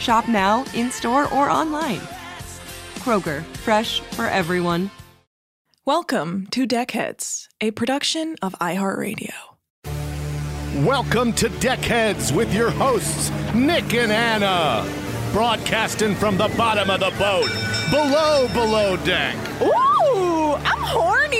Shop 0.00 0.26
now, 0.28 0.64
in 0.74 0.90
store, 0.90 1.24
or 1.32 1.50
online. 1.50 2.00
Kroger, 3.00 3.44
fresh 3.58 4.00
for 4.00 4.24
everyone. 4.24 4.90
Welcome 5.84 6.46
to 6.52 6.66
Deckheads, 6.66 7.48
a 7.60 7.70
production 7.72 8.36
of 8.40 8.54
iHeartRadio. 8.60 9.34
Welcome 10.86 11.34
to 11.34 11.50
Deckheads 11.50 12.34
with 12.34 12.54
your 12.54 12.70
hosts, 12.70 13.30
Nick 13.54 13.92
and 13.92 14.10
Anna. 14.10 14.90
Broadcasting 15.32 16.14
from 16.14 16.38
the 16.38 16.48
bottom 16.56 16.88
of 16.88 17.00
the 17.00 17.10
boat, 17.18 17.50
below, 17.90 18.48
below 18.54 18.96
deck. 19.04 19.36
Ooh, 19.60 20.54
I'm 20.54 20.82
horny. 20.82 21.39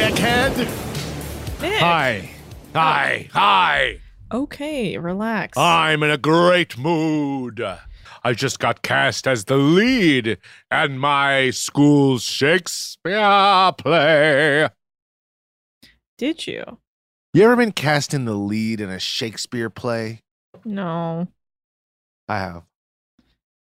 What? 0.00 0.12
Deckhead. 0.12 0.56
Nick. 1.60 1.80
Hi. 1.80 2.30
Hi. 2.74 3.28
Hi. 3.34 4.00
Okay, 4.32 4.96
relax. 4.96 5.58
I'm 5.58 6.02
in 6.02 6.10
a 6.10 6.16
great 6.16 6.78
mood. 6.78 7.62
I 8.24 8.32
just 8.32 8.58
got 8.58 8.80
cast 8.80 9.26
as 9.26 9.44
the 9.44 9.58
lead 9.58 10.38
in 10.72 10.98
my 10.98 11.50
school's 11.50 12.22
Shakespeare 12.22 13.72
play. 13.76 14.70
Did 16.16 16.46
you? 16.46 16.78
You 17.34 17.44
ever 17.44 17.56
been 17.56 17.72
cast 17.72 18.14
in 18.14 18.24
the 18.24 18.34
lead 18.34 18.80
in 18.80 18.88
a 18.88 18.98
Shakespeare 18.98 19.68
play? 19.68 20.22
No. 20.64 21.28
I 22.26 22.38
have. 22.38 22.62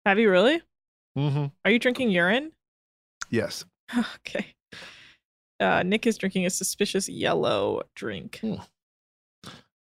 Have 0.07 0.21
you 0.21 0.31
really? 0.31 0.63
Mm-hmm. 1.17 1.47
Are 1.65 1.71
you 1.73 1.81
drinking 1.81 2.11
urine? 2.11 2.53
Yes. 3.29 3.65
okay. 3.99 4.55
Uh, 5.61 5.83
Nick 5.83 6.07
is 6.07 6.17
drinking 6.19 6.47
a 6.47 6.51
suspicious 6.51 7.09
yellow 7.09 7.83
drink. 7.95 8.41
Ain't 8.43 8.61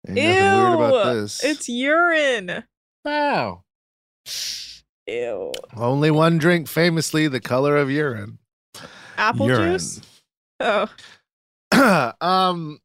Ew! 0.08 0.14
nothing 0.14 0.58
weird 0.58 0.74
about 0.74 1.12
this. 1.14 1.44
It's 1.44 1.68
urine. 1.68 2.64
wow. 3.04 3.62
Ew. 5.06 5.52
Only 5.76 6.10
one 6.10 6.38
drink, 6.38 6.68
famously 6.68 7.26
the 7.28 7.40
color 7.40 7.76
of 7.76 7.90
urine. 7.90 8.38
Apple 9.16 9.46
Urine. 9.48 9.72
juice? 9.72 10.00
Oh. 10.60 10.88
um, 12.20 12.78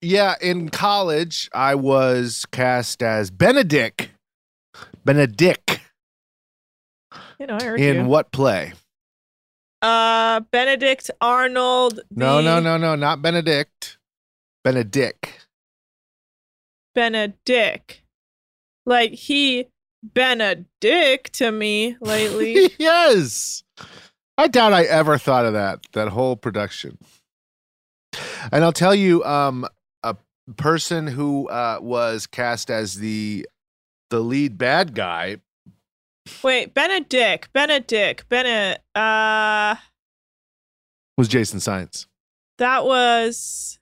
yeah. 0.00 0.34
In 0.40 0.68
college, 0.68 1.48
I 1.54 1.74
was 1.74 2.44
cast 2.50 3.02
as 3.02 3.30
Benedict. 3.30 4.10
Benedict 5.04 5.80
You 7.38 7.46
know, 7.46 7.58
I 7.60 7.64
heard 7.64 7.80
in 7.80 7.96
you. 7.96 8.04
what 8.06 8.32
play? 8.32 8.72
Uh, 9.84 10.40
Benedict 10.50 11.10
Arnold. 11.20 12.00
No, 12.10 12.40
no, 12.40 12.58
no, 12.58 12.78
no, 12.78 12.94
not 12.94 13.20
Benedict. 13.20 13.98
Benedict. 14.64 15.46
Benedict. 16.94 18.00
Like 18.86 19.12
he 19.12 19.66
been 20.14 20.40
a 20.40 20.64
dick 20.80 21.28
to 21.32 21.52
me 21.52 21.98
lately. 22.00 22.70
yes. 22.78 23.62
I 24.38 24.48
doubt 24.48 24.72
I 24.72 24.84
ever 24.84 25.18
thought 25.18 25.44
of 25.44 25.52
that, 25.52 25.80
that 25.92 26.08
whole 26.08 26.36
production. 26.36 26.96
And 28.50 28.64
I'll 28.64 28.72
tell 28.72 28.94
you, 28.94 29.22
um, 29.24 29.66
a 30.02 30.16
person 30.56 31.06
who 31.06 31.46
uh, 31.48 31.78
was 31.82 32.26
cast 32.26 32.70
as 32.70 32.94
the 32.94 33.46
the 34.08 34.20
lead 34.20 34.56
bad 34.56 34.94
guy. 34.94 35.42
Wait, 36.42 36.72
Benedict, 36.74 37.52
Benedict, 37.52 38.28
Bennett. 38.28 38.80
Uh, 38.94 39.76
Was 41.18 41.28
Jason 41.28 41.60
Science? 41.60 42.06
that 42.58 42.84
was 42.84 43.78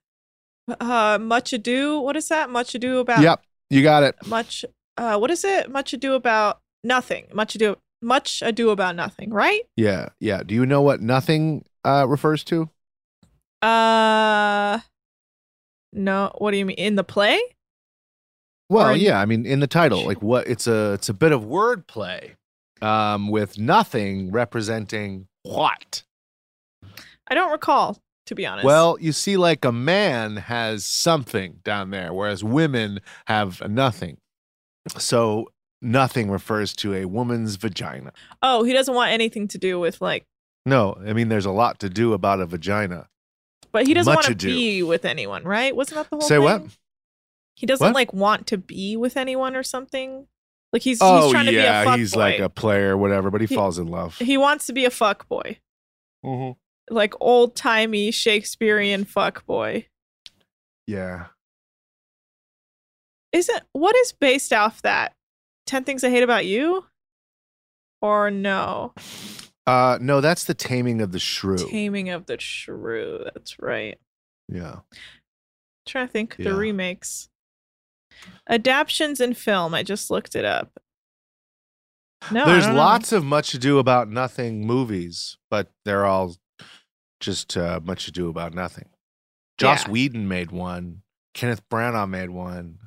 uh 0.80 1.18
much 1.20 1.52
ado. 1.52 2.00
What 2.00 2.16
is 2.16 2.28
that? 2.28 2.48
Much 2.50 2.74
ado 2.74 2.98
about. 2.98 3.20
Yep, 3.20 3.42
you 3.70 3.82
got 3.82 4.02
it. 4.02 4.14
Much. 4.26 4.64
Uh, 4.96 5.18
what 5.18 5.30
is 5.30 5.44
it? 5.44 5.70
Much 5.70 5.92
ado 5.92 6.14
about 6.14 6.60
nothing. 6.82 7.26
Much 7.32 7.54
ado. 7.54 7.76
Much 8.00 8.42
ado 8.42 8.70
about 8.70 8.96
nothing. 8.96 9.30
Right? 9.30 9.62
Yeah, 9.76 10.08
yeah. 10.20 10.42
Do 10.42 10.54
you 10.54 10.64
know 10.66 10.80
what 10.82 11.00
nothing 11.00 11.64
uh, 11.84 12.06
refers 12.08 12.42
to? 12.44 12.68
Uh. 13.60 14.80
No. 15.92 16.32
What 16.38 16.50
do 16.52 16.56
you 16.56 16.64
mean 16.66 16.76
in 16.78 16.96
the 16.96 17.04
play? 17.04 17.40
Well, 18.72 18.96
yeah. 18.96 19.20
I 19.20 19.26
mean, 19.26 19.44
in 19.46 19.60
the 19.60 19.66
title, 19.66 20.04
like 20.04 20.22
what? 20.22 20.46
It's 20.46 20.66
a 20.66 20.92
it's 20.94 21.08
a 21.08 21.14
bit 21.14 21.32
of 21.32 21.42
wordplay, 21.42 22.32
um, 22.80 23.28
with 23.28 23.58
nothing 23.58 24.30
representing 24.30 25.28
what. 25.42 26.02
I 27.28 27.34
don't 27.34 27.52
recall, 27.52 27.98
to 28.26 28.34
be 28.34 28.44
honest. 28.46 28.64
Well, 28.66 28.98
you 29.00 29.12
see, 29.12 29.36
like 29.36 29.64
a 29.64 29.72
man 29.72 30.36
has 30.36 30.84
something 30.84 31.60
down 31.64 31.90
there, 31.90 32.12
whereas 32.12 32.42
women 32.44 33.00
have 33.26 33.66
nothing. 33.68 34.18
So 34.98 35.48
nothing 35.80 36.30
refers 36.30 36.74
to 36.76 36.94
a 36.94 37.04
woman's 37.06 37.56
vagina. 37.56 38.12
oh, 38.42 38.64
he 38.64 38.72
doesn't 38.72 38.94
want 38.94 39.12
anything 39.12 39.48
to 39.48 39.58
do 39.58 39.78
with 39.80 40.00
like. 40.00 40.24
No, 40.64 40.96
I 41.06 41.12
mean, 41.12 41.28
there's 41.28 41.46
a 41.46 41.50
lot 41.50 41.78
to 41.80 41.88
do 41.88 42.12
about 42.12 42.40
a 42.40 42.46
vagina. 42.46 43.08
But 43.72 43.86
he 43.86 43.94
doesn't 43.94 44.10
Much 44.12 44.28
want 44.28 44.40
to 44.40 44.48
ado. 44.48 44.54
be 44.54 44.82
with 44.82 45.04
anyone, 45.04 45.42
right? 45.44 45.74
Wasn't 45.74 45.96
that 45.96 46.08
the 46.10 46.16
whole 46.16 46.20
Say 46.28 46.36
thing? 46.36 46.44
what? 46.44 46.62
He 47.54 47.66
doesn't 47.66 47.84
What? 47.84 47.94
like 47.94 48.12
want 48.12 48.46
to 48.48 48.58
be 48.58 48.96
with 48.96 49.16
anyone 49.16 49.54
or 49.56 49.62
something. 49.62 50.26
Like 50.72 50.82
he's 50.82 50.98
oh, 51.02 51.24
he's 51.24 51.32
trying 51.32 51.46
to 51.46 51.52
yeah, 51.52 51.82
be 51.82 51.86
a 51.88 51.90
fuck 51.90 51.98
he's 51.98 52.12
boy. 52.14 52.18
like 52.20 52.38
a 52.38 52.48
player, 52.48 52.96
whatever, 52.96 53.30
but 53.30 53.40
he, 53.42 53.46
He- 53.46 53.54
falls 53.54 53.78
in 53.78 53.88
love. 53.88 54.16
He 54.18 54.36
wants 54.38 54.66
to 54.66 54.72
be 54.72 54.84
a 54.86 54.90
fuck 54.90 55.28
boy, 55.28 55.58
Mm-hmm. 56.24 56.94
like 56.94 57.14
old 57.20 57.54
timey 57.54 58.10
Shakespearean 58.10 59.04
fuck 59.04 59.44
boy. 59.46 59.86
Yeah. 60.86 61.26
Isn't 63.32 63.62
what 63.72 63.96
is 63.96 64.12
based 64.12 64.52
off 64.52 64.82
that? 64.82 65.14
10 65.66 65.84
Things 65.84 66.04
I 66.04 66.10
Hate 66.10 66.22
About 66.22 66.44
You? 66.46 66.86
Or 68.00 68.30
no? 68.30 68.92
Uh, 69.66 69.96
no, 70.00 70.20
that's 70.20 70.44
the 70.44 70.54
Taming 70.54 71.00
of 71.00 71.12
the 71.12 71.18
Shrew. 71.20 71.56
Taming 71.56 72.10
of 72.10 72.26
the 72.26 72.38
Shrew. 72.40 73.20
That's 73.32 73.58
right. 73.60 73.98
yeah. 74.48 74.80
trying 75.86 76.06
to 76.08 76.12
think 76.12 76.36
Yeah. 76.38 76.50
the 76.50 76.54
remakes. 76.56 77.28
Adaptions 78.48 79.20
in 79.20 79.34
film. 79.34 79.74
I 79.74 79.82
just 79.82 80.10
looked 80.10 80.34
it 80.34 80.44
up. 80.44 80.70
No, 82.30 82.46
There's 82.46 82.64
don't 82.66 82.74
know. 82.74 82.80
lots 82.80 83.12
of 83.12 83.24
Much 83.24 83.52
Ado 83.54 83.78
About 83.78 84.08
Nothing 84.08 84.64
movies, 84.66 85.38
but 85.50 85.70
they're 85.84 86.04
all 86.06 86.36
just 87.20 87.56
uh, 87.56 87.80
Much 87.82 88.06
Ado 88.08 88.28
About 88.28 88.54
Nothing. 88.54 88.88
Joss 89.58 89.84
Yeah. 89.86 89.90
Whedon 89.92 90.28
made 90.28 90.50
one. 90.50 91.02
Kenneth 91.34 91.62
Branagh 91.68 92.08
made 92.08 92.30
one. 92.30 92.78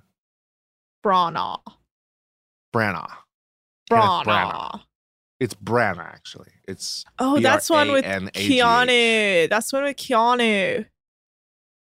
Branagh. 1.06 1.62
Branagh. 2.74 3.10
Kenneth 3.90 4.26
Branagh. 4.26 4.82
It's 5.40 5.54
Branagh, 5.54 6.00
actually. 6.00 6.52
It's 6.68 7.04
Oh, 7.20 7.40
that's 7.40 7.70
one 7.70 7.92
with 7.92 8.04
B-R-A-N-A-G-H. 8.06 8.50
Keanu. 8.62 9.50
That's 9.50 9.74
one 9.74 9.84
with 9.84 9.98
Keanu. 9.98 10.86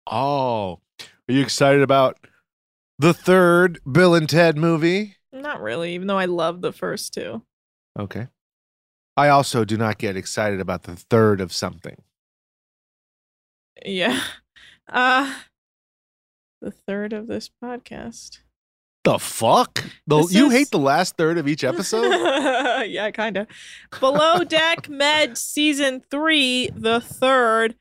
Oh, 0.07 0.81
are 1.01 1.33
you 1.33 1.41
excited 1.41 1.83
about 1.83 2.19
the 3.01 3.15
third 3.15 3.81
Bill 3.91 4.15
and 4.15 4.29
Ted 4.29 4.57
movie? 4.57 5.17
Not 5.33 5.61
really, 5.63 5.95
even 5.95 6.07
though 6.07 6.19
I 6.19 6.27
love 6.27 6.61
the 6.61 6.73
first 6.73 7.15
two. 7.15 7.43
Okay. 7.99 8.29
I 9.17 9.29
also 9.29 9.65
do 9.65 9.77
not 9.77 9.99
get 9.99 10.17
excited 10.17 10.61
about 10.61 10.85
the 10.85 10.97
third 10.97 11.41
of 11.41 11.53
something. 11.53 11.97
Yeah. 13.85 14.21
Uh 14.93 15.33
the 16.61 16.73
third 16.73 17.13
of 17.13 17.29
this 17.29 17.49
podcast. 17.63 18.39
The 19.05 19.21
fuck? 19.21 19.85
The, 20.09 20.23
This 20.23 20.35
you 20.35 20.47
is- 20.49 20.53
hate 20.53 20.71
the 20.73 20.81
last 20.81 21.17
third 21.17 21.39
of 21.39 21.47
each 21.47 21.63
episode? 21.63 22.11
yeah, 22.87 23.09
kind 23.13 23.37
of. 23.37 23.47
Below 24.01 24.43
Deck 24.43 24.89
Med 24.89 25.39
season 25.39 26.03
3, 26.11 26.71
the 26.75 27.01
third 27.01 27.77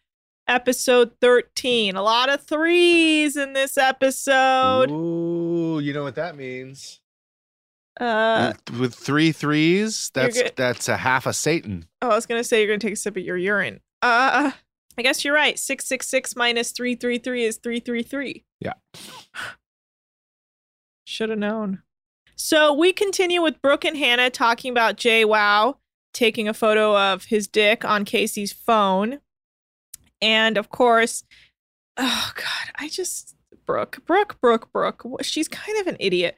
episode 0.50 1.12
13. 1.22 1.96
A 1.96 2.01
lot 2.01 2.30
of 2.30 2.44
threes 2.44 3.38
in 3.38 3.54
this 3.54 3.78
episode. 3.78 4.90
Ooh, 4.90 5.80
you 5.80 5.94
know 5.94 6.04
what 6.04 6.16
that 6.16 6.36
means? 6.36 7.00
Uh 8.00 8.54
with, 8.69 8.80
with 8.80 8.96
three 8.96 9.31
threes, 9.31 10.10
that's 10.13 10.42
good. 10.42 10.54
that's 10.56 10.88
a 10.88 10.98
half 10.98 11.25
a 11.25 11.34
Satan. 11.34 11.86
oh, 12.01 12.10
I 12.10 12.16
was 12.16 12.25
going 12.25 12.40
to 12.40 12.48
say 12.48 12.60
you're 12.60 12.68
going 12.68 12.80
to 12.80 12.88
take 12.88 12.94
a 12.94 12.98
sip 12.98 13.18
of 13.18 13.24
your 13.24 13.38
urine. 13.38 13.81
Uh 14.01 14.51
I 14.98 15.01
guess 15.01 15.24
you're 15.24 15.34
right. 15.34 15.57
666 15.57 16.36
minus 16.36 16.72
333 16.72 17.46
is 17.46 17.57
333. 17.57 18.44
Yeah. 18.60 18.74
Should 21.06 21.30
have 21.30 21.40
known. 21.40 21.84
So 22.36 22.74
we 22.74 22.94
continue 22.94 23.42
with 23.42 23.62
Brooke 23.62 23.84
and 23.86 23.98
Hannah 23.98 24.30
talking 24.30 24.72
about 24.72 24.98
João 24.98 25.75
taking 26.13 26.48
a 26.48 26.54
photo 26.54 26.98
of 26.98 27.25
his 27.25 27.48
dick 27.48 27.86
on 27.86 28.06
Casey's 28.06 28.51
phone. 28.51 29.19
And 30.21 30.57
of 30.57 30.69
course, 30.69 31.24
oh 31.98 32.31
God, 32.36 32.74
I 32.75 32.89
just, 32.89 33.36
Brooke, 33.66 34.00
Brooke, 34.06 34.39
Brooke, 34.42 34.71
Brooke, 34.71 35.06
she's 35.21 35.48
kind 35.48 35.80
of 35.80 35.88
an 35.88 35.98
idiot. 36.00 36.38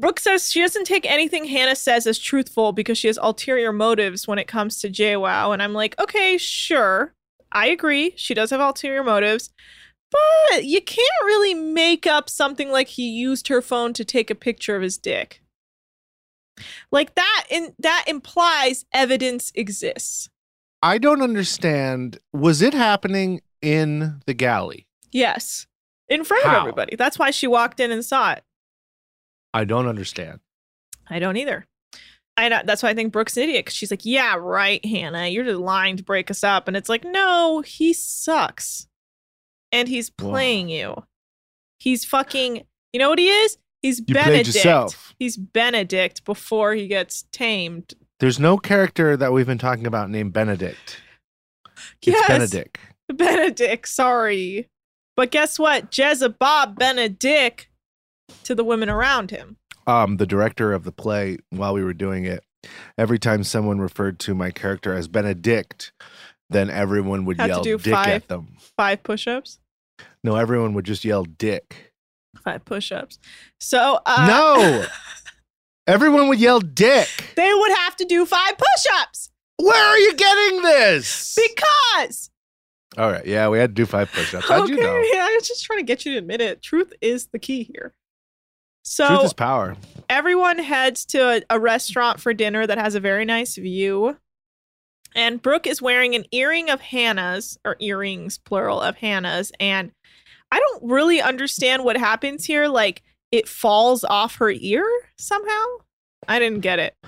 Brooke 0.00 0.20
says 0.20 0.50
she 0.50 0.60
doesn't 0.60 0.84
take 0.84 1.10
anything 1.10 1.44
Hannah 1.44 1.74
says 1.74 2.06
as 2.06 2.18
truthful 2.18 2.72
because 2.72 2.96
she 2.98 3.08
has 3.08 3.18
ulterior 3.20 3.72
motives 3.72 4.28
when 4.28 4.38
it 4.38 4.46
comes 4.46 4.78
to 4.80 4.88
João. 4.88 5.52
And 5.52 5.62
I'm 5.62 5.72
like, 5.72 5.98
okay, 5.98 6.38
sure. 6.38 7.14
I 7.50 7.68
agree. 7.68 8.12
She 8.16 8.34
does 8.34 8.50
have 8.50 8.60
ulterior 8.60 9.02
motives. 9.02 9.50
But 10.10 10.64
you 10.64 10.80
can't 10.80 11.24
really 11.24 11.54
make 11.54 12.06
up 12.06 12.30
something 12.30 12.70
like 12.70 12.88
he 12.88 13.08
used 13.08 13.48
her 13.48 13.60
phone 13.60 13.92
to 13.94 14.04
take 14.04 14.30
a 14.30 14.34
picture 14.34 14.76
of 14.76 14.82
his 14.82 14.98
dick. 14.98 15.42
Like 16.90 17.14
that 17.14 17.44
in 17.50 17.74
that 17.78 18.04
implies 18.06 18.84
evidence 18.92 19.52
exists. 19.54 20.30
I 20.82 20.98
don't 20.98 21.22
understand. 21.22 22.18
Was 22.32 22.62
it 22.62 22.74
happening 22.74 23.40
in 23.60 24.20
the 24.26 24.34
galley? 24.34 24.86
Yes. 25.10 25.66
In 26.08 26.24
front 26.24 26.46
of 26.46 26.52
everybody. 26.52 26.96
That's 26.96 27.18
why 27.18 27.30
she 27.30 27.46
walked 27.46 27.80
in 27.80 27.90
and 27.90 28.04
saw 28.04 28.32
it. 28.32 28.42
I 29.52 29.64
don't 29.64 29.86
understand. 29.86 30.40
I 31.08 31.18
don't 31.18 31.36
either. 31.36 31.66
I 32.36 32.48
know, 32.48 32.60
that's 32.64 32.82
why 32.82 32.90
I 32.90 32.94
think 32.94 33.12
Brooke's 33.12 33.36
an 33.36 33.42
idiot 33.44 33.64
because 33.64 33.74
she's 33.76 33.90
like, 33.90 34.04
yeah, 34.04 34.36
right, 34.38 34.84
Hannah, 34.86 35.26
you're 35.26 35.44
just 35.44 35.58
lying 35.58 35.96
to 35.96 36.04
break 36.04 36.30
us 36.30 36.44
up. 36.44 36.68
And 36.68 36.76
it's 36.76 36.88
like, 36.88 37.04
no, 37.04 37.62
he 37.62 37.92
sucks. 37.92 38.86
And 39.72 39.88
he's 39.88 40.10
Whoa. 40.18 40.30
playing 40.30 40.68
you. 40.68 41.02
He's 41.80 42.04
fucking, 42.04 42.64
you 42.92 43.00
know 43.00 43.10
what 43.10 43.18
he 43.18 43.28
is? 43.28 43.58
He's 43.82 43.98
You 44.06 44.14
Benedict. 44.14 44.96
He's 45.18 45.36
Benedict 45.36 46.24
before 46.24 46.74
he 46.74 46.86
gets 46.86 47.24
tamed. 47.32 47.94
There's 48.20 48.38
no 48.38 48.58
character 48.58 49.16
that 49.16 49.32
we've 49.32 49.46
been 49.46 49.58
talking 49.58 49.86
about 49.86 50.10
named 50.10 50.32
Benedict. 50.32 51.00
It's 52.02 52.06
Yes. 52.08 52.26
Benedict. 52.28 52.78
Benedict, 53.12 53.88
sorry. 53.88 54.68
But 55.16 55.30
guess 55.30 55.58
what? 55.58 55.96
Jezebel 55.96 56.66
Benedict 56.76 57.68
to 58.44 58.54
the 58.54 58.64
women 58.64 58.88
around 58.88 59.30
him. 59.30 59.56
Um, 59.86 60.16
the 60.18 60.26
director 60.26 60.72
of 60.72 60.84
the 60.84 60.92
play, 60.92 61.38
while 61.50 61.72
we 61.74 61.82
were 61.82 61.94
doing 61.94 62.24
it, 62.24 62.44
every 62.98 63.18
time 63.18 63.42
someone 63.44 63.78
referred 63.80 64.18
to 64.20 64.34
my 64.34 64.50
character 64.50 64.92
as 64.94 65.08
Benedict, 65.08 65.92
then 66.50 66.68
everyone 66.70 67.24
would 67.24 67.38
Had 67.40 67.46
to 67.46 67.52
yell 67.52 67.62
do 67.62 67.78
dick 67.78 67.94
five. 67.94 68.08
at 68.08 68.28
them. 68.28 68.56
Five 68.76 69.02
push 69.02 69.26
ups. 69.26 69.58
No, 70.22 70.36
everyone 70.36 70.74
would 70.74 70.84
just 70.84 71.04
yell 71.04 71.24
dick. 71.24 71.92
Five 72.44 72.64
push 72.64 72.92
ups. 72.92 73.18
So, 73.60 74.00
uh, 74.04 74.26
no! 74.28 74.84
Everyone 75.88 76.28
would 76.28 76.38
yell 76.38 76.60
dick. 76.60 77.08
they 77.34 77.52
would 77.52 77.72
have 77.78 77.96
to 77.96 78.04
do 78.04 78.26
five 78.26 78.56
push 78.58 78.86
ups 79.00 79.30
Where 79.56 79.82
are 79.84 79.98
you 79.98 80.14
getting 80.14 80.62
this? 80.62 81.36
because. 81.36 82.30
All 82.96 83.10
right, 83.10 83.24
yeah, 83.26 83.48
we 83.48 83.58
had 83.58 83.70
to 83.70 83.74
do 83.74 83.86
five 83.86 84.10
push-ups. 84.10 84.48
How'd 84.48 84.62
okay, 84.64 84.72
you 84.74 84.80
know? 84.80 85.00
yeah, 85.12 85.24
I 85.28 85.34
was 85.38 85.46
just 85.46 85.64
trying 85.64 85.78
to 85.78 85.84
get 85.84 86.04
you 86.04 86.12
to 86.12 86.18
admit 86.18 86.40
it. 86.40 86.62
Truth 86.62 86.92
is 87.00 87.26
the 87.26 87.38
key 87.38 87.62
here. 87.62 87.94
So, 88.82 89.06
Truth 89.06 89.24
is 89.24 89.32
power. 89.34 89.76
everyone 90.08 90.58
heads 90.58 91.04
to 91.06 91.18
a, 91.18 91.42
a 91.50 91.60
restaurant 91.60 92.18
for 92.20 92.32
dinner 92.34 92.66
that 92.66 92.78
has 92.78 92.94
a 92.94 93.00
very 93.00 93.24
nice 93.24 93.56
view. 93.56 94.16
And 95.14 95.40
Brooke 95.40 95.66
is 95.66 95.80
wearing 95.82 96.14
an 96.14 96.24
earring 96.32 96.70
of 96.70 96.80
Hannah's, 96.80 97.58
or 97.64 97.76
earrings, 97.78 98.38
plural, 98.38 98.80
of 98.80 98.96
Hannah's. 98.96 99.52
And 99.60 99.92
I 100.50 100.58
don't 100.58 100.90
really 100.90 101.20
understand 101.20 101.84
what 101.84 101.96
happens 101.96 102.46
here. 102.46 102.66
Like, 102.68 103.02
it 103.30 103.48
falls 103.48 104.04
off 104.04 104.36
her 104.36 104.50
ear 104.50 104.86
somehow. 105.16 105.64
I 106.26 106.38
didn't 106.38 106.60
get 106.60 106.78
it. 106.78 106.94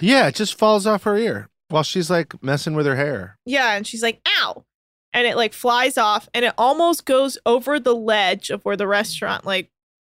Yeah, 0.00 0.26
it 0.26 0.34
just 0.34 0.58
falls 0.58 0.88
off 0.88 1.04
her 1.04 1.16
ear 1.16 1.48
while 1.68 1.84
she's 1.84 2.10
like 2.10 2.42
messing 2.42 2.74
with 2.74 2.84
her 2.84 2.96
hair. 2.96 3.38
Yeah. 3.46 3.74
And 3.74 3.86
she's 3.86 4.02
like, 4.02 4.20
ow. 4.40 4.64
And 5.12 5.24
it 5.24 5.36
like 5.36 5.52
flies 5.52 5.96
off 5.96 6.28
and 6.34 6.44
it 6.44 6.52
almost 6.58 7.06
goes 7.06 7.38
over 7.46 7.78
the 7.78 7.94
ledge 7.94 8.50
of 8.50 8.64
where 8.64 8.76
the 8.76 8.88
restaurant, 8.88 9.46
like, 9.46 9.70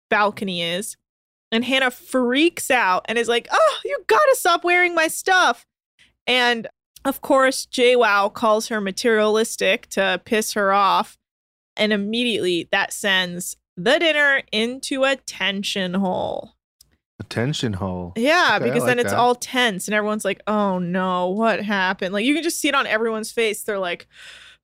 balcony 0.10 0.62
is. 0.62 0.96
And 1.52 1.66
Hannah 1.66 1.92
freaks 1.92 2.72
out 2.72 3.06
and 3.08 3.18
is 3.18 3.28
like, 3.28 3.50
oh, 3.52 3.78
you 3.84 3.98
gotta 4.08 4.36
stop 4.36 4.64
wearing 4.64 4.96
my 4.96 5.10
stuff. 5.10 5.66
And 6.25 6.68
of 7.04 7.22
course, 7.22 7.68
João 7.68 8.34
calls 8.34 8.70
her 8.70 8.80
materialistic 8.80 9.88
to 9.90 10.22
piss 10.24 10.54
her 10.54 10.72
off. 10.72 11.18
And 11.75 11.92
immediately 11.92 12.70
that 12.72 12.94
sends 12.94 13.58
the 13.77 14.00
dinner 14.00 14.41
into 14.51 15.03
a 15.03 15.15
tension 15.15 15.94
hole. 15.96 16.53
A 17.20 17.24
tension 17.24 17.74
hole. 17.74 18.13
Yeah, 18.17 18.58
Okay, 18.60 18.65
because 18.65 18.84
then 18.86 19.00
it's 19.00 19.12
that. 19.12 19.17
all 19.20 19.36
tense 19.36 19.88
and 19.88 19.96
everyone's 19.96 20.25
like, 20.25 20.41
oh 20.48 20.79
no, 20.79 21.29
what 21.29 21.62
happened? 21.62 22.13
Like 22.13 22.25
you 22.25 22.34
can 22.34 22.44
just 22.44 22.60
see 22.60 22.67
it 22.67 22.75
on 22.75 22.88
everyone's 22.88 23.32
face. 23.32 23.63
They're 23.63 23.79
like, 23.79 24.08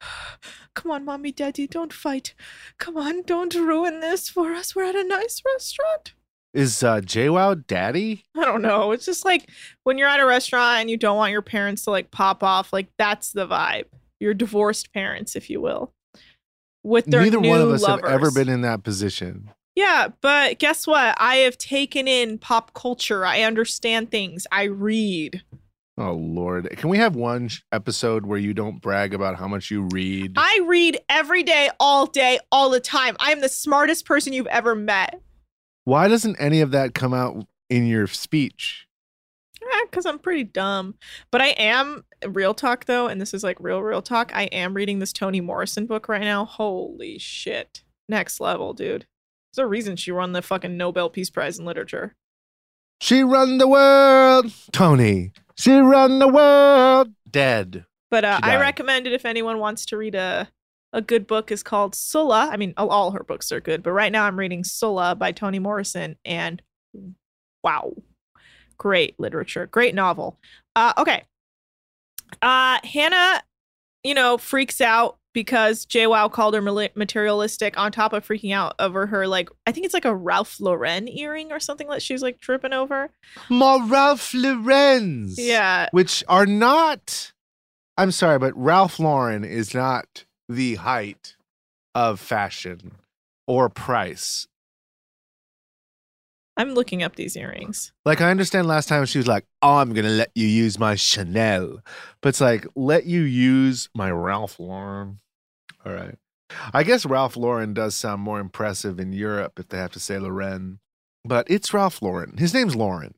come 0.74 0.92
on, 0.92 1.06
mommy, 1.06 1.32
daddy, 1.32 1.68
don't 1.68 1.94
fight. 1.94 2.34
Come 2.78 2.98
on, 2.98 3.22
don't 3.24 3.54
ruin 3.56 4.00
this 4.02 4.30
for 4.30 4.52
us. 4.52 4.76
We're 4.76 4.84
at 4.84 4.96
a 4.96 5.04
nice 5.04 5.42
restaurant. 5.46 6.14
Is 6.54 6.84
uh 6.84 7.00
João 7.00 7.66
daddy? 7.66 8.26
I 8.36 8.44
don't 8.44 8.62
know. 8.62 8.92
It's 8.92 9.06
just 9.06 9.24
like 9.24 9.50
when 9.84 9.98
you're 9.98 10.10
at 10.10 10.20
a 10.20 10.26
restaurant 10.26 10.82
and 10.82 10.90
you 10.90 10.98
don't 10.98 11.16
want 11.16 11.32
your 11.32 11.42
parents 11.42 11.86
to 11.86 11.92
like 11.92 12.12
pop 12.12 12.44
off, 12.44 12.74
like 12.74 12.90
that's 12.98 13.32
the 13.32 13.48
vibe. 13.48 13.86
Your 14.20 14.34
divorced 14.34 14.92
parents, 14.94 15.38
if 15.38 15.50
you 15.50 15.62
will. 15.62 15.94
With 16.84 17.06
their 17.06 17.22
Neither 17.22 17.40
one 17.40 17.62
of 17.62 17.70
us 17.70 17.86
have 17.86 18.04
ever 18.04 18.32
been 18.32 18.50
in 18.50 18.62
that 18.62 18.84
position. 18.84 19.52
Yeah, 19.76 20.10
but 20.22 20.60
guess 20.60 20.86
what? 20.86 21.16
I 21.18 21.36
have 21.38 21.58
taken 21.58 22.08
in 22.08 22.38
pop 22.38 22.74
culture. 22.74 23.26
I 23.26 23.42
understand 23.44 24.12
things. 24.12 24.46
I 24.52 24.64
read. 24.64 25.44
Oh 25.98 26.14
lord. 26.14 26.70
Can 26.78 26.90
we 26.90 26.98
have 26.98 27.16
one 27.16 27.50
episode 27.72 28.26
where 28.26 28.40
you 28.40 28.54
don't 28.54 28.82
brag 28.82 29.14
about 29.14 29.38
how 29.38 29.48
much 29.48 29.70
you 29.70 29.88
read? 29.92 30.34
I 30.38 30.62
read 30.66 31.00
every 31.10 31.44
day, 31.44 31.70
all 31.80 32.06
day, 32.06 32.40
all 32.52 32.70
the 32.70 32.80
time. 32.80 33.16
I'm 33.20 33.42
the 33.42 33.50
smartest 33.50 34.06
person 34.06 34.34
you've 34.34 34.48
ever 34.48 34.74
met. 34.74 35.22
Why 35.84 36.08
doesn't 36.08 36.38
any 36.40 36.62
of 36.62 36.72
that 36.72 36.94
come 36.94 37.14
out 37.14 37.46
in 37.70 37.86
your 37.88 38.08
speech? 38.08 38.88
Eh, 39.62 39.86
because 39.90 40.06
I'm 40.06 40.20
pretty 40.20 40.44
dumb. 40.44 40.96
But 41.32 41.42
I 41.42 41.50
am, 41.50 42.04
real 42.28 42.54
talk 42.54 42.86
though, 42.86 43.08
and 43.08 43.20
this 43.20 43.34
is 43.34 43.44
like 43.44 43.58
real, 43.60 43.82
real 43.82 44.02
talk. 44.02 44.32
I 44.34 44.44
am 44.46 44.74
reading 44.74 45.00
this 45.00 45.14
Toni 45.14 45.42
Morrison 45.42 45.86
book 45.86 46.08
right 46.10 46.22
now. 46.22 46.46
Holy 46.46 47.18
shit. 47.18 47.84
Next 48.10 48.40
level, 48.40 48.74
dude. 48.74 49.06
There's 49.54 49.64
a 49.64 49.68
reason 49.68 49.96
she 49.96 50.12
won 50.12 50.32
the 50.32 50.42
fucking 50.42 50.78
Nobel 50.78 51.10
Peace 51.10 51.30
Prize 51.30 51.60
in 51.60 51.66
Literature. 51.66 52.16
She 53.02 53.24
run 53.24 53.58
the 53.58 53.68
world. 53.68 54.52
Tony. 54.72 55.32
She 55.58 55.74
run 55.74 56.20
the 56.20 56.28
world. 56.28 57.10
Dead. 57.30 57.86
But 58.10 58.26
uh, 58.26 58.40
I 58.44 58.58
recommend 58.58 59.08
it 59.08 59.14
if 59.14 59.26
anyone 59.26 59.60
wants 59.60 59.86
to 59.88 59.98
read 59.98 60.16
a 60.16 60.50
a 60.94 61.02
good 61.02 61.26
book. 61.28 61.52
is 61.52 61.64
called 61.64 61.96
Sula. 61.96 62.50
I 62.52 62.58
mean, 62.58 62.74
all- 62.78 63.12
her 63.12 63.24
books 63.24 63.52
are 63.52 63.62
good, 63.62 63.82
but 63.84 63.92
right 63.92 64.12
now 64.12 64.26
I'm 64.26 64.38
reading 64.38 64.64
Sula 64.64 65.16
by 65.16 65.32
Toni 65.32 65.60
Morrison, 65.60 66.18
and 66.26 66.62
wow, 67.64 67.94
great 68.78 69.20
literature, 69.20 69.68
great 69.68 69.96
novel. 69.96 70.38
Uh, 70.76 70.94
okay, 70.98 71.24
uh, 72.42 72.80
Hannah, 72.84 73.42
you 74.04 74.14
know, 74.14 74.38
freaks 74.38 74.82
out 74.82 75.18
because 75.34 75.86
João 75.86 76.32
called 76.32 76.54
her 76.54 76.62
materialistic. 76.62 77.78
On 77.78 77.92
top 77.92 78.14
of 78.14 78.28
freaking 78.28 78.54
out 78.54 78.76
over 78.80 79.08
her, 79.08 79.28
like 79.28 79.50
I 79.66 79.72
think 79.72 79.86
it's 79.86 79.94
like 79.94 80.06
a 80.06 80.16
Ralph 80.16 80.60
Lauren 80.60 81.08
earring 81.08 81.52
or 81.52 81.60
something 81.60 81.88
that 81.88 82.02
she's 82.02 82.22
like 82.22 82.40
tripping 82.40 82.74
over. 82.74 83.12
More 83.50 83.84
Ralph 83.84 84.34
Lauren's. 84.34 85.38
Yeah, 85.38 85.88
Which 85.92 86.24
are 86.28 86.46
not, 86.46 87.32
I'm 87.98 88.12
sorry, 88.12 88.40
but 88.40 88.56
Ralph 88.56 89.00
Lauren 89.00 89.44
is 89.44 89.74
not 89.74 90.26
the 90.50 90.76
height 90.76 91.36
of 91.96 92.20
fashion 92.20 92.94
or 93.48 93.70
price. 93.70 94.48
I'm 96.58 96.74
looking 96.74 97.02
up 97.02 97.16
these 97.16 97.36
earrings. 97.38 97.92
Like 98.06 98.22
I 98.22 98.30
understand 98.30 98.68
last 98.68 98.90
time 98.90 99.06
she 99.06 99.18
was 99.18 99.28
like, 99.28 99.46
"Oh, 99.62 99.78
I'm 99.78 99.94
gonna 99.94 100.10
let 100.10 100.32
you 100.36 100.46
use 100.48 100.78
my 100.78 100.96
Chanel," 100.96 101.80
but 102.22 102.30
it's 102.30 102.42
like, 102.42 102.66
let 102.76 103.06
you 103.06 103.22
use 103.22 103.90
my 103.96 104.12
Ralph 104.12 104.60
Lauren. 104.60 105.20
All 105.86 105.94
right, 105.94 106.18
I 106.74 106.84
guess 106.84 107.06
Ralph 107.06 107.36
Lauren 107.38 107.74
does 107.74 107.96
sound 107.96 108.22
more 108.22 108.40
impressive 108.40 109.00
in 109.00 109.14
Europe 109.14 109.60
if 109.60 109.70
they 109.70 109.78
have 109.78 109.92
to 109.94 110.00
say 110.00 110.20
Lauren, 110.20 110.80
but 111.24 111.50
it's 111.50 111.74
Ralph 111.74 112.02
Lauren. 112.02 112.38
His 112.38 112.54
name's 112.54 112.76
Lauren, 112.76 113.16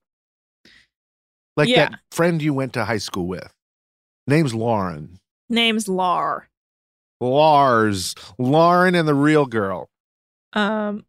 like 1.57 1.69
Yeah. 1.69 1.89
that 1.89 1.99
friend 2.11 2.41
you 2.41 2.53
went 2.53 2.73
to 2.73 2.85
high 2.85 2.97
school 2.99 3.27
with. 3.27 3.51
Name's 4.27 4.53
Lauren. 4.53 5.19
Name's 5.49 5.87
Lar. 5.89 6.47
Lars, 7.19 8.15
Lauren, 8.37 8.95
and 8.95 9.07
the 9.07 9.13
real 9.15 9.45
girl. 9.45 9.89
Um, 10.53 11.05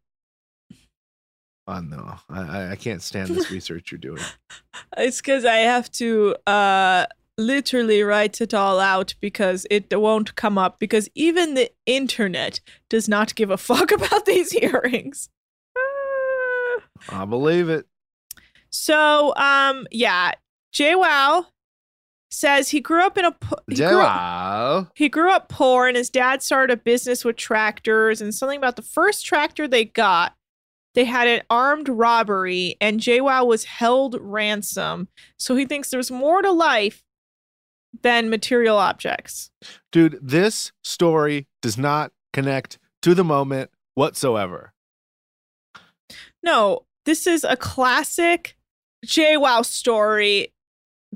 Oh 1.67 1.79
no, 1.79 2.15
I, 2.29 2.41
I- 2.41 2.71
I 2.71 2.75
can't 2.75 3.01
stand 3.01 3.29
this 3.29 3.49
research 3.51 3.91
you're 3.91 3.99
doing. 3.99 4.21
It's 4.97 5.19
because 5.21 5.45
I 5.45 5.57
have 5.57 5.91
to 5.93 6.35
uh 6.47 7.05
literally 7.37 8.01
write 8.03 8.39
it 8.39 8.53
all 8.53 8.79
out 8.79 9.13
because 9.19 9.65
it 9.69 9.99
won't 9.99 10.35
come 10.35 10.57
up 10.57 10.79
because 10.79 11.09
even 11.15 11.53
the 11.53 11.69
internet 11.85 12.59
does 12.89 13.09
not 13.09 13.35
give 13.35 13.49
a 13.49 13.57
fuck 13.69 13.91
about 13.91 14.25
these 14.25 14.53
earrings. 14.55 15.29
Ah. 15.77 16.81
I 17.21 17.25
believe 17.25 17.67
it. 17.69 17.85
so 18.69 19.33
um 19.35 19.87
yeah, 19.91 20.33
João 20.73 21.45
says 22.31 22.69
he 22.69 22.79
grew 22.81 23.01
up 23.05 23.17
in 23.17 23.25
a 23.25 23.35
he 23.69 23.75
grew 23.75 24.01
up- 24.01 24.91
he 24.95 25.09
grew 25.09 25.31
up 25.31 25.47
poor 25.49 25.87
and 25.87 25.95
his 25.97 26.09
dad 26.09 26.41
started 26.43 26.73
a 26.73 26.77
business 26.77 27.23
with 27.25 27.37
tractors 27.37 28.21
and 28.21 28.33
something 28.35 28.57
about 28.57 28.75
the 28.75 28.81
first 28.81 29.25
tractor 29.25 29.67
they 29.67 29.85
got 29.85 30.35
they 30.95 31.05
had 31.05 31.27
an 31.27 31.41
armed 31.49 31.89
robbery 31.89 32.77
and 32.81 32.99
João 32.99 33.45
was 33.45 33.65
held 33.65 34.17
ransom. 34.19 35.09
So 35.37 35.55
he 35.55 35.65
thinks 35.65 35.89
there's 35.89 36.09
more 36.09 36.41
to 36.41 36.51
life 36.51 37.03
than 38.01 38.29
material 38.29 38.77
objects. 38.77 39.51
Dude, 39.91 40.17
this 40.21 40.71
story 40.83 41.47
does 41.61 41.77
not 41.77 42.11
connect 42.33 42.79
to 43.01 43.13
the 43.13 43.23
moment 43.23 43.69
whatsoever. 43.93 44.73
no 46.43 46.85
this 47.05 47.27
is 47.27 47.43
a 47.43 47.55
classic 47.55 48.57
João 49.05 49.63
story 49.63 50.53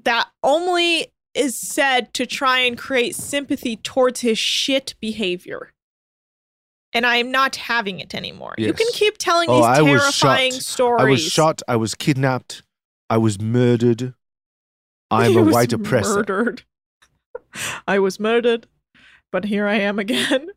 that 0.03 0.29
only 0.43 1.07
is 1.33 1.55
said 1.55 2.13
to 2.13 2.25
try 2.25 2.59
and 2.59 2.77
create 2.77 3.15
sympathy 3.15 3.75
towards 3.77 4.21
his 4.21 4.38
shit 4.38 4.95
behavior 5.00 5.74
and 6.93 7.05
I 7.05 7.17
am 7.17 7.31
not 7.31 7.55
having 7.55 8.00
it 8.00 8.13
anymore. 8.15 8.55
You 8.58 8.74
can 8.74 8.88
keep 8.93 9.17
telling 9.17 9.50
Oh, 9.50 9.58
these 9.58 9.65
I 9.65 9.81
was 9.81 10.01
terrifying 10.01 10.51
shot. 10.53 10.62
stories. 10.63 11.01
I 11.01 11.10
was 11.10 11.22
shot. 11.22 11.62
I 11.67 11.75
was 11.75 11.96
kidnapped. 11.96 12.63
I 13.10 13.17
was 13.17 13.39
murdered. 13.39 14.13
I'm 15.12 15.31
He 15.31 15.38
a 15.39 15.41
was 15.43 15.53
white 15.53 15.74
oppressor. 15.74 16.15
Murdered. 16.15 16.63
I 17.88 18.00
was 18.00 18.19
murdered, 18.19 18.67
but 19.31 19.46
here 19.46 19.67
I 19.67 19.75
am 19.75 20.00
again. 20.00 20.50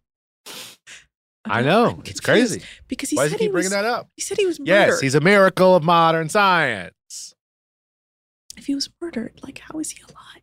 I 1.45 1.63
know. 1.63 2.01
It's 2.07 2.21
crazy. 2.21 2.63
because 2.89 3.11
he 3.11 3.17
Why 3.17 3.25
said 3.29 3.33
he 3.33 3.39
he 3.39 3.45
keep 3.47 3.53
bringing 3.53 3.67
was. 3.67 3.73
that 3.73 3.85
up? 3.85 4.09
He 4.17 4.23
said 4.23 4.39
he 4.39 4.47
was 4.47 4.61
murdered. 4.61 4.71
Yes, 4.73 5.01
he's 5.01 5.15
a 5.15 5.21
miracle 5.21 5.75
of 5.75 5.83
modern 5.83 6.29
science. 6.29 7.35
if 8.57 8.67
he 8.67 8.75
was 8.75 8.89
murdered, 9.01 9.41
like 9.43 9.59
how 9.59 9.79
is 9.81 9.91
he 9.91 10.03
alive? 10.03 10.43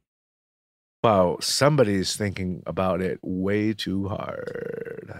Wow, 1.03 1.37
somebody's 1.39 2.17
thinking 2.17 2.61
about 2.65 3.01
it 3.01 3.19
way 3.21 3.71
too 3.73 4.09
hard. 4.09 5.13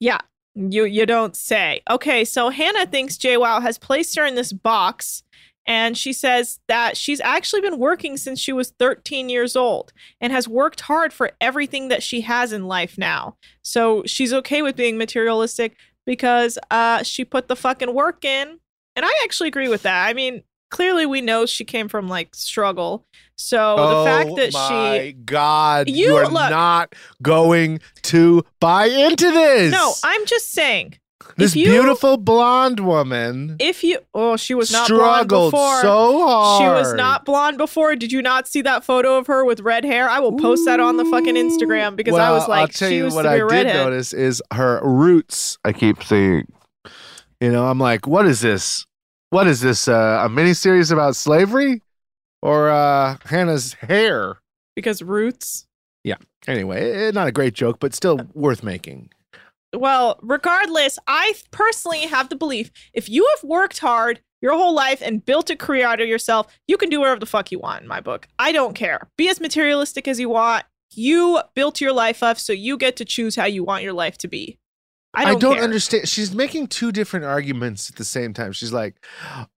Yeah, 0.00 0.20
you 0.54 0.84
you 0.84 1.06
don't 1.06 1.36
say. 1.36 1.82
Okay, 1.90 2.24
so 2.24 2.50
Hannah 2.50 2.86
thinks 2.86 3.16
João 3.16 3.62
has 3.62 3.78
placed 3.78 4.16
her 4.16 4.24
in 4.24 4.34
this 4.34 4.52
box, 4.52 5.22
and 5.66 5.96
she 5.96 6.12
says 6.12 6.60
that 6.68 6.96
she's 6.96 7.20
actually 7.20 7.60
been 7.60 7.78
working 7.78 8.16
since 8.16 8.38
she 8.38 8.52
was 8.52 8.70
13 8.78 9.28
years 9.28 9.56
old 9.56 9.92
and 10.20 10.32
has 10.32 10.48
worked 10.48 10.82
hard 10.82 11.12
for 11.12 11.32
everything 11.40 11.88
that 11.88 12.02
she 12.02 12.20
has 12.22 12.52
in 12.52 12.66
life 12.66 12.96
now. 12.96 13.36
So 13.62 14.02
she's 14.06 14.32
okay 14.32 14.62
with 14.62 14.76
being 14.76 14.96
materialistic 14.96 15.76
because 16.04 16.58
uh 16.70 17.02
she 17.02 17.24
put 17.24 17.48
the 17.48 17.56
fucking 17.56 17.94
work 17.94 18.24
in. 18.24 18.58
And 18.94 19.04
I 19.04 19.12
actually 19.24 19.48
agree 19.48 19.68
with 19.68 19.82
that. 19.82 20.06
I 20.06 20.14
mean, 20.14 20.42
clearly 20.70 21.04
we 21.04 21.20
know 21.20 21.46
she 21.46 21.64
came 21.64 21.88
from 21.88 22.08
like 22.08 22.34
struggle. 22.34 23.04
So 23.38 23.76
the 23.76 24.04
fact 24.04 24.36
that 24.36 24.50
Oh 24.54 24.58
my 24.70 24.98
she 25.06 25.12
God, 25.12 25.88
you, 25.88 26.06
You- 26.08 26.16
are 26.16 26.24
look. 26.28 26.50
not 26.50 26.94
going 27.22 27.80
to 28.02 28.44
buy 28.60 28.86
into 28.86 29.30
this. 29.30 29.72
No, 29.72 29.92
I'm 30.02 30.24
just 30.26 30.52
saying. 30.52 30.94
this 31.36 31.54
you- 31.54 31.66
beautiful 31.66 32.16
blonde 32.16 32.80
woman 32.80 33.56
If 33.58 33.84
you 33.84 33.98
oh, 34.14 34.36
she 34.36 34.54
was 34.54 34.70
not 34.72 34.88
blonde 34.88 35.28
before. 35.28 35.80
so 35.82 36.26
hard. 36.26 36.62
She 36.62 36.66
was 36.68 36.94
not 36.94 37.24
blonde 37.26 37.58
before. 37.58 37.94
Did 37.94 38.10
you 38.12 38.22
not 38.22 38.48
see 38.48 38.62
that 38.62 38.84
photo 38.84 39.18
of 39.18 39.26
her 39.26 39.44
with 39.44 39.60
red 39.60 39.84
hair? 39.84 40.08
I 40.08 40.18
will 40.20 40.32
post 40.38 40.64
that 40.64 40.80
on 40.80 40.96
the 40.96 41.04
fucking 41.04 41.34
Instagram 41.34 41.94
because 41.96 42.14
I 42.14 42.30
was 42.30 42.42
Well, 42.42 42.48
like, 42.50 42.60
I'll 42.60 42.68
tell 42.68 42.88
she 42.88 42.96
you 42.96 43.04
used 43.04 43.16
what 43.16 43.22
to 43.24 43.28
be 43.30 43.34
I 43.42 43.60
a 43.60 43.64
did 43.64 43.74
notice 43.74 44.12
is 44.14 44.42
her 44.54 44.80
roots. 44.82 45.58
I 45.64 45.72
keep 45.72 46.02
seeing. 46.02 46.46
You 47.40 47.52
know, 47.52 47.66
I'm 47.66 47.78
like, 47.78 48.06
what 48.06 48.24
is 48.24 48.40
this? 48.40 48.86
What 49.30 49.46
is 49.46 49.60
this? 49.60 49.88
Uh, 49.88 50.22
a 50.24 50.28
miniseries 50.30 50.90
about 50.90 51.16
slavery, 51.16 51.82
or 52.42 52.68
uh, 52.68 53.16
Hannah's 53.24 53.74
hair? 53.74 54.38
Because 54.74 55.02
roots. 55.02 55.66
Yeah. 56.04 56.16
Anyway, 56.46 56.92
eh, 56.92 57.10
not 57.10 57.28
a 57.28 57.32
great 57.32 57.54
joke, 57.54 57.78
but 57.80 57.94
still 57.94 58.20
worth 58.34 58.62
making. 58.62 59.10
Well, 59.74 60.18
regardless, 60.22 60.98
I 61.06 61.34
personally 61.50 62.06
have 62.06 62.28
the 62.28 62.36
belief 62.36 62.70
if 62.92 63.08
you 63.08 63.28
have 63.34 63.48
worked 63.48 63.78
hard 63.78 64.20
your 64.40 64.52
whole 64.52 64.74
life 64.74 65.02
and 65.02 65.24
built 65.24 65.50
a 65.50 65.56
career 65.56 65.86
out 65.86 66.00
of 66.00 66.08
yourself, 66.08 66.46
you 66.68 66.76
can 66.76 66.90
do 66.90 67.00
whatever 67.00 67.18
the 67.18 67.26
fuck 67.26 67.50
you 67.50 67.58
want 67.58 67.82
in 67.82 67.88
my 67.88 68.00
book. 68.00 68.28
I 68.38 68.52
don't 68.52 68.74
care. 68.74 69.08
Be 69.16 69.28
as 69.28 69.40
materialistic 69.40 70.06
as 70.06 70.20
you 70.20 70.28
want. 70.28 70.64
You 70.92 71.40
built 71.54 71.80
your 71.80 71.92
life 71.92 72.22
up, 72.22 72.38
so 72.38 72.52
you 72.52 72.76
get 72.76 72.96
to 72.96 73.04
choose 73.04 73.36
how 73.36 73.46
you 73.46 73.64
want 73.64 73.82
your 73.82 73.92
life 73.92 74.18
to 74.18 74.28
be. 74.28 74.58
I 75.16 75.34
don't, 75.34 75.54
care. 75.54 75.64
understand. 75.64 76.08
She's 76.08 76.34
making 76.34 76.68
two 76.68 76.92
different 76.92 77.24
arguments 77.24 77.88
at 77.88 77.96
the 77.96 78.04
same 78.04 78.34
time. 78.34 78.52
She's 78.52 78.72
like, 78.72 78.96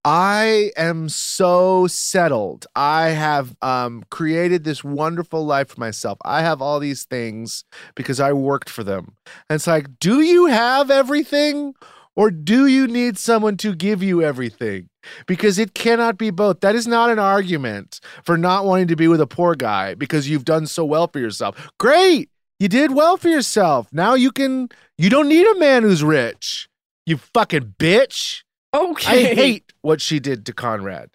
I 0.06 0.72
am 0.78 1.10
so 1.10 1.88
settled. 1.88 2.66
I 2.76 3.10
have 3.10 3.56
um, 3.62 4.04
created 4.10 4.64
this 4.64 4.84
wonderful 4.84 5.46
life 5.46 5.70
for 5.70 5.80
myself. 5.80 6.18
I 6.24 6.42
have 6.42 6.62
all 6.62 6.80
these 6.80 7.04
things 7.04 7.66
because 7.96 8.20
I 8.20 8.32
worked 8.34 8.70
for 8.70 8.84
them. 8.84 9.18
And 9.50 9.56
it's 9.56 9.68
like, 9.68 10.00
do 10.00 10.22
you 10.22 10.46
have 10.46 10.90
everything 10.90 11.74
or 12.16 12.32
do 12.32 12.68
you 12.68 12.88
need 12.88 13.18
someone 13.18 13.58
to 13.58 13.74
give 13.74 14.04
you 14.04 14.22
everything? 14.22 14.90
Because 15.26 15.58
it 15.58 15.74
cannot 15.74 16.18
be 16.18 16.32
both. 16.32 16.60
That 16.60 16.76
is 16.76 16.88
not 16.88 17.10
an 17.10 17.20
argument 17.20 18.00
for 18.24 18.38
not 18.38 18.66
wanting 18.66 18.88
to 18.88 18.96
be 18.96 19.08
with 19.08 19.22
a 19.22 19.28
poor 19.28 19.56
guy 19.56 19.94
because 19.94 20.30
you've 20.30 20.46
done 20.46 20.68
so 20.68 20.84
well 20.84 21.08
for 21.08 21.20
yourself. 21.20 21.70
Great. 21.78 22.30
You 22.60 22.68
did 22.68 22.92
well 22.92 23.18
for 23.18 23.30
yourself. 23.30 23.88
Now 23.92 24.16
you 24.16 24.32
can 24.32 24.70
you 24.98 25.10
don't 25.10 25.30
need 25.30 25.48
a 25.48 25.60
man 25.60 25.84
who's 25.84 26.04
rich. 26.04 26.68
You 27.06 27.18
fucking 27.18 27.76
bitch. 27.80 28.44
Okay. 28.74 29.32
I 29.32 29.34
hate 29.34 29.74
what 29.82 30.02
she 30.02 30.20
did 30.20 30.46
to 30.46 30.54
Conrad. 30.54 31.10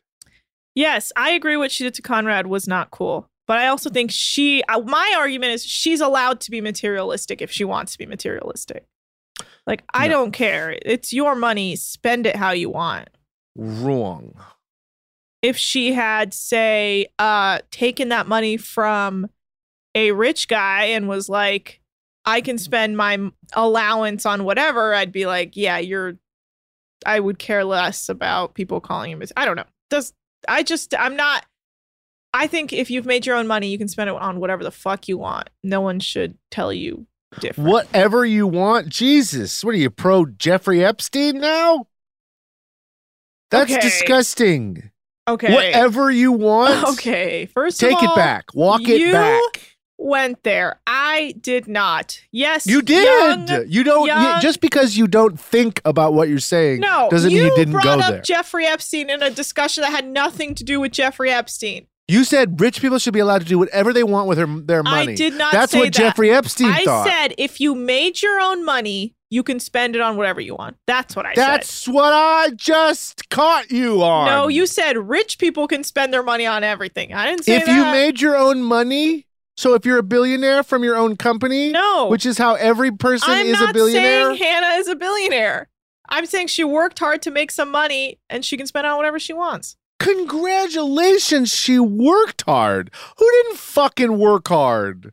Yes, 0.74 1.12
I 1.16 1.30
agree. 1.30 1.56
What 1.56 1.70
she 1.70 1.84
did 1.84 1.94
to 1.94 2.02
Conrad 2.02 2.46
was 2.46 2.66
not 2.66 2.90
cool. 2.90 3.28
But 3.46 3.58
I 3.58 3.68
also 3.68 3.90
think 3.90 4.10
she, 4.10 4.62
uh, 4.64 4.80
my 4.80 5.14
argument 5.18 5.52
is 5.52 5.64
she's 5.64 6.00
allowed 6.00 6.40
to 6.40 6.50
be 6.50 6.60
materialistic 6.62 7.42
if 7.42 7.50
she 7.52 7.62
wants 7.62 7.92
to 7.92 7.98
be 7.98 8.06
materialistic. 8.06 8.84
Like, 9.66 9.84
I 9.92 10.08
No. 10.08 10.14
don't 10.14 10.32
care. 10.32 10.78
It's 10.82 11.12
your 11.12 11.34
money. 11.34 11.76
Spend 11.76 12.26
it 12.26 12.36
how 12.36 12.52
you 12.52 12.70
want. 12.70 13.10
Wrong. 13.54 14.34
If 15.42 15.58
she 15.58 15.92
had, 15.92 16.32
say, 16.32 17.06
uh, 17.18 17.58
taken 17.70 18.08
that 18.08 18.26
money 18.26 18.56
from 18.56 19.28
a 19.94 20.12
rich 20.12 20.48
guy 20.48 20.84
and 20.86 21.08
was 21.08 21.28
like, 21.28 21.80
I 22.24 22.40
can 22.40 22.58
spend 22.58 22.96
my 22.96 23.30
allowance 23.52 24.24
on 24.26 24.44
whatever, 24.44 24.94
I'd 24.94 25.12
be 25.12 25.26
like, 25.26 25.56
yeah, 25.56 25.78
you're 25.78 26.16
I 27.06 27.20
would 27.20 27.38
care 27.38 27.64
less 27.64 28.08
about 28.08 28.54
people 28.54 28.80
calling 28.80 29.10
him. 29.10 29.22
I 29.36 29.44
don't 29.44 29.56
know. 29.56 29.64
Does 29.90 30.12
I 30.48 30.62
just 30.62 30.94
I'm 30.98 31.16
not. 31.16 31.44
I 32.32 32.46
think 32.48 32.72
if 32.72 32.90
you've 32.90 33.06
made 33.06 33.26
your 33.26 33.36
own 33.36 33.46
money, 33.46 33.68
you 33.68 33.78
can 33.78 33.88
spend 33.88 34.10
it 34.10 34.16
on 34.16 34.40
whatever 34.40 34.64
the 34.64 34.70
fuck 34.72 35.06
you 35.06 35.18
want. 35.18 35.50
No 35.62 35.80
one 35.80 36.00
should 36.00 36.36
tell 36.50 36.72
you 36.72 37.06
different. 37.38 37.70
Whatever 37.70 38.24
you 38.24 38.46
want. 38.46 38.88
Jesus. 38.88 39.62
What 39.62 39.74
are 39.74 39.78
you, 39.78 39.90
pro 39.90 40.26
Jeffrey 40.26 40.84
Epstein 40.84 41.38
now? 41.38 41.86
That's 43.50 43.70
Okay. 43.70 43.80
disgusting. 43.80 44.90
Okay. 45.28 45.52
Whatever 45.54 46.10
you 46.10 46.32
want. 46.32 46.88
Okay. 46.94 47.46
First, 47.46 47.78
Take 47.80 47.98
of 47.98 48.02
it 48.04 48.16
back. 48.16 48.46
Walk 48.54 48.80
it 48.84 49.12
back. 49.12 49.74
Went 49.96 50.42
there. 50.42 50.80
I 50.86 51.34
did 51.40 51.68
not. 51.68 52.20
Yes, 52.32 52.66
You 52.66 52.82
did. 52.82 53.04
young- 53.48 53.64
you 53.68 53.84
don't. 53.84 54.06
you- 54.06 54.40
just 54.40 54.60
because 54.60 54.96
you 54.96 55.06
don't 55.06 55.38
think 55.38 55.80
about 55.84 56.14
what 56.14 56.28
you're 56.28 56.38
saying 56.40 56.80
no, 56.80 57.08
doesn't 57.10 57.30
you 57.30 57.42
mean 57.42 57.46
you 57.46 57.56
didn't 57.56 57.72
brought 57.72 57.84
go 57.84 57.98
up 58.00 58.10
there. 58.10 58.20
Jeffrey 58.22 58.66
Epstein 58.66 59.08
in 59.08 59.22
a 59.22 59.30
discussion 59.30 59.82
that 59.82 59.90
had 59.92 60.06
nothing 60.06 60.54
to 60.56 60.64
do 60.64 60.80
with 60.80 60.92
Jeffrey 60.92 61.30
Epstein. 61.30 61.86
you 62.08 62.24
said 62.24 62.60
rich 62.60 62.80
people 62.82 62.98
should 62.98 63.14
be 63.14 63.20
allowed 63.20 63.40
to 63.42 63.46
do 63.46 63.58
whatever 63.58 63.92
they 63.92 64.02
want 64.02 64.26
with 64.28 64.36
their, 64.36 64.46
their 64.46 64.82
money. 64.82 65.12
I 65.12 65.16
did 65.16 65.34
not. 65.34 65.52
That's 65.52 65.72
what 65.72 65.84
that. 65.84 65.94
Jeffrey 65.94 66.30
Epstein 66.32 66.70
thought. 66.72 66.80
I 66.80 66.84
thought. 66.84 67.06
said 67.06 67.34
if 67.38 67.60
you 67.60 67.74
made 67.74 68.20
your 68.20 68.40
own 68.40 68.64
money, 68.64 69.14
you 69.30 69.42
can 69.42 69.58
spend 69.58 69.96
it 69.96 70.02
on 70.02 70.16
whatever 70.16 70.40
you 70.40 70.54
want. 70.54 70.76
That's 70.86 71.16
what 71.16 71.24
I 71.24 71.34
said. 71.34 71.46
That's 71.46 71.88
what 71.88 72.12
I 72.12 72.50
just 72.56 73.30
caught 73.30 73.70
you 73.70 74.02
on. 74.02 74.26
No, 74.26 74.48
you 74.48 74.66
said 74.66 74.96
rich 74.98 75.38
people 75.38 75.66
can 75.66 75.82
spend 75.82 76.12
their 76.12 76.22
money 76.22 76.46
on 76.46 76.62
everything. 76.62 77.14
I 77.14 77.26
didn't 77.26 77.44
say 77.44 77.56
if 77.56 77.66
that. 77.66 77.74
you 77.76 77.84
made 77.84 78.20
your 78.20 78.36
own 78.36 78.62
money, 78.62 79.26
so 79.56 79.75
if 79.75 79.84
you're 79.87 79.99
a 79.99 80.02
billionaire 80.02 80.62
from 80.62 80.82
your 80.84 80.96
own 80.96 81.16
company, 81.16 81.70
no, 81.70 82.08
which 82.08 82.26
is 82.26 82.38
how 82.38 82.54
every 82.54 82.90
person 82.90 83.30
I'm 83.30 83.46
is 83.46 83.61
not 83.61 83.70
a 83.70 83.73
billionaire. 83.73 84.26
saying 84.26 84.37
Hannah 84.37 84.78
is 84.78 84.88
a 84.88 84.96
billionaire. 84.96 85.68
I'm 86.08 86.26
saying 86.26 86.49
she 86.49 86.64
worked 86.64 86.99
hard 86.99 87.23
to 87.23 87.30
make 87.30 87.50
some 87.50 87.70
money 87.70 88.18
and 88.28 88.44
she 88.44 88.56
can 88.56 88.66
spend 88.66 88.87
on 88.87 88.96
whatever 88.96 89.18
she 89.18 89.32
wants. 89.32 89.76
Congratulations, 90.00 91.54
she 91.54 91.78
worked 91.78 92.42
hard. 92.42 92.90
Who 93.18 93.30
didn't 93.30 93.58
fucking 93.58 94.18
work 94.18 94.49
hard? 94.49 95.12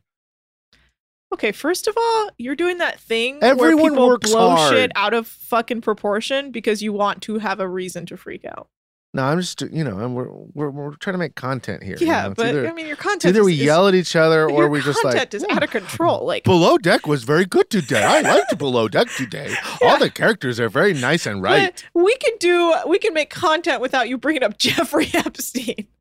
Okay, 1.32 1.50
first 1.50 1.86
of 1.86 1.96
all, 1.96 2.28
you're 2.36 2.54
doing 2.54 2.76
that 2.78 3.00
thing 3.00 3.38
Everyone 3.40 3.76
where 3.76 3.90
people 3.90 4.06
works 4.06 4.30
blow 4.30 4.50
hard. 4.50 4.74
shit 4.74 4.92
out 4.94 5.14
of 5.14 5.26
fucking 5.26 5.80
proportion 5.80 6.50
because 6.50 6.82
you 6.82 6.92
want 6.92 7.22
to 7.22 7.38
have 7.38 7.58
a 7.58 7.66
reason 7.68 8.04
to 8.06 8.18
freak 8.18 8.44
out. 8.44 8.68
No, 9.14 9.24
I'm 9.24 9.40
just 9.40 9.60
you 9.60 9.84
know, 9.84 9.98
I'm, 9.98 10.14
we're, 10.14 10.30
we're 10.30 10.70
we're 10.70 10.94
trying 10.94 11.12
to 11.12 11.18
make 11.18 11.34
content 11.34 11.82
here. 11.82 11.96
you 12.00 12.06
Yeah, 12.06 12.28
know? 12.28 12.34
But 12.34 12.46
either, 12.46 12.68
I 12.68 12.72
mean, 12.72 12.86
your 12.86 12.96
content. 12.96 13.34
either 13.34 13.44
we 13.44 13.52
is, 13.52 13.60
yell 13.60 13.86
at 13.86 13.94
each 13.94 14.16
other 14.16 14.48
or 14.48 14.68
we 14.68 14.80
just 14.80 15.04
like 15.04 15.14
content 15.16 15.34
is 15.34 15.44
out 15.50 15.62
of 15.62 15.68
mm, 15.68 15.72
control. 15.72 16.20
Mm. 16.22 16.26
Like, 16.26 16.44
Below 16.44 16.78
Deck 16.78 17.06
was 17.06 17.24
very 17.24 17.44
good 17.44 17.68
today. 17.68 18.02
I 18.02 18.22
liked 18.22 18.56
Below 18.56 18.88
Deck 18.88 19.08
today. 19.10 19.54
All 19.82 19.98
the 19.98 20.08
characters 20.08 20.58
are 20.58 20.70
very 20.70 20.94
nice 20.94 21.26
and 21.26 21.42
right. 21.42 21.84
but 21.92 22.02
we 22.02 22.16
can 22.16 22.32
do. 22.38 22.74
We 22.86 22.98
can 22.98 23.12
make 23.12 23.28
content 23.28 23.82
without 23.82 24.08
you 24.08 24.16
bringing 24.16 24.42
up 24.42 24.56
Jeffrey 24.58 25.10
Epstein. 25.12 25.88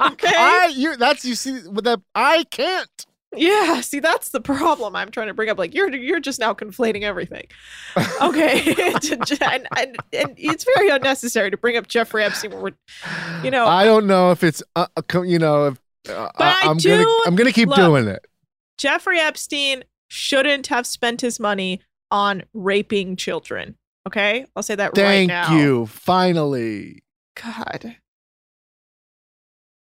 Okay. 0.00 0.32
I 0.32 0.72
you 0.76 0.96
that's 0.96 1.24
you 1.24 1.34
see 1.34 1.66
with 1.68 1.84
that 1.84 2.00
I 2.14 2.44
can't. 2.44 3.06
Yeah, 3.36 3.82
see 3.82 4.00
that's 4.00 4.30
the 4.30 4.40
problem 4.40 4.96
I'm 4.96 5.10
trying 5.10 5.26
to 5.26 5.34
bring 5.34 5.50
up. 5.50 5.58
Like 5.58 5.74
you're 5.74 5.94
you're 5.94 6.20
just 6.20 6.40
now 6.40 6.54
conflating 6.54 7.02
everything. 7.02 7.46
Okay, 8.22 8.74
and, 9.42 9.68
and, 9.76 9.96
and 10.12 10.34
it's 10.36 10.64
very 10.64 10.88
unnecessary 10.88 11.50
to 11.50 11.58
bring 11.58 11.76
up 11.76 11.88
Jeffrey 11.88 12.24
Epstein. 12.24 12.52
When 12.52 12.60
we're, 12.62 13.44
you 13.44 13.50
know, 13.50 13.66
I 13.66 13.84
don't 13.84 14.06
know 14.06 14.30
if 14.30 14.42
it's 14.42 14.62
uh, 14.76 14.86
uh, 14.96 15.22
you 15.22 15.38
know 15.38 15.66
if 15.66 15.78
uh, 16.08 16.30
But 16.38 16.56
I 16.62 16.70
I'm 16.70 16.78
do- 16.78 16.88
gonna 16.88 17.18
I'm 17.26 17.36
gonna 17.36 17.52
keep 17.52 17.68
look, 17.68 17.76
doing 17.76 18.08
it. 18.08 18.26
Jeffrey 18.78 19.20
Epstein 19.20 19.84
shouldn't 20.08 20.68
have 20.68 20.86
spent 20.86 21.20
his 21.20 21.38
money 21.38 21.82
on 22.10 22.44
raping 22.54 23.14
children. 23.16 23.76
Okay, 24.06 24.46
I'll 24.56 24.62
say 24.62 24.74
that 24.74 24.86
right 24.88 24.96
Thank 24.96 25.28
now. 25.28 25.54
you. 25.54 25.86
Finally. 25.86 27.02
God, 27.40 27.94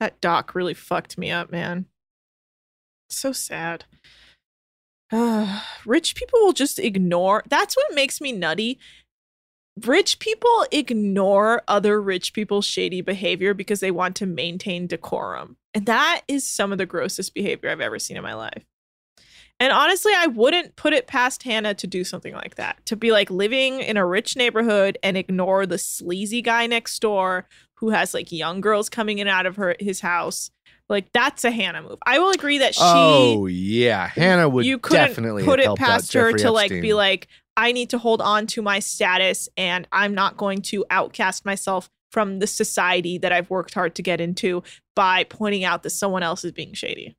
that 0.00 0.20
doc 0.20 0.54
really 0.54 0.72
fucked 0.72 1.18
me 1.18 1.30
up, 1.30 1.50
man. 1.50 1.86
So 3.10 3.32
sad. 3.32 3.84
Uh, 5.12 5.62
rich 5.86 6.14
people 6.14 6.40
will 6.40 6.52
just 6.52 6.78
ignore. 6.78 7.42
That's 7.48 7.76
what 7.76 7.94
makes 7.94 8.20
me 8.20 8.32
nutty. 8.32 8.78
Rich 9.84 10.20
people 10.20 10.66
ignore 10.70 11.62
other 11.66 12.00
rich 12.00 12.32
people's 12.32 12.64
shady 12.64 13.00
behavior 13.00 13.54
because 13.54 13.80
they 13.80 13.90
want 13.90 14.14
to 14.16 14.26
maintain 14.26 14.86
decorum. 14.86 15.56
And 15.74 15.86
that 15.86 16.22
is 16.28 16.46
some 16.46 16.70
of 16.70 16.78
the 16.78 16.86
grossest 16.86 17.34
behavior 17.34 17.70
I've 17.70 17.80
ever 17.80 17.98
seen 17.98 18.16
in 18.16 18.22
my 18.22 18.34
life. 18.34 18.64
And 19.60 19.72
honestly, 19.72 20.12
I 20.16 20.26
wouldn't 20.26 20.76
put 20.76 20.92
it 20.92 21.06
past 21.06 21.44
Hannah 21.44 21.74
to 21.74 21.86
do 21.86 22.04
something 22.04 22.34
like 22.34 22.56
that. 22.56 22.84
To 22.86 22.96
be 22.96 23.12
like 23.12 23.30
living 23.30 23.80
in 23.80 23.96
a 23.96 24.06
rich 24.06 24.36
neighborhood 24.36 24.98
and 25.02 25.16
ignore 25.16 25.64
the 25.64 25.78
sleazy 25.78 26.42
guy 26.42 26.66
next 26.66 27.00
door 27.00 27.46
who 27.74 27.90
has 27.90 28.14
like 28.14 28.32
young 28.32 28.60
girls 28.60 28.88
coming 28.88 29.18
in 29.18 29.28
out 29.28 29.46
of 29.46 29.56
her 29.56 29.76
his 29.78 30.00
house. 30.00 30.50
Like 30.94 31.12
that's 31.12 31.42
a 31.42 31.50
Hannah 31.50 31.82
move. 31.82 31.98
I 32.06 32.20
will 32.20 32.30
agree 32.30 32.58
that 32.58 32.76
she 32.76 32.82
oh 32.84 33.46
yeah, 33.46 34.06
Hannah 34.06 34.48
would 34.48 34.64
you 34.64 34.78
couldn't 34.78 35.08
definitely 35.08 35.42
put 35.42 35.58
it 35.58 35.74
past 35.74 36.12
her 36.12 36.30
Jeffrey 36.30 36.40
to 36.42 36.52
like 36.52 36.70
be 36.70 36.94
like 36.94 37.26
I 37.56 37.72
need 37.72 37.90
to 37.90 37.98
hold 37.98 38.20
on 38.20 38.46
to 38.48 38.62
my 38.62 38.78
status 38.78 39.48
and 39.56 39.88
I'm 39.90 40.14
not 40.14 40.36
going 40.36 40.62
to 40.62 40.84
outcast 40.90 41.44
myself 41.44 41.90
from 42.12 42.38
the 42.38 42.46
society 42.46 43.18
that 43.18 43.32
I've 43.32 43.50
worked 43.50 43.74
hard 43.74 43.96
to 43.96 44.02
get 44.02 44.20
into 44.20 44.62
by 44.94 45.24
pointing 45.24 45.64
out 45.64 45.82
that 45.82 45.90
someone 45.90 46.22
else 46.22 46.44
is 46.44 46.52
being 46.52 46.74
shady. 46.74 47.16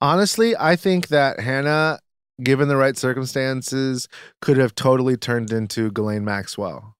Honestly, 0.00 0.56
I 0.56 0.74
think 0.74 1.06
that 1.08 1.38
Hannah, 1.38 2.00
given 2.42 2.66
the 2.66 2.76
right 2.76 2.96
circumstances, 2.96 4.08
could 4.40 4.56
have 4.56 4.74
totally 4.74 5.16
turned 5.16 5.52
into 5.52 5.92
Ghislaine 5.92 6.24
Maxwell. 6.24 6.96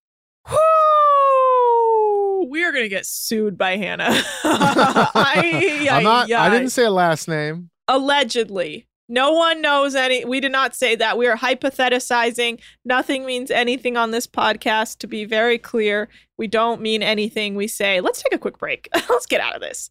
We 2.52 2.64
are 2.64 2.70
gonna 2.70 2.88
get 2.88 3.06
sued 3.06 3.56
by 3.56 3.78
Hannah. 3.78 4.10
I, 4.44 5.88
I'm 5.90 6.02
not. 6.02 6.30
I 6.30 6.46
I- 6.48 6.50
didn't 6.50 6.68
say 6.68 6.84
a 6.84 6.90
last 6.90 7.26
name. 7.26 7.70
allegedly. 7.88 8.86
No 9.08 9.32
one 9.32 9.62
knows 9.62 9.94
any. 9.94 10.26
We 10.26 10.38
did 10.38 10.52
not 10.52 10.74
say 10.74 10.94
that. 10.96 11.16
We 11.16 11.26
are 11.28 11.36
hypothesizing. 11.36 12.60
Nothing 12.84 13.24
means 13.24 13.50
anything 13.50 13.96
on 13.96 14.10
this 14.10 14.26
podcast. 14.26 14.98
To 14.98 15.06
be 15.06 15.24
very 15.24 15.56
clear, 15.56 16.10
we 16.36 16.46
don't 16.46 16.82
mean 16.82 17.02
anything 17.02 17.54
we 17.54 17.68
say. 17.68 18.02
Let's 18.02 18.22
take 18.22 18.34
a 18.34 18.38
quick 18.38 18.58
break. 18.58 18.86
Let's 19.08 19.24
get 19.26 19.40
out 19.40 19.54
of 19.54 19.62
this. 19.62 19.90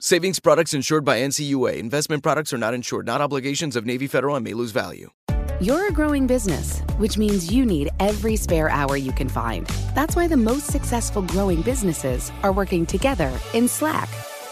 Savings 0.00 0.38
products 0.38 0.74
insured 0.74 1.04
by 1.04 1.18
NCUA. 1.18 1.76
Investment 1.76 2.22
products 2.22 2.52
are 2.52 2.58
not 2.58 2.72
insured, 2.72 3.04
not 3.04 3.20
obligations 3.20 3.74
of 3.74 3.84
Navy 3.84 4.06
Federal 4.06 4.36
and 4.36 4.44
may 4.44 4.54
lose 4.54 4.70
value. 4.70 5.10
You're 5.60 5.88
a 5.88 5.92
growing 5.92 6.28
business, 6.28 6.82
which 6.98 7.18
means 7.18 7.52
you 7.52 7.66
need 7.66 7.90
every 7.98 8.36
spare 8.36 8.68
hour 8.68 8.96
you 8.96 9.10
can 9.10 9.28
find. 9.28 9.66
That's 9.96 10.14
why 10.14 10.28
the 10.28 10.36
most 10.36 10.68
successful 10.68 11.22
growing 11.22 11.62
businesses 11.62 12.30
are 12.44 12.52
working 12.52 12.86
together 12.86 13.36
in 13.54 13.66
Slack. 13.66 14.08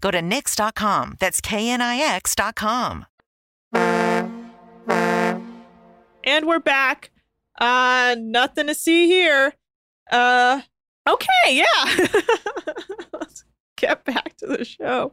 Go 0.00 0.10
to 0.10 0.20
Knix.com. 0.20 1.16
That's 1.20 1.40
KNIX.com. 1.40 3.06
And 6.26 6.46
we're 6.46 6.58
back. 6.60 7.10
Uh 7.60 8.16
nothing 8.18 8.66
to 8.66 8.74
see 8.74 9.06
here. 9.06 9.54
Uh 10.10 10.62
okay, 11.08 11.28
yeah. 11.50 12.06
Get 13.84 14.04
back 14.04 14.34
to 14.38 14.46
the 14.46 14.64
show. 14.64 15.12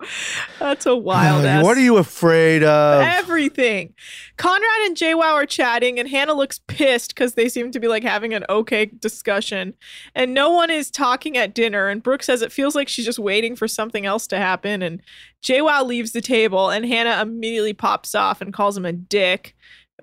That's 0.59 0.85
a 0.85 0.95
wild 0.95 1.43
ass 1.43 1.63
what 1.63 1.77
are 1.77 1.81
you 1.81 1.97
afraid 1.97 2.63
of? 2.63 3.01
everything. 3.01 3.93
Conrad 4.37 4.81
and 4.85 4.95
João 4.95 5.33
are 5.33 5.45
chatting, 5.45 5.99
and 5.99 6.07
Hannah 6.07 6.33
looks 6.33 6.59
pissed 6.67 7.13
because 7.13 7.33
they 7.33 7.49
seem 7.49 7.71
to 7.71 7.79
be 7.79 7.89
like 7.89 8.03
having 8.03 8.33
an 8.33 8.45
okay 8.49 8.85
discussion. 8.85 9.73
And 10.15 10.33
no 10.33 10.51
one 10.51 10.69
is 10.69 10.89
talking 10.89 11.37
at 11.37 11.53
dinner. 11.53 11.89
And 11.89 12.01
Brooke 12.01 12.23
says 12.23 12.41
it 12.41 12.51
feels 12.51 12.75
like 12.75 12.87
she's 12.87 13.05
just 13.05 13.19
waiting 13.19 13.55
for 13.57 13.67
something 13.67 14.05
else 14.05 14.25
to 14.27 14.37
happen. 14.37 14.81
And 14.81 15.01
João 15.43 15.85
leaves 15.85 16.13
the 16.13 16.21
table, 16.21 16.69
and 16.69 16.85
Hannah 16.85 17.21
immediately 17.21 17.73
pops 17.73 18.15
off 18.15 18.39
and 18.41 18.53
calls 18.53 18.77
him 18.77 18.85
a 18.85 18.93
dick 18.93 19.55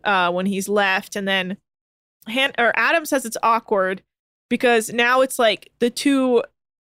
uh, 0.05 0.31
when 0.31 0.47
he's 0.47 0.69
left. 0.69 1.17
And 1.17 1.27
then 1.27 1.57
Han- 2.29 2.53
or 2.59 2.73
Adam 2.77 3.07
says 3.07 3.25
it's 3.25 3.39
awkward 3.43 4.03
because 4.49 4.91
now 4.91 5.21
it's 5.23 5.39
like 5.39 5.71
the 5.79 5.91
two, 5.91 6.43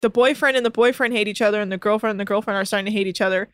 the 0.02 0.10
boyfriend 0.10 0.56
and 0.56 0.66
the 0.66 0.70
boyfriend 0.70 1.14
hate 1.14 1.28
each 1.28 1.40
other, 1.40 1.60
and 1.60 1.72
the 1.72 1.78
girlfriend 1.78 2.12
and 2.12 2.20
the 2.20 2.24
girlfriend 2.24 2.58
are 2.58 2.64
starting 2.64 2.86
to 2.86 2.92
hate 2.92 3.06
each 3.06 3.20
other. 3.20 3.48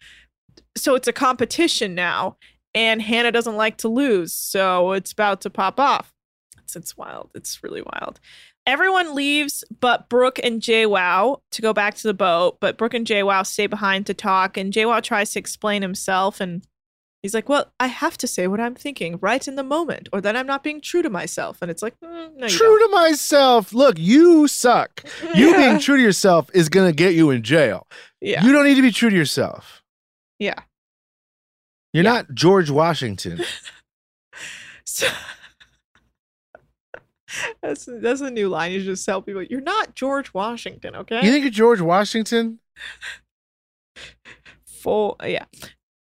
So 0.77 0.95
it's 0.95 1.09
a 1.09 1.13
competition 1.13 1.95
now, 1.95 2.37
and 2.75 3.01
Hannah 3.01 3.33
doesn't 3.33 3.57
like 3.57 3.77
to 3.79 3.89
lose, 3.89 4.33
so 4.33 4.93
it's 4.93 5.13
about 5.13 5.43
to 5.43 5.51
pop 5.51 5.79
off. 5.79 6.13
It's, 6.59 6.75
it's 6.75 6.97
wild. 6.97 7.31
It's 7.35 7.63
really 7.63 7.83
wild. 7.83 8.19
Everyone 8.67 9.15
leaves 9.15 9.65
but 9.81 10.11
Brooke 10.11 10.39
and 10.43 10.61
João 10.61 11.41
to 11.53 11.63
go 11.63 11.73
back 11.73 11.95
to 11.95 12.03
the 12.03 12.13
boat, 12.15 12.59
but 12.61 12.77
Brooke 12.77 12.95
and 12.95 13.07
João 13.07 13.47
stay 13.47 13.67
behind 13.67 14.07
to 14.07 14.15
talk, 14.15 14.57
and 14.57 14.73
João 14.73 15.03
tries 15.03 15.33
to 15.33 15.39
explain 15.39 15.83
himself 15.83 16.41
and 16.41 16.67
He's 17.29 17.35
like, 17.35 17.51
well, 17.51 17.71
I 17.79 17.89
have 17.89 18.17
to 18.19 18.27
say 18.27 18.47
what 18.47 18.59
I'm 18.59 18.75
thinking 18.75 19.19
right 19.21 19.47
in 19.47 19.55
the 19.55 19.63
moment, 19.63 20.09
or 20.15 20.23
then 20.23 20.35
I'm 20.35 20.47
not 20.47 20.65
being 20.65 20.81
true 20.81 21.03
to 21.03 21.11
myself. 21.11 21.59
And 21.61 21.71
it's 21.71 21.83
like, 21.83 21.95
mm, 22.01 22.35
no, 22.37 22.49
True 22.49 22.79
to 22.79 22.89
myself. 22.91 23.75
Look, 23.75 23.99
you 23.99 24.49
suck. 24.49 25.05
You 25.35 25.51
Yeah. 25.51 25.57
being 25.59 25.79
true 25.79 25.99
to 25.99 26.03
yourself 26.03 26.49
is 26.55 26.71
going 26.71 26.91
to 26.91 26.97
get 26.97 27.13
you 27.15 27.29
in 27.29 27.43
jail. 27.43 27.87
Yeah. 28.23 28.43
You 28.43 28.51
don't 28.53 28.65
need 28.65 28.77
to 28.77 28.83
be 28.83 28.91
true 28.91 29.11
to 29.11 29.17
yourself. 29.17 29.83
Yeah. 30.39 30.55
You're 31.93 32.05
not 32.05 32.33
George 32.33 32.71
Washington. 32.71 33.43
So 34.91 35.07
that's 37.63 37.87
that's 38.01 38.23
a 38.23 38.31
new 38.31 38.49
line. 38.49 38.73
You 38.73 38.83
just 38.83 39.05
tell 39.05 39.21
people 39.21 39.43
you're 39.43 39.61
not 39.61 39.95
George 39.95 40.33
Washington, 40.33 40.97
okay? 40.97 41.23
You 41.23 41.31
think 41.31 41.45
you're 41.45 41.51
George 41.51 41.83
Washington? 41.83 42.61
Full, 44.67 45.17
yeah. 45.23 45.45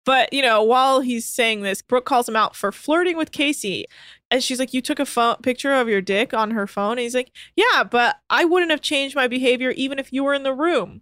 But 0.05 0.33
you 0.33 0.41
know, 0.41 0.61
while 0.63 0.99
he's 1.01 1.25
saying 1.25 1.61
this, 1.61 1.81
Brooke 1.81 2.05
calls 2.05 2.27
him 2.27 2.35
out 2.35 2.55
for 2.55 2.71
flirting 2.71 3.15
with 3.17 3.31
Casey, 3.31 3.85
and 4.29 4.43
she's 4.43 4.59
like, 4.59 4.73
"You 4.73 4.81
took 4.81 4.99
a 4.99 5.05
phone 5.05 5.37
picture 5.37 5.73
of 5.73 5.87
your 5.87 6.01
dick 6.01 6.33
on 6.33 6.51
her 6.51 6.67
phone." 6.67 6.93
And 6.93 7.01
he's 7.01 7.15
like, 7.15 7.31
"Yeah, 7.55 7.83
but 7.83 8.17
I 8.29 8.45
wouldn't 8.45 8.71
have 8.71 8.81
changed 8.81 9.15
my 9.15 9.27
behavior 9.27 9.71
even 9.71 9.99
if 9.99 10.11
you 10.11 10.23
were 10.23 10.33
in 10.33 10.43
the 10.43 10.53
room." 10.53 11.01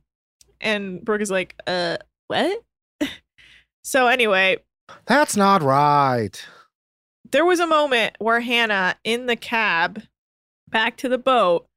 And 0.59 1.03
Brooke 1.03 1.21
is 1.21 1.31
like, 1.31 1.55
"Uh, 1.65 1.97
what?" 2.27 2.63
so 3.83 4.07
anyway, 4.07 4.57
That's 5.05 5.35
not 5.35 5.63
right. 5.63 6.43
there 7.31 7.45
was 7.45 7.59
a 7.59 7.67
moment 7.67 8.15
where 8.19 8.41
Hannah 8.41 8.95
in 9.03 9.25
the 9.25 9.35
cab 9.35 10.03
back 10.69 10.97
to 10.97 11.09
the 11.09 11.17
boat 11.17 11.67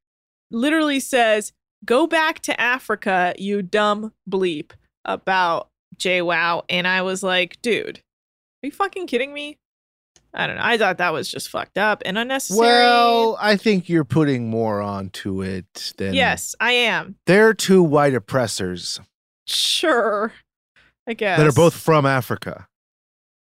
literally 0.51 1.01
says, 1.01 1.53
Go 1.85 2.07
back 2.07 2.41
to 2.41 2.59
Africa, 2.61 3.35
you 3.39 3.61
dumb 3.63 4.13
bleep, 4.29 4.73
about 5.05 5.69
João. 5.99 6.63
And 6.69 6.87
I 6.87 7.03
was 7.03 7.23
like, 7.23 7.61
dude, 7.63 7.99
are 8.63 8.67
you 8.67 8.73
fucking 8.73 9.07
kidding 9.07 9.33
me? 9.33 9.59
I 10.37 10.47
don't 10.49 10.57
know. 10.57 10.63
I 10.65 10.77
thought 10.79 10.99
that 10.99 11.13
was 11.13 11.31
just 11.31 11.49
fucked 11.49 11.79
up 11.79 12.03
and 12.05 12.19
unnecessary. 12.19 12.67
Well, 12.67 13.37
I 13.41 13.57
think 13.57 13.89
you're 13.89 14.05
putting 14.05 14.51
more 14.51 14.81
onto 14.83 15.43
it 15.43 15.93
than. 15.97 16.13
yes, 16.15 16.57
I 16.59 16.73
am. 16.73 17.15
They're 17.27 17.55
two 17.55 17.83
white 17.83 18.15
oppressors 18.15 18.99
Sure. 19.47 20.33
I 21.07 21.13
guess. 21.15 21.39
that 21.39 21.47
are 21.47 21.53
both 21.53 21.75
from 21.75 22.07
Africa. 22.07 22.67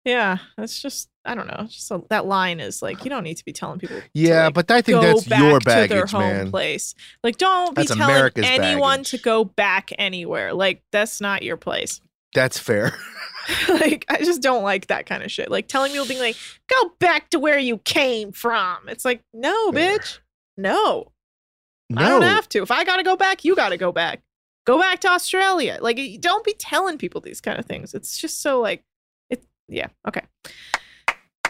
Yeah, 0.03 0.37
that's 0.57 0.79
just 0.79 1.09
I 1.23 1.33
don't 1.33 1.47
know. 1.47 1.65
Just 1.67 1.89
a, 1.89 2.03
that 2.09 2.27
line 2.27 2.59
is 2.59 2.83
like 2.83 3.03
you 3.03 3.09
don't 3.09 3.23
need 3.23 3.37
to 3.37 3.45
be 3.45 3.53
telling 3.53 3.79
people. 3.79 3.97
to, 3.97 4.03
Yeah, 4.13 4.45
like, 4.45 4.53
but 4.53 4.69
I 4.71 4.81
think 4.83 5.01
that's 5.01 5.27
your 5.27 5.59
to 5.59 5.65
their 5.65 5.87
baggage, 5.87 6.11
home 6.11 6.21
man. 6.21 6.51
place. 6.51 6.93
Like, 7.23 7.37
don't 7.37 7.73
be 7.75 7.81
That's 7.81 7.95
telling 7.97 8.03
America's 8.15 8.45
anyone 8.45 8.97
baggage. 8.99 9.09
to 9.11 9.17
go 9.17 9.43
back 9.45 9.89
anywhere. 9.97 10.53
Like, 10.53 10.83
that's 10.91 11.19
not 11.19 11.41
your 11.41 11.57
place. 11.57 11.99
That's 12.35 12.59
fair. 12.59 12.95
like, 13.69 14.05
I 14.09 14.17
just 14.17 14.41
don't 14.41 14.61
like 14.61 14.87
that 14.87 15.05
kind 15.05 15.23
of 15.23 15.31
shit. 15.31 15.49
Like 15.49 15.67
telling 15.67 15.91
people 15.93 16.05
being 16.05 16.19
like, 16.19 16.35
go 16.67 16.91
back 16.99 17.29
to 17.29 17.39
where 17.39 17.57
you 17.57 17.77
came 17.79 18.31
from. 18.33 18.77
It's 18.89 19.05
like, 19.05 19.21
no, 19.33 19.71
Fair. 19.71 19.97
bitch, 19.97 20.19
no, 20.57 21.11
No. 21.89 22.01
I 22.01 22.09
don't 22.09 22.21
have 22.23 22.49
to. 22.49 22.61
If 22.61 22.71
I 22.71 22.83
gotta 22.83 23.03
go 23.03 23.15
back, 23.15 23.45
you 23.45 23.55
gotta 23.55 23.77
go 23.77 23.91
back. 23.91 24.21
Go 24.65 24.77
back 24.79 24.99
to 25.01 25.07
Australia. 25.09 25.77
Like, 25.79 25.99
don't 26.19 26.43
be 26.43 26.53
telling 26.53 26.97
people 26.97 27.21
these 27.21 27.39
kind 27.39 27.57
of 27.57 27.65
things. 27.65 27.93
It's 27.93 28.17
just 28.17 28.41
so 28.41 28.59
like, 28.59 28.83
it. 29.29 29.45
Yeah. 29.69 29.87
Okay. 30.07 30.23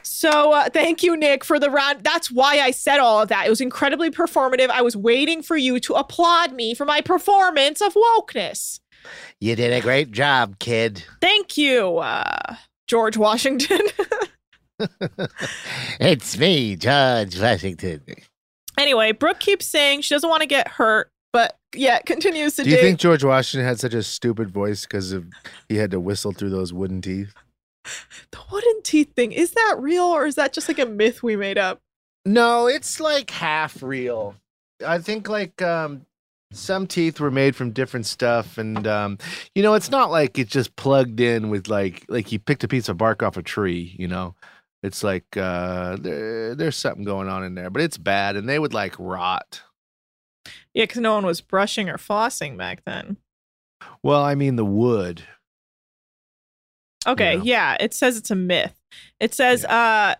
So 0.03 0.53
uh, 0.53 0.69
thank 0.69 1.01
you, 1.01 1.17
Nick, 1.17 1.43
for 1.43 1.59
the 1.59 1.71
round. 1.71 2.03
That's 2.03 2.29
why 2.29 2.59
I 2.59 2.71
said 2.71 2.99
all 2.99 3.21
of 3.23 3.29
that. 3.29 3.47
It 3.47 3.49
was 3.49 3.61
incredibly 3.61 4.11
performative. 4.11 4.69
I 4.69 4.81
was 4.83 4.95
waiting 4.95 5.41
for 5.41 5.57
you 5.57 5.79
to 5.79 5.95
applaud 5.95 6.53
me 6.53 6.75
for 6.75 6.85
my 6.85 7.01
performance 7.01 7.81
of 7.81 7.95
wokeness. 7.95 8.79
You 9.39 9.55
did 9.55 9.73
a 9.73 9.81
great 9.81 10.11
job, 10.11 10.59
kid. 10.59 11.03
Thank 11.21 11.57
you, 11.57 11.97
uh, 11.97 12.55
George 12.87 13.17
Washington. 13.17 13.81
it's 15.99 16.37
me, 16.37 16.75
George 16.75 17.39
Washington. 17.39 18.01
anyway, 18.77 19.11
Brooke 19.11 19.39
keeps 19.39 19.65
saying 19.65 20.01
she 20.01 20.13
doesn't 20.15 20.29
want 20.29 20.41
to 20.41 20.47
get 20.47 20.67
hurt, 20.67 21.09
but 21.33 21.57
yet 21.73 22.05
continues 22.05 22.55
to 22.55 22.63
Do 22.63 22.65
Do 22.65 22.69
you 22.71 22.75
date. 22.77 22.81
think 22.83 22.99
George 22.99 23.23
Washington 23.23 23.67
had 23.67 23.79
such 23.79 23.93
a 23.93 24.03
stupid 24.03 24.49
voice 24.51 24.83
because 24.83 25.11
of 25.11 25.25
he 25.69 25.75
had 25.77 25.91
to 25.91 25.99
whistle 25.99 26.31
through 26.31 26.49
those 26.51 26.73
wooden 26.73 27.01
teeth? 27.01 27.33
the 28.31 28.39
wooden 28.51 28.81
teeth 28.81 29.13
thing 29.15 29.31
is 29.31 29.51
that 29.51 29.75
real 29.77 30.05
or 30.05 30.25
is 30.25 30.33
that 30.35 30.51
just 30.53 30.67
like 30.67 30.79
a 30.79 30.85
myth 30.87 31.21
we 31.21 31.35
made 31.35 31.57
up? 31.57 31.81
No, 32.25 32.65
it's 32.67 32.99
like 32.99 33.29
half 33.29 33.83
real. 33.83 34.35
I 34.85 34.97
think 34.97 35.29
like 35.29 35.61
um 35.61 36.05
some 36.55 36.87
teeth 36.87 37.19
were 37.19 37.31
made 37.31 37.55
from 37.55 37.71
different 37.71 38.05
stuff 38.05 38.57
and 38.57 38.87
um 38.87 39.17
you 39.53 39.61
know 39.61 39.73
it's 39.73 39.91
not 39.91 40.09
like 40.11 40.39
it's 40.39 40.51
just 40.51 40.75
plugged 40.75 41.19
in 41.19 41.49
with 41.49 41.67
like 41.67 42.05
like 42.09 42.31
you 42.31 42.39
picked 42.39 42.63
a 42.63 42.67
piece 42.67 42.89
of 42.89 42.97
bark 42.97 43.21
off 43.23 43.37
a 43.37 43.43
tree, 43.43 43.95
you 43.99 44.07
know. 44.07 44.35
It's 44.83 45.03
like 45.03 45.25
uh 45.35 45.95
there, 45.97 46.53
there's 46.55 46.77
something 46.77 47.03
going 47.03 47.27
on 47.27 47.43
in 47.43 47.55
there, 47.55 47.69
but 47.69 47.81
it's 47.81 47.97
bad 47.97 48.35
and 48.35 48.47
they 48.47 48.59
would 48.59 48.73
like 48.73 48.95
rot. 48.99 49.61
Yeah, 50.73 50.83
because 50.83 51.01
no 51.01 51.13
one 51.15 51.25
was 51.25 51.41
brushing 51.41 51.89
or 51.89 51.97
flossing 51.97 52.57
back 52.57 52.83
then. 52.85 53.17
Well, 54.03 54.21
I 54.21 54.35
mean 54.35 54.55
the 54.57 54.65
wood. 54.65 55.23
Okay, 57.07 57.35
Yeah. 57.35 57.41
yeah, 57.43 57.77
it 57.79 57.93
says 57.93 58.17
it's 58.17 58.31
a 58.31 58.35
myth. 58.35 58.75
It 59.19 59.33
says 59.33 59.65
uh 59.65 60.15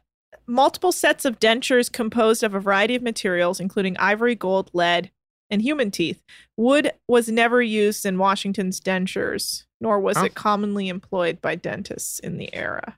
multiple 0.48 0.92
sets 0.92 1.26
of 1.26 1.40
dentures 1.40 1.92
composed 1.92 2.44
of 2.44 2.54
a 2.54 2.60
variety 2.60 2.96
of 2.96 3.02
materials, 3.02 3.60
including 3.60 3.98
ivory, 3.98 4.36
gold, 4.36 4.70
lead, 4.74 5.10
and 5.50 5.62
human 5.62 5.92
teeth. 5.92 6.22
Wood 6.58 6.92
was 7.08 7.30
never 7.30 7.62
used 7.62 8.06
in 8.06 8.18
Washington's 8.18 8.80
dentures, 8.82 9.64
nor 9.80 10.00
was 10.00 10.18
Huh? 10.18 10.26
it 10.26 10.36
commonly 10.36 10.88
employed 10.90 11.42
by 11.42 11.56
dentists 11.56 12.20
in 12.20 12.38
the 12.38 12.54
era. 12.56 12.98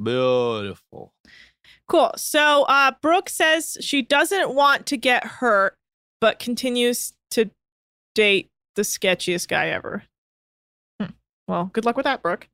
Beautiful. 0.00 1.12
Cool. 1.88 2.12
So 2.16 2.64
uh 2.64 2.92
Brooke 3.00 3.28
says 3.28 3.76
she 3.80 4.02
doesn't 4.02 4.54
want 4.54 4.86
to 4.86 4.96
get 4.96 5.24
hurt, 5.24 5.74
but 6.20 6.38
continues 6.38 7.12
to 7.32 7.50
date 8.14 8.48
the 8.76 8.82
sketchiest 8.82 9.48
guy 9.48 9.68
ever. 9.68 10.04
Hmm. 11.00 11.10
Well, 11.48 11.70
good 11.72 11.84
luck 11.84 11.96
with 11.96 12.04
that, 12.04 12.22
Brooke. 12.22 12.48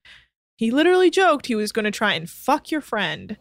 He 0.59 0.70
literally 0.70 1.11
joked 1.11 1.46
he 1.46 1.55
was 1.55 1.73
going 1.73 1.87
to 1.87 1.90
try 1.90 2.12
and 2.14 2.29
fuck 2.29 2.70
your 2.70 2.83
friend. 2.83 3.37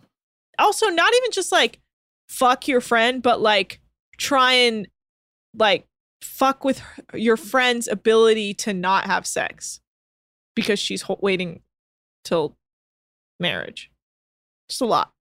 Also, 0.58 0.88
not 0.88 1.14
even 1.16 1.32
just 1.32 1.52
like 1.52 1.80
fuck 2.30 2.68
your 2.68 2.82
friend, 2.82 3.22
but 3.22 3.42
like 3.42 3.82
try 4.18 4.54
and 4.54 4.88
like 5.56 5.86
fuck 6.22 6.64
with 6.64 6.80
her- 6.80 7.04
your 7.18 7.38
friend's 7.38 7.88
ability 7.88 8.54
to 8.54 8.74
not 8.74 9.06
have 9.06 9.26
sex 9.26 9.80
because 10.56 10.80
she's 10.80 11.04
ho- 11.04 11.20
waiting 11.22 11.62
till 12.24 12.58
marriage. 13.40 13.92
Just 14.70 14.82
a 14.82 14.86
lot. 14.86 15.12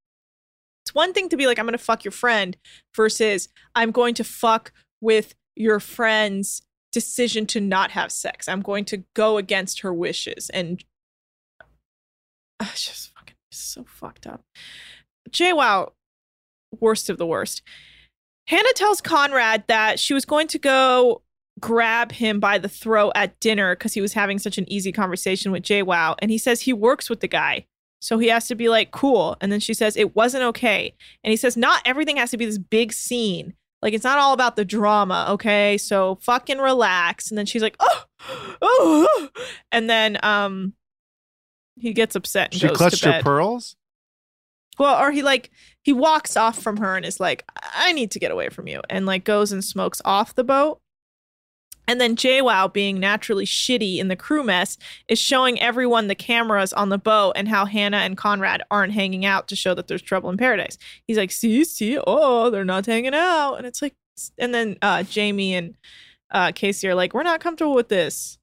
It's 0.85 0.95
one 0.95 1.12
thing 1.12 1.29
to 1.29 1.37
be 1.37 1.47
like, 1.47 1.59
I'm 1.59 1.67
going 1.67 1.73
to 1.73 1.79
fuck 1.79 2.05
your 2.05 2.12
friend 2.12 2.57
versus 2.97 3.49
I'm 3.75 3.91
going 3.91 4.14
to 4.14 4.25
fuck 4.25 4.73
with 5.01 5.35
your 5.55 5.81
friend's 5.81 6.62
decision 6.93 7.47
to 7.47 7.61
not 7.61 7.91
have 7.91 8.11
sex. 8.11 8.49
I'm 8.49 8.62
going 8.62 8.85
to 8.87 9.05
go 9.14 9.37
against 9.37 9.81
her 9.81 9.93
wishes. 9.93 10.51
And 10.51 10.83
it's 12.61 12.87
just 12.87 13.12
fucking 13.14 13.35
so 13.53 13.85
fucked 13.85 14.27
up. 14.27 14.43
João, 15.31 15.93
worst 16.81 17.11
of 17.11 17.19
the 17.19 17.27
worst. 17.27 17.62
Hannah 18.49 18.73
tells 18.75 19.03
Conrad 19.03 19.65
that 19.69 20.01
she 20.01 20.15
was 20.15 20.25
going 20.25 20.49
to 20.49 20.59
go 20.59 21.21
grab 21.61 22.13
him 22.13 22.41
by 22.41 22.57
the 22.57 22.69
throat 22.69 23.13
at 23.15 23.39
dinner 23.41 23.75
because 23.75 23.93
he 23.93 24.01
was 24.01 24.15
having 24.15 24.39
such 24.39 24.57
an 24.57 24.71
easy 24.73 24.91
conversation 24.91 25.53
with 25.53 25.65
João. 25.65 26.15
And 26.21 26.31
he 26.31 26.39
says 26.39 26.63
he 26.63 26.73
works 26.73 27.11
with 27.11 27.21
the 27.21 27.29
guy. 27.29 27.67
So 28.01 28.19
he 28.19 28.29
has 28.29 28.49
to 28.49 28.55
be 28.55 28.71
like, 28.71 28.91
cool. 28.91 29.37
And 29.43 29.53
then 29.53 29.61
she 29.61 29.75
says, 29.75 29.99
it 29.99 30.17
wasn't 30.17 30.45
okay. 30.45 30.95
And 31.23 31.31
he 31.31 31.37
says, 31.37 31.59
not 31.59 31.83
everything 31.85 32.17
has 32.17 32.31
to 32.31 32.39
be 32.39 32.47
this 32.47 32.57
big 32.57 32.95
scene. 32.95 33.53
Like, 33.83 33.93
it's 33.93 34.05
not 34.05 34.19
all 34.19 34.33
about 34.33 34.57
the 34.57 34.65
drama, 34.65 35.27
okay? 35.31 35.77
So 35.77 36.19
fucking 36.23 36.59
relax. 36.59 37.31
And 37.31 37.37
then 37.37 37.45
she's 37.45 37.63
like, 37.63 37.77
oh, 37.81 38.05
oh. 38.63 39.29
And 39.71 39.91
then 39.91 40.19
um, 40.23 40.73
he 41.77 41.93
gets 41.93 42.17
upset 42.17 42.55
She 42.55 42.69
clutched 42.69 43.05
her 43.05 43.21
pearls. 43.23 43.77
Well, 44.79 45.03
or 45.03 45.11
he 45.11 45.23
like 45.23 45.51
he 45.83 45.93
walks 45.93 46.37
off 46.37 46.61
from 46.61 46.79
her 46.79 46.97
and 46.97 47.05
is 47.05 47.21
like, 47.21 47.45
I 47.75 47.93
need 47.93 48.11
to 48.12 48.19
get 48.19 48.31
away 48.31 48.49
from 48.49 48.69
you, 48.69 48.81
and 48.88 49.07
like 49.07 49.25
goes 49.25 49.53
and 49.53 49.64
smokes 49.64 50.01
off 50.05 50.35
the 50.35 50.45
boat. 50.45 50.81
And 51.88 51.99
then 51.99 52.17
João, 52.17 52.71
being 52.71 53.01
naturally 53.01 53.47
shitty 53.47 53.97
in 53.97 54.09
the 54.09 54.17
crew 54.17 54.45
mess, 54.45 54.77
is 55.09 55.19
showing 55.19 55.59
everyone 55.59 56.07
the 56.07 56.14
cameras 56.14 56.75
on 56.75 56.91
the 56.91 56.99
boat 56.99 57.33
and 57.35 57.49
how 57.49 57.64
Hannah 57.64 57.97
and 57.99 58.14
Conrad 58.14 58.62
aren't 58.71 58.93
hanging 58.93 59.25
out 59.25 59.49
to 59.49 59.57
show 59.57 59.73
that 59.73 59.88
there's 59.88 60.03
trouble 60.03 60.29
in 60.29 60.37
paradise. 60.37 60.77
He's 61.07 61.17
like, 61.17 61.31
see, 61.31 61.64
see, 61.64 61.99
oh, 62.07 62.51
they're 62.51 62.62
not 62.62 62.85
hanging 62.85 63.14
out. 63.14 63.55
And 63.55 63.67
it's 63.67 63.81
like, 63.81 63.95
and 64.37 64.53
then 64.53 64.77
uh, 64.83 65.03
Jamie 65.05 65.55
and 65.55 65.77
uh, 66.31 66.53
Casey 66.55 66.88
are 66.88 66.95
like, 66.95 67.14
we're 67.14 67.23
not 67.23 67.41
comfortable 67.41 67.75
with 67.75 67.88
this. 67.88 68.38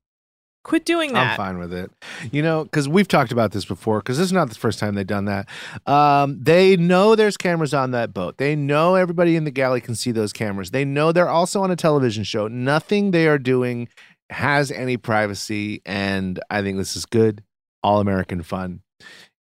Quit 0.66 0.84
doing 0.84 1.14
that. 1.14 1.32
I'm 1.32 1.38
fine 1.38 1.60
with 1.60 1.72
it. 1.72 1.92
You 2.32 2.42
know, 2.42 2.64
because 2.64 2.90
we've 2.90 3.08
talked 3.08 3.32
about 3.32 3.52
this 3.52 3.66
before. 3.66 4.00
Because 4.00 4.18
this 4.18 4.26
is 4.26 4.34
not 4.34 4.50
the 4.50 4.56
first 4.56 4.80
time 4.80 4.96
they've 4.96 5.06
done 5.06 5.26
that. 5.26 5.48
Um, 5.86 6.40
they 6.42 6.76
know 6.76 7.16
there's 7.16 7.38
cameras 7.38 7.72
on 7.72 7.92
that 7.92 8.16
boat. 8.16 8.40
They 8.40 8.56
know 8.56 8.96
everybody 8.96 9.36
in 9.36 9.44
the 9.44 9.52
galley 9.52 9.80
can 9.80 9.94
see 9.94 10.12
those 10.12 10.34
cameras. 10.34 10.72
They 10.72 10.84
know 10.84 11.12
they're 11.12 11.30
also 11.30 11.62
on 11.62 11.70
a 11.70 11.76
television 11.76 12.24
show. 12.24 12.48
Nothing 12.48 13.12
they 13.12 13.28
are 13.28 13.38
doing 13.38 13.90
has 14.32 14.72
any 14.72 14.98
privacy, 14.98 15.84
and 15.86 16.40
I 16.50 16.64
think 16.64 16.80
this 16.80 16.96
is 16.96 17.06
good, 17.06 17.44
all 17.84 18.00
American 18.00 18.42
fun 18.42 18.82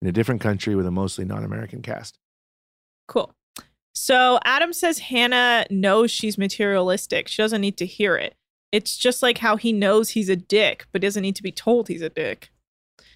in 0.03 0.07
a 0.07 0.11
different 0.11 0.41
country 0.41 0.75
with 0.75 0.85
a 0.85 0.91
mostly 0.91 1.25
non-American 1.25 1.81
cast. 1.81 2.19
Cool. 3.07 3.33
So 3.95 4.37
Adam 4.45 4.73
says 4.73 4.99
Hannah 4.99 5.65
knows 5.71 6.11
she's 6.11 6.37
materialistic. 6.37 7.27
She 7.27 7.41
doesn't 7.41 7.61
need 7.61 7.77
to 7.77 7.87
hear 7.87 8.15
it. 8.15 8.35
It's 8.75 8.97
just 8.97 9.23
like 9.23 9.37
how 9.37 9.55
he 9.55 9.71
knows 9.71 10.09
he's 10.09 10.27
a 10.27 10.35
dick, 10.35 10.85
but 10.91 11.01
doesn't 11.01 11.21
need 11.21 11.37
to 11.37 11.43
be 11.43 11.51
told 11.53 11.87
he's 11.87 12.01
a 12.01 12.09
dick. 12.09 12.49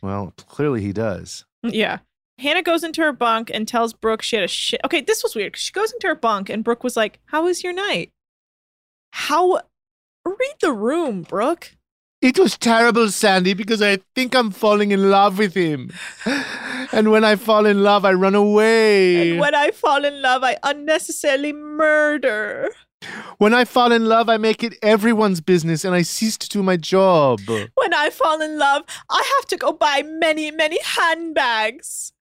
Well, 0.01 0.31
clearly 0.47 0.79
he 0.81 0.93
does. 0.93 1.43
Mm, 1.65 1.73
yeah. 1.73 1.97
Hannah 2.37 2.63
goes 2.63 2.81
into 2.81 3.01
her 3.01 3.11
bunk 3.11 3.51
and 3.53 3.67
tells 3.67 3.91
Brooke 3.91 4.21
she 4.21 4.37
had 4.37 4.45
a 4.45 4.47
shit. 4.47 4.79
Okay, 4.85 5.01
this 5.01 5.21
was 5.21 5.35
weird. 5.35 5.57
She 5.57 5.73
goes 5.73 5.91
into 5.91 6.07
her 6.07 6.15
bunk 6.15 6.49
and 6.49 6.63
Brooke 6.63 6.81
was 6.81 6.95
like, 6.95 7.19
How 7.25 7.43
was 7.43 7.61
your 7.61 7.73
night? 7.73 8.11
How? 9.11 9.59
Read 10.23 10.55
the 10.61 10.71
room, 10.71 11.23
Brooke. 11.23 11.75
It 12.21 12.39
was 12.39 12.57
terrible, 12.57 13.09
Sandy, 13.09 13.53
because 13.53 13.81
I 13.81 13.97
think 14.15 14.35
I'm 14.35 14.51
falling 14.51 14.91
in 14.91 15.11
love 15.11 15.37
with 15.37 15.55
him. 15.55 15.91
And 16.91 17.11
when 17.11 17.23
I 17.23 17.35
fall 17.35 17.67
in 17.67 17.83
love, 17.83 18.03
I 18.03 18.13
run 18.13 18.33
away. 18.33 19.31
And 19.31 19.39
when 19.39 19.53
I 19.53 19.69
fall 19.69 20.03
in 20.03 20.23
love, 20.23 20.43
I 20.43 20.57
unnecessarily 20.63 21.53
murder. 21.53 22.71
When 23.37 23.53
I 23.53 23.65
fall 23.65 23.91
in 23.91 24.05
love, 24.05 24.29
I 24.29 24.37
make 24.37 24.63
it 24.63 24.73
everyone's 24.81 25.41
business 25.41 25.85
and 25.85 25.95
I 25.95 26.01
cease 26.01 26.37
to 26.37 26.49
do 26.49 26.61
my 26.61 26.75
job. 26.75 27.39
When 27.47 27.93
I 27.93 28.09
fall 28.09 28.41
in 28.41 28.57
love, 28.57 28.83
I 29.09 29.23
have 29.37 29.47
to 29.47 29.57
go 29.57 29.71
buy 29.71 30.03
many, 30.05 30.51
many 30.51 30.79
handbags. 30.83 32.11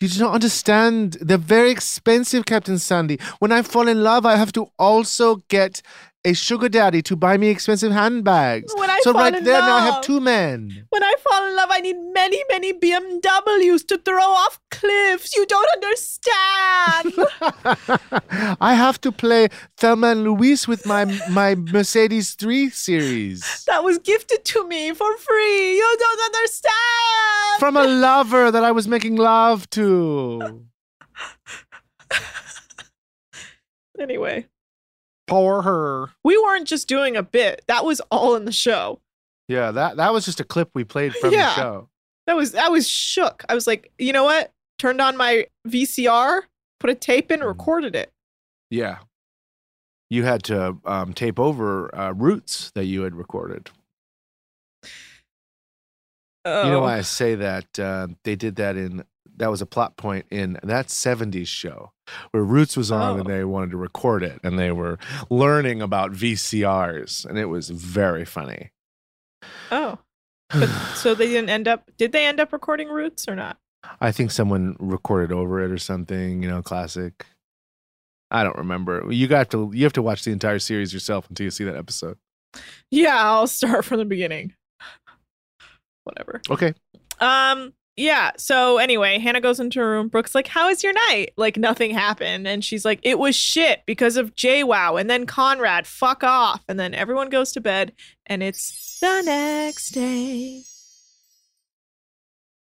You 0.00 0.08
do 0.08 0.20
not 0.20 0.32
understand. 0.32 1.18
They're 1.20 1.36
very 1.36 1.70
expensive, 1.70 2.46
Captain 2.46 2.78
Sandy. 2.78 3.18
When 3.38 3.52
I 3.52 3.60
fall 3.60 3.86
in 3.86 4.02
love, 4.02 4.24
I 4.24 4.36
have 4.36 4.52
to 4.52 4.70
also 4.78 5.36
get 5.48 5.82
a 6.28 6.34
sugar 6.34 6.68
daddy 6.68 7.00
to 7.02 7.16
buy 7.16 7.38
me 7.38 7.48
expensive 7.48 7.90
handbags. 7.90 8.72
When 8.76 8.90
I 8.90 9.00
so 9.02 9.12
fall 9.12 9.22
right 9.22 9.34
in 9.34 9.44
there, 9.44 9.60
now 9.60 9.76
I 9.76 9.80
have 9.80 10.02
two 10.02 10.20
men. 10.20 10.84
When 10.90 11.02
I 11.02 11.14
fall 11.24 11.46
in 11.46 11.56
love, 11.56 11.70
I 11.72 11.80
need 11.80 11.96
many, 12.12 12.42
many 12.50 12.74
BMWs 12.74 13.86
to 13.88 13.98
throw 13.98 14.22
off 14.22 14.60
cliffs. 14.70 15.34
You 15.34 15.46
don't 15.46 15.70
understand. 15.76 17.14
I 18.60 18.74
have 18.74 19.00
to 19.00 19.10
play 19.10 19.48
Thelma 19.78 20.08
and 20.08 20.24
Louise 20.24 20.68
with 20.68 20.84
my 20.84 21.06
my 21.30 21.54
Mercedes 21.54 22.34
3 22.34 22.68
series. 22.70 23.64
that 23.64 23.82
was 23.82 23.98
gifted 23.98 24.44
to 24.52 24.68
me 24.68 24.92
for 24.92 25.16
free. 25.16 25.76
You 25.76 25.96
don't 25.98 26.20
understand. 26.26 27.58
From 27.58 27.76
a 27.76 27.86
lover 27.86 28.50
that 28.50 28.64
I 28.64 28.72
was 28.72 28.86
making 28.86 29.16
love 29.16 29.68
to. 29.70 30.64
anyway, 33.98 34.46
Poor 35.28 35.62
her. 35.62 36.10
we 36.24 36.36
weren't 36.38 36.66
just 36.66 36.88
doing 36.88 37.16
a 37.16 37.22
bit. 37.22 37.62
That 37.68 37.84
was 37.84 38.00
all 38.10 38.34
in 38.34 38.44
the 38.44 38.52
show. 38.52 39.00
Yeah, 39.46 39.70
that, 39.70 39.96
that 39.96 40.12
was 40.12 40.24
just 40.24 40.40
a 40.40 40.44
clip 40.44 40.70
we 40.74 40.84
played 40.84 41.14
from 41.14 41.32
Yeah. 41.32 41.48
the 41.50 41.54
show. 41.54 41.88
That 42.26 42.36
was 42.36 42.52
that 42.52 42.70
was 42.70 42.86
shook. 42.86 43.42
I 43.48 43.54
was 43.54 43.66
like, 43.66 43.90
you 43.98 44.12
know 44.12 44.24
what? 44.24 44.52
Turned 44.78 45.00
on 45.00 45.16
my 45.16 45.46
VCR, 45.66 46.42
put 46.78 46.90
a 46.90 46.94
tape 46.94 47.30
in, 47.32 47.40
recorded 47.40 47.96
it. 47.96 48.12
Yeah. 48.70 48.98
You 50.10 50.24
had 50.24 50.42
to 50.44 50.76
um, 50.84 51.12
tape 51.14 51.38
over 51.40 51.94
uh, 51.94 52.12
roots 52.12 52.70
that 52.74 52.84
you 52.84 53.02
had 53.02 53.14
recorded. 53.14 53.70
Oh. 56.44 56.64
You 56.64 56.70
know 56.70 56.80
why 56.80 56.98
I 56.98 57.02
say 57.02 57.34
that? 57.34 57.78
Uh, 57.78 58.08
they 58.24 58.36
did 58.36 58.56
that 58.56 58.76
in, 58.76 59.04
that 59.36 59.50
was 59.50 59.60
a 59.60 59.66
plot 59.66 59.96
point 59.96 60.26
in 60.30 60.58
that 60.62 60.86
70s 60.88 61.46
show 61.46 61.92
where 62.30 62.42
Roots 62.42 62.76
was 62.76 62.90
on 62.90 63.18
and 63.20 63.28
Oh. 63.28 63.32
they 63.32 63.44
wanted 63.44 63.70
to 63.72 63.76
record 63.76 64.22
it 64.22 64.40
and 64.42 64.58
they 64.58 64.70
were 64.72 64.98
learning 65.30 65.82
about 65.82 66.12
VCRs 66.12 67.24
and 67.26 67.38
it 67.38 67.46
was 67.46 67.70
very 67.70 68.24
funny. 68.24 68.70
Oh. 69.70 69.98
But 70.50 70.68
so 70.94 71.14
they 71.14 71.26
didn't 71.26 71.50
end 71.50 71.68
up 71.68 71.90
did 71.98 72.12
they 72.12 72.24
end 72.26 72.40
up 72.40 72.52
recording 72.54 72.88
Roots 72.88 73.28
or 73.28 73.36
not? 73.36 73.58
I 74.00 74.12
think 74.12 74.30
someone 74.30 74.76
recorded 74.80 75.30
over 75.30 75.62
it 75.62 75.70
or 75.70 75.76
something, 75.78 76.42
you 76.42 76.48
know, 76.48 76.62
classic. 76.62 77.26
I 78.30 78.44
don't 78.44 78.56
remember. 78.56 79.10
You 79.12 79.26
got 79.28 79.50
to 79.50 79.70
you 79.74 79.84
have 79.84 79.92
to 79.94 80.02
watch 80.02 80.24
the 80.24 80.32
entire 80.32 80.58
series 80.58 80.92
yourself 80.94 81.28
until 81.28 81.44
you 81.44 81.50
see 81.50 81.64
that 81.64 81.76
episode. 81.76 82.16
Yeah, 82.90 83.16
I'll 83.16 83.46
start 83.46 83.84
from 83.86 83.98
the 83.98 84.04
beginning. 84.06 84.54
Whatever. 86.04 86.40
Okay. 86.50 86.72
Um 87.20 87.72
yeah, 87.98 88.30
so 88.38 88.78
anyway, 88.78 89.18
Hannah 89.18 89.40
goes 89.40 89.58
into 89.58 89.80
her 89.80 89.90
room. 89.90 90.06
Brooke's 90.06 90.34
like, 90.34 90.46
How 90.46 90.68
was 90.68 90.84
your 90.84 90.92
night? 90.92 91.32
Like 91.36 91.56
nothing 91.56 91.90
happened. 91.90 92.46
And 92.46 92.64
she's 92.64 92.84
like, 92.84 93.00
It 93.02 93.18
was 93.18 93.34
shit 93.34 93.82
because 93.86 94.16
of 94.16 94.36
João. 94.36 95.00
And 95.00 95.10
then 95.10 95.26
Conrad, 95.26 95.84
fuck 95.84 96.22
off. 96.22 96.62
And 96.68 96.78
then 96.78 96.94
everyone 96.94 97.28
goes 97.28 97.50
to 97.52 97.60
bed 97.60 97.92
and 98.26 98.40
it's 98.40 99.00
the 99.00 99.22
next 99.22 99.90
day. 99.90 100.62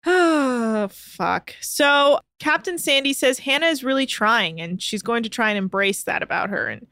Oh, 0.05 0.89
fuck. 0.91 1.55
So 1.61 2.19
Captain 2.39 2.77
Sandy 2.77 3.13
says 3.13 3.39
Hannah 3.39 3.67
is 3.67 3.85
really 3.85 4.05
trying 4.05 4.59
and 4.59 4.81
she's 4.81 5.01
going 5.01 5.23
to 5.23 5.29
try 5.29 5.49
and 5.49 5.57
embrace 5.57 6.03
that 6.03 6.21
about 6.21 6.49
her. 6.49 6.67
And 6.67 6.87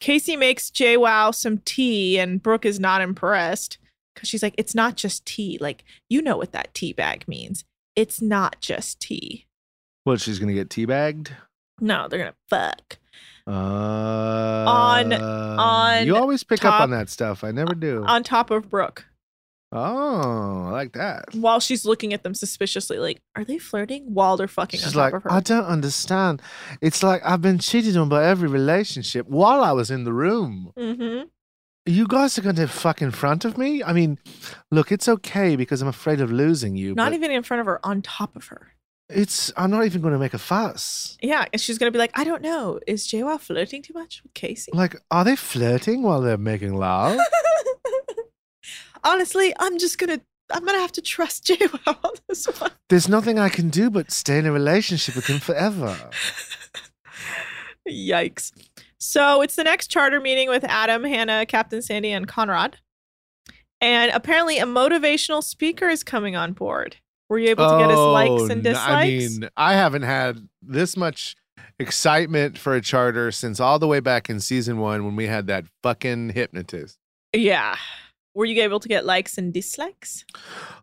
Casey 0.00 0.36
makes 0.36 0.70
João 0.70 1.34
some 1.34 1.58
tea 1.58 2.18
and 2.18 2.42
Brooke 2.42 2.64
is 2.64 2.80
not 2.80 3.02
impressed 3.02 3.76
because 4.14 4.30
she's 4.30 4.42
like, 4.42 4.54
it's 4.56 4.74
not 4.74 4.96
just 4.96 5.26
tea. 5.26 5.58
Like, 5.60 5.84
you 6.08 6.22
know 6.22 6.38
what 6.38 6.52
that 6.52 6.72
tea 6.72 6.94
bag 6.94 7.28
means. 7.28 7.62
It's 7.96 8.20
not 8.20 8.60
just 8.60 9.00
tea. 9.00 9.46
What, 10.04 10.20
she's 10.20 10.38
going 10.38 10.48
to 10.48 10.54
get 10.54 10.68
teabagged? 10.68 11.30
No, 11.80 12.08
they're 12.08 12.18
going 12.18 12.32
to 12.32 12.36
fuck. 12.48 12.98
Uh, 13.46 13.50
On- 13.50 15.12
on 15.12 16.06
You 16.06 16.16
always 16.16 16.42
pick 16.44 16.64
up 16.64 16.80
on 16.80 16.90
that 16.90 17.08
stuff. 17.08 17.44
I 17.44 17.50
never 17.50 17.74
do. 17.74 18.04
On 18.04 18.22
top 18.22 18.50
of 18.50 18.70
Brooke 18.70 19.06
oh, 19.74 20.64
I 20.68 20.70
like 20.70 20.92
that. 20.92 21.34
while 21.34 21.60
she's 21.60 21.84
looking 21.84 22.14
at 22.14 22.22
them 22.22 22.34
suspiciously, 22.34 22.98
like, 22.98 23.20
are 23.34 23.44
they 23.44 23.58
flirting 23.58 24.14
while 24.14 24.36
they're 24.36 24.48
fucking 24.48 24.80
She's 24.80 24.96
on 24.96 25.02
like, 25.02 25.14
of 25.14 25.24
her? 25.24 25.32
I 25.32 25.40
don't 25.40 25.66
understand. 25.66 26.40
It's 26.80 27.02
like 27.02 27.20
I've 27.24 27.42
been 27.42 27.58
cheated 27.58 27.96
on 27.96 28.08
by 28.08 28.24
every 28.24 28.48
relationship 28.48 29.28
while 29.28 29.62
I 29.62 29.72
was 29.72 29.90
in 29.90 30.04
the 30.04 30.12
room. 30.12 30.72
mm-hmm. 30.78 31.24
You 31.86 32.06
guys 32.06 32.38
are 32.38 32.42
going 32.42 32.56
to 32.56 32.66
fuck 32.66 33.02
in 33.02 33.10
front 33.10 33.44
of 33.44 33.58
me? 33.58 33.82
I 33.82 33.92
mean, 33.92 34.18
look, 34.70 34.90
it's 34.90 35.06
okay 35.06 35.54
because 35.54 35.82
I'm 35.82 35.88
afraid 35.88 36.20
of 36.20 36.32
losing 36.32 36.76
you. 36.76 36.94
Not 36.94 37.12
even 37.12 37.30
in 37.30 37.42
front 37.42 37.60
of 37.60 37.66
her, 37.66 37.78
on 37.84 38.00
top 38.00 38.34
of 38.36 38.46
her. 38.46 38.72
It's. 39.10 39.52
I'm 39.54 39.70
not 39.70 39.84
even 39.84 40.00
going 40.00 40.14
to 40.14 40.18
make 40.18 40.32
a 40.32 40.38
fuss. 40.38 41.18
Yeah, 41.20 41.44
and 41.52 41.60
she's 41.60 41.76
gonna 41.76 41.90
be 41.90 41.98
like, 41.98 42.12
I 42.14 42.24
don't 42.24 42.40
know, 42.40 42.80
is 42.86 43.06
João 43.06 43.38
flirting 43.38 43.82
too 43.82 43.92
much 43.92 44.22
with 44.22 44.32
Casey? 44.32 44.72
Like, 44.72 44.96
are 45.10 45.24
they 45.24 45.36
flirting 45.36 46.02
while 46.02 46.22
they're 46.22 46.38
making 46.38 46.74
love? 46.74 47.18
Honestly, 49.04 49.52
I'm 49.58 49.78
just 49.78 49.98
gonna, 49.98 50.22
I'm 50.50 50.64
gonna 50.64 50.80
have 50.80 50.92
to 50.92 51.02
trust 51.02 51.44
João 51.44 51.96
on 52.02 52.12
this 52.30 52.46
one. 52.46 52.70
There's 52.88 53.10
nothing 53.10 53.38
I 53.38 53.50
can 53.50 53.68
do 53.68 53.90
but 53.90 54.10
stay 54.10 54.38
in 54.38 54.46
a 54.46 54.52
relationship 54.52 55.16
with 55.16 55.26
him 55.26 55.38
forever. 55.38 55.98
Yikes. 57.86 58.52
So 59.04 59.42
it's 59.42 59.54
the 59.56 59.64
next 59.64 59.88
charter 59.88 60.18
meeting 60.18 60.48
with 60.48 60.64
Adam, 60.64 61.04
Hannah, 61.04 61.44
Captain 61.46 61.82
Sandy, 61.82 62.10
and 62.10 62.26
Conrad. 62.26 62.78
And 63.80 64.10
apparently, 64.12 64.58
a 64.58 64.64
motivational 64.64 65.42
speaker 65.42 65.88
is 65.88 66.02
coming 66.02 66.34
on 66.36 66.52
board. 66.54 66.96
Were 67.28 67.38
you 67.38 67.50
able 67.50 67.68
to 67.68 67.78
get 67.78 67.90
his 67.90 67.98
likes 67.98 68.50
and 68.50 68.66
Oh, 68.66 68.70
dislikes? 68.70 68.88
I 68.88 69.04
mean, 69.06 69.48
I 69.56 69.74
haven't 69.74 70.02
had 70.02 70.48
this 70.62 70.96
much 70.96 71.36
excitement 71.78 72.56
for 72.56 72.74
a 72.74 72.80
charter 72.80 73.30
since 73.30 73.60
all 73.60 73.78
the 73.78 73.86
way 73.86 74.00
back 74.00 74.30
in 74.30 74.40
season 74.40 74.78
one 74.78 75.04
when 75.04 75.16
we 75.16 75.26
had 75.26 75.46
that 75.48 75.64
fucking 75.82 76.30
hypnotist. 76.30 76.96
yeah. 77.32 77.76
Were 78.36 78.46
you 78.46 78.60
able 78.64 78.80
to 78.80 78.88
get 78.88 79.04
likes 79.04 79.38
and 79.38 79.52
dislikes? 79.52 80.24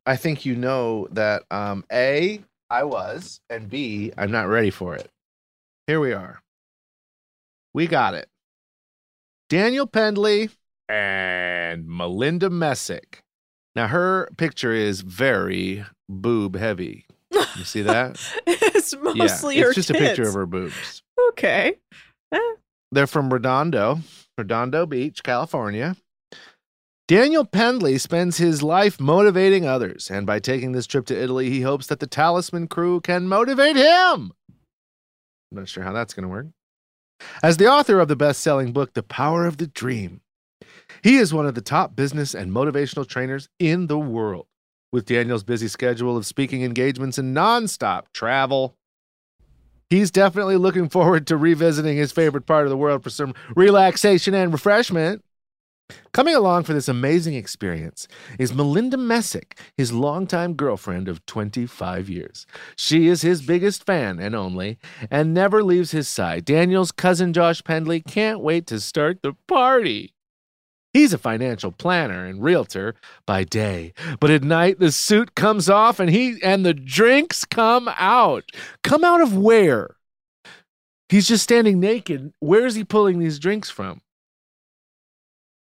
I 0.05 0.15
think 0.15 0.45
you 0.45 0.55
know 0.55 1.10
that 1.12 1.43
um 1.51 1.84
A, 1.91 2.41
I 2.69 2.86
was, 2.86 3.41
and 3.49 3.69
B, 3.69 4.13
I'm 4.17 4.31
not 4.31 4.47
ready 4.47 4.69
for 4.69 4.95
it. 4.95 5.10
Here 5.86 5.99
we 5.99 6.13
are. 6.13 6.39
We 7.73 7.88
got 7.88 8.13
it. 8.13 8.29
Daniel 9.49 9.88
Pendley 9.88 10.49
and 10.89 11.88
Melinda 11.88 12.49
Messick. 12.49 13.23
Now 13.75 13.88
her 13.88 14.29
picture 14.38 14.73
is 14.73 15.01
very 15.01 15.86
boob 16.10 16.55
heavy. 16.55 17.05
You 17.31 17.63
see 17.63 17.81
that? 17.81 18.19
it's 18.47 18.95
mostly 18.95 19.57
yeah, 19.57 19.63
her 19.63 19.69
it's 19.69 19.75
just 19.75 19.89
a 19.89 19.93
picture 19.93 20.27
of 20.27 20.34
her 20.34 20.45
boobs. 20.45 21.03
Okay. 21.29 21.77
Eh, 22.31 22.39
They're 22.91 23.07
from 23.07 23.31
Redondo, 23.31 23.99
Redondo 24.38 24.86
Beach, 24.86 25.23
California. 25.23 25.95
Daniel 27.07 27.45
Pendley 27.45 27.99
spends 27.99 28.38
his 28.38 28.63
life 28.63 28.99
motivating 28.99 29.65
others, 29.65 30.10
and 30.10 30.25
by 30.25 30.39
taking 30.39 30.71
this 30.71 30.88
trip 30.88 31.05
to 31.07 31.21
Italy, 31.21 31.49
he 31.49 31.62
hopes 31.62 31.88
that 31.88 31.99
the 31.99 32.07
Talisman 32.07 32.67
crew 32.67 33.01
can 33.01 33.27
motivate 33.27 33.75
him. 33.75 34.31
I'm 35.51 35.57
not 35.57 35.67
sure 35.67 35.84
how 35.84 35.91
that's 35.91 36.13
going 36.13 36.23
to 36.23 36.29
work. 36.29 36.47
As 37.43 37.57
the 37.57 37.67
author 37.67 37.99
of 37.99 38.07
the 38.07 38.15
best 38.15 38.41
selling 38.41 38.71
book, 38.71 38.93
The 38.93 39.03
Power 39.03 39.45
of 39.45 39.57
the 39.57 39.67
Dream, 39.67 40.21
he 41.03 41.17
is 41.17 41.34
one 41.34 41.45
of 41.45 41.55
the 41.55 41.62
top 41.62 41.95
business 41.95 42.34
and 42.34 42.51
motivational 42.51 43.07
trainers 43.07 43.49
in 43.60 43.88
the 43.88 43.99
world. 43.99 44.47
With 44.91 45.05
Daniel's 45.05 45.43
busy 45.43 45.67
schedule 45.67 46.17
of 46.17 46.25
speaking 46.25 46.63
engagements 46.63 47.17
and 47.17 47.36
nonstop 47.36 48.03
travel, 48.13 48.75
he's 49.89 50.12
definitely 50.12 50.57
looking 50.57 50.89
forward 50.89 51.27
to 51.27 51.38
revisiting 51.38 51.95
his 51.95 52.12
favorite 52.12 52.45
part 52.45 52.65
of 52.65 52.69
the 52.69 52.77
world 52.77 53.03
for 53.03 53.10
some 53.10 53.34
relaxation 53.55 54.34
and 54.34 54.51
refreshment. 54.51 55.23
Coming 56.13 56.36
along 56.36 56.63
for 56.63 56.73
this 56.73 56.88
amazing 56.88 57.36
experience 57.36 58.08
is 58.38 58.54
Melinda 58.54 58.97
Messick, 58.97 59.60
his 59.77 59.93
longtime 59.93 60.54
girlfriend 60.54 61.08
of 61.08 61.25
25 61.25 62.10
years. 62.10 62.45
She 62.75 63.08
is 63.08 63.21
his 63.21 63.41
biggest 63.41 63.86
fan 63.86 64.19
and 64.19 64.36
only, 64.36 64.77
and 65.10 65.34
never 65.34 65.63
leaves 65.63 65.91
his 65.91 66.08
side. 66.08 66.45
Daniel's 66.45 66.91
cousin 66.91 67.34
Josh 67.34 67.62
Pendley 67.62 68.06
can't 68.06 68.41
wait 68.41 68.67
to 68.67 68.80
start 68.80 69.21
the 69.21 69.34
party. 69.47 70.13
He's 70.93 71.13
a 71.13 71.17
financial 71.17 71.71
planner 71.71 72.25
and 72.25 72.43
realtor 72.43 72.95
by 73.25 73.45
day, 73.45 73.93
but 74.19 74.30
at 74.30 74.43
night 74.43 74.80
the 74.80 74.91
suit 74.91 75.36
comes 75.36 75.69
off 75.69 75.99
and 75.99 76.10
he 76.10 76.41
and 76.43 76.65
the 76.65 76.73
drinks 76.73 77.45
come 77.45 77.89
out. 77.95 78.43
Come 78.84 79.04
out 79.06 79.21
of 79.21 79.38
where? 79.38 79.95
He's 81.08 81.27
just 81.27 81.43
standing 81.43 81.80
naked. 81.80 82.34
Where 82.39 82.65
is 82.65 82.75
he 82.75 82.84
pulling 82.84 83.19
these 83.19 83.39
drinks 83.39 83.69
from? 83.69 84.01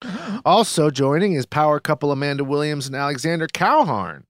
Also 0.46 0.90
joining 0.90 1.34
is 1.34 1.46
power 1.46 1.80
couple 1.80 2.12
Amanda 2.12 2.44
Williams 2.44 2.88
and 2.88 2.96
Alexander 2.96 3.48
Cowharn. 3.48 4.24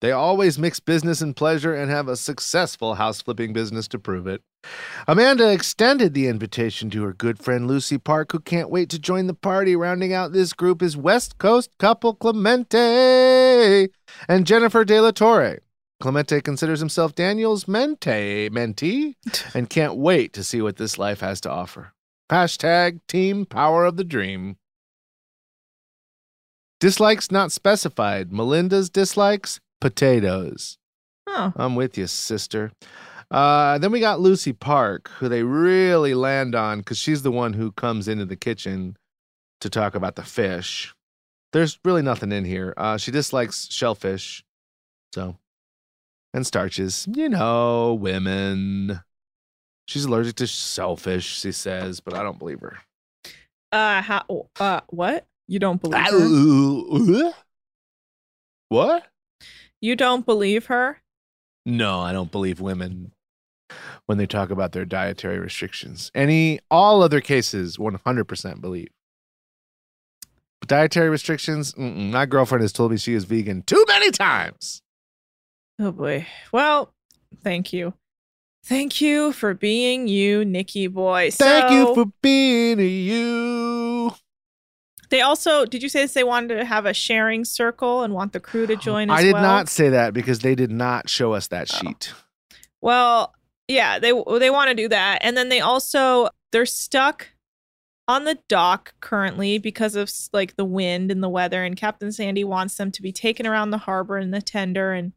They 0.00 0.12
always 0.12 0.58
mix 0.58 0.78
business 0.80 1.22
and 1.22 1.34
pleasure 1.34 1.74
and 1.74 1.90
have 1.90 2.08
a 2.08 2.16
successful 2.16 2.94
house 2.94 3.22
flipping 3.22 3.52
business 3.54 3.88
to 3.88 3.98
prove 3.98 4.26
it. 4.26 4.42
Amanda 5.08 5.50
extended 5.50 6.12
the 6.12 6.26
invitation 6.26 6.90
to 6.90 7.04
her 7.04 7.14
good 7.14 7.38
friend 7.38 7.66
Lucy 7.66 7.96
Park, 7.96 8.32
who 8.32 8.40
can't 8.40 8.68
wait 8.68 8.90
to 8.90 8.98
join 8.98 9.26
the 9.26 9.34
party. 9.34 9.74
Rounding 9.74 10.12
out 10.12 10.32
this 10.32 10.52
group 10.52 10.82
is 10.82 10.96
West 10.96 11.38
Coast 11.38 11.70
couple 11.78 12.14
Clemente 12.14 13.88
and 14.28 14.46
Jennifer 14.46 14.84
De 14.84 15.00
La 15.00 15.12
Torre. 15.12 15.60
Clemente 16.00 16.42
considers 16.42 16.80
himself 16.80 17.14
Daniel's 17.14 17.66
mente, 17.66 18.50
mentee 18.50 19.14
and 19.54 19.70
can't 19.70 19.96
wait 19.96 20.34
to 20.34 20.44
see 20.44 20.60
what 20.60 20.76
this 20.76 20.98
life 20.98 21.20
has 21.20 21.40
to 21.40 21.50
offer. 21.50 21.92
Hashtag 22.30 23.00
Team 23.08 23.46
Power 23.46 23.86
of 23.86 23.96
the 23.96 24.04
Dream. 24.04 24.58
Dislikes 26.80 27.30
not 27.30 27.52
specified. 27.52 28.32
Melinda's 28.32 28.90
dislikes 28.90 29.60
potatoes. 29.80 30.78
Oh. 31.26 31.52
I'm 31.56 31.74
with 31.74 31.96
you, 31.96 32.06
sister. 32.06 32.72
Uh, 33.30 33.78
then 33.78 33.90
we 33.90 34.00
got 34.00 34.20
Lucy 34.20 34.52
Park, 34.52 35.10
who 35.18 35.28
they 35.28 35.42
really 35.42 36.14
land 36.14 36.54
on 36.54 36.78
because 36.78 36.98
she's 36.98 37.22
the 37.22 37.32
one 37.32 37.54
who 37.54 37.72
comes 37.72 38.06
into 38.08 38.24
the 38.24 38.36
kitchen 38.36 38.96
to 39.60 39.68
talk 39.68 39.94
about 39.94 40.16
the 40.16 40.22
fish. 40.22 40.94
There's 41.52 41.78
really 41.84 42.02
nothing 42.02 42.30
in 42.30 42.44
here. 42.44 42.74
Uh, 42.76 42.98
she 42.98 43.10
dislikes 43.10 43.68
shellfish, 43.70 44.44
so 45.14 45.36
and 46.34 46.46
starches. 46.46 47.08
You 47.12 47.28
know, 47.28 47.94
women. 47.94 49.00
She's 49.88 50.04
allergic 50.04 50.36
to 50.36 50.46
shellfish, 50.46 51.40
she 51.40 51.52
says, 51.52 52.00
but 52.00 52.14
I 52.14 52.22
don't 52.22 52.38
believe 52.38 52.60
her. 52.60 52.78
Uh, 53.72 54.02
how? 54.02 54.48
Uh, 54.58 54.80
what? 54.88 55.26
You 55.48 55.58
don't 55.58 55.80
believe 55.80 56.04
her? 56.06 57.26
Uh, 57.28 57.32
what? 58.68 59.06
You 59.80 59.94
don't 59.94 60.26
believe 60.26 60.66
her? 60.66 61.02
No, 61.64 62.00
I 62.00 62.12
don't 62.12 62.30
believe 62.30 62.60
women 62.60 63.12
when 64.06 64.18
they 64.18 64.26
talk 64.26 64.50
about 64.50 64.72
their 64.72 64.84
dietary 64.84 65.38
restrictions. 65.38 66.10
Any, 66.14 66.60
all 66.70 67.02
other 67.02 67.20
cases, 67.20 67.76
100% 67.76 68.60
believe. 68.60 68.88
But 70.60 70.68
dietary 70.68 71.10
restrictions, 71.10 71.74
mm-mm. 71.74 72.10
my 72.10 72.26
girlfriend 72.26 72.62
has 72.62 72.72
told 72.72 72.90
me 72.90 72.96
she 72.96 73.14
is 73.14 73.24
vegan 73.24 73.62
too 73.62 73.84
many 73.88 74.10
times. 74.10 74.82
Oh 75.78 75.92
boy. 75.92 76.26
Well, 76.52 76.92
thank 77.42 77.72
you. 77.72 77.94
Thank 78.64 79.00
you 79.00 79.32
for 79.32 79.54
being 79.54 80.08
you, 80.08 80.44
Nikki 80.44 80.86
boy. 80.88 81.30
Thank 81.30 81.70
you 81.70 81.94
for 81.94 82.06
being 82.22 82.80
you. 82.80 84.12
They 85.10 85.20
also 85.20 85.64
did 85.64 85.82
you 85.82 85.88
say 85.88 86.02
this, 86.02 86.14
they 86.14 86.24
wanted 86.24 86.56
to 86.56 86.64
have 86.64 86.86
a 86.86 86.94
sharing 86.94 87.44
circle 87.44 88.02
and 88.02 88.12
want 88.14 88.32
the 88.32 88.40
crew 88.40 88.66
to 88.66 88.76
join 88.76 89.10
as 89.10 89.18
I 89.18 89.22
did 89.22 89.32
well? 89.34 89.42
not 89.42 89.68
say 89.68 89.88
that 89.90 90.14
because 90.14 90.40
they 90.40 90.54
did 90.54 90.70
not 90.70 91.08
show 91.08 91.32
us 91.32 91.48
that 91.48 91.68
Oh. 91.72 91.78
sheet. 91.78 92.12
Well, 92.80 93.34
yeah, 93.68 93.98
they 93.98 94.12
they 94.38 94.50
want 94.50 94.68
to 94.70 94.74
do 94.74 94.88
that, 94.88 95.18
and 95.22 95.36
then 95.36 95.48
they 95.48 95.60
also 95.60 96.28
they're 96.52 96.66
stuck 96.66 97.28
on 98.08 98.22
the 98.24 98.38
dock 98.48 98.94
currently 99.00 99.58
because 99.58 99.96
of 99.96 100.08
like 100.32 100.54
the 100.56 100.64
wind 100.64 101.10
and 101.10 101.22
the 101.22 101.28
weather. 101.28 101.64
And 101.64 101.76
Captain 101.76 102.12
Sandy 102.12 102.44
wants 102.44 102.76
them 102.76 102.92
to 102.92 103.02
be 103.02 103.10
taken 103.10 103.46
around 103.46 103.70
the 103.70 103.78
harbor 103.78 104.18
in 104.18 104.30
the 104.30 104.40
tender, 104.40 104.92
and 104.92 105.12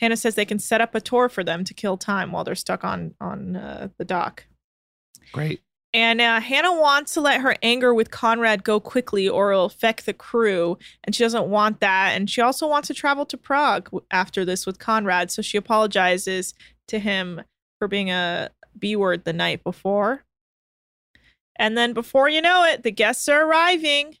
Hannah 0.00 0.16
says 0.16 0.36
they 0.36 0.44
can 0.44 0.60
set 0.60 0.80
up 0.80 0.94
a 0.94 1.00
tour 1.00 1.28
for 1.28 1.42
them 1.42 1.64
to 1.64 1.74
kill 1.74 1.96
time 1.96 2.30
while 2.30 2.44
they're 2.44 2.54
stuck 2.54 2.84
on 2.84 3.14
on 3.20 3.56
uh, 3.56 3.88
the 3.98 4.04
dock. 4.04 4.46
Great. 5.32 5.60
And 5.92 6.20
uh, 6.20 6.40
Hannah 6.40 6.78
wants 6.78 7.14
to 7.14 7.20
let 7.20 7.40
her 7.40 7.56
anger 7.62 7.92
with 7.92 8.12
Conrad 8.12 8.62
go 8.62 8.78
quickly 8.78 9.28
or 9.28 9.50
it'll 9.50 9.64
affect 9.64 10.06
the 10.06 10.12
crew. 10.12 10.78
And 11.02 11.14
she 11.14 11.24
doesn't 11.24 11.48
want 11.48 11.80
that. 11.80 12.12
And 12.14 12.30
she 12.30 12.40
also 12.40 12.68
wants 12.68 12.88
to 12.88 12.94
travel 12.94 13.26
to 13.26 13.36
Prague 13.36 13.90
after 14.10 14.44
this 14.44 14.66
with 14.66 14.78
Conrad. 14.78 15.32
So 15.32 15.42
she 15.42 15.56
apologizes 15.56 16.54
to 16.88 17.00
him 17.00 17.42
for 17.78 17.88
being 17.88 18.10
a 18.10 18.50
B 18.78 18.94
word 18.94 19.24
the 19.24 19.32
night 19.32 19.64
before. 19.64 20.24
And 21.56 21.76
then 21.76 21.92
before 21.92 22.28
you 22.28 22.40
know 22.40 22.64
it, 22.64 22.84
the 22.84 22.92
guests 22.92 23.28
are 23.28 23.44
arriving. 23.44 24.16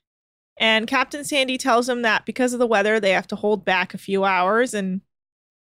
And 0.58 0.88
Captain 0.88 1.24
Sandy 1.24 1.56
tells 1.56 1.86
them 1.86 2.02
that 2.02 2.26
because 2.26 2.52
of 2.52 2.58
the 2.58 2.66
weather, 2.66 2.98
they 2.98 3.12
have 3.12 3.28
to 3.28 3.36
hold 3.36 3.64
back 3.64 3.94
a 3.94 3.98
few 3.98 4.24
hours. 4.24 4.74
And 4.74 5.02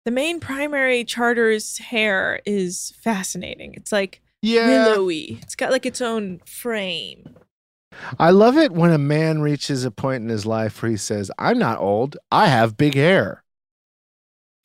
the 0.06 0.12
main 0.12 0.40
primary 0.40 1.04
charter's 1.04 1.78
hair 1.78 2.42
is 2.46 2.94
fascinating. 3.04 3.74
It's 3.76 3.92
like 3.92 4.22
Yeah. 4.42 4.88
willowy. 4.88 5.40
It's 5.42 5.56
got 5.56 5.72
like 5.72 5.86
its 5.86 6.02
own 6.02 6.40
frame. 6.46 7.36
I 8.18 8.30
love 8.30 8.58
it 8.58 8.72
when 8.72 8.92
a 8.92 8.98
man 8.98 9.42
reaches 9.42 9.84
a 9.84 9.92
point 9.92 10.24
in 10.24 10.30
his 10.30 10.46
life 10.46 10.82
where 10.82 10.92
he 10.92 10.98
says, 10.98 11.32
I'm 11.38 11.58
not 11.58 11.80
old. 11.80 12.18
I 12.32 12.48
have 12.48 12.78
big 12.78 12.94
hair. 12.96 13.44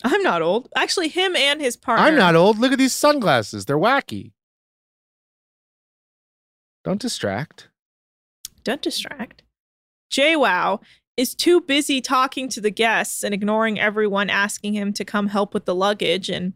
I'm 0.04 0.22
not 0.22 0.42
old. 0.42 0.68
Actually, 0.76 1.08
him 1.08 1.34
and 1.34 1.60
his 1.60 1.76
partner. 1.76 2.04
I'm 2.04 2.16
not 2.16 2.36
old. 2.36 2.58
Look 2.58 2.72
at 2.72 2.78
these 2.78 2.94
sunglasses. 2.94 3.64
They're 3.64 3.78
wacky. 3.78 4.32
Don't 6.84 7.00
distract. 7.00 7.68
Don't 8.62 8.82
distract. 8.82 9.42
João 10.12 10.80
is 11.16 11.34
too 11.34 11.60
busy 11.60 12.00
talking 12.00 12.48
to 12.50 12.60
the 12.60 12.70
guests 12.70 13.24
and 13.24 13.32
ignoring 13.32 13.80
everyone 13.80 14.28
asking 14.28 14.74
him 14.74 14.92
to 14.92 15.04
come 15.04 15.28
help 15.28 15.54
with 15.54 15.64
the 15.64 15.74
luggage. 15.74 16.28
And 16.28 16.52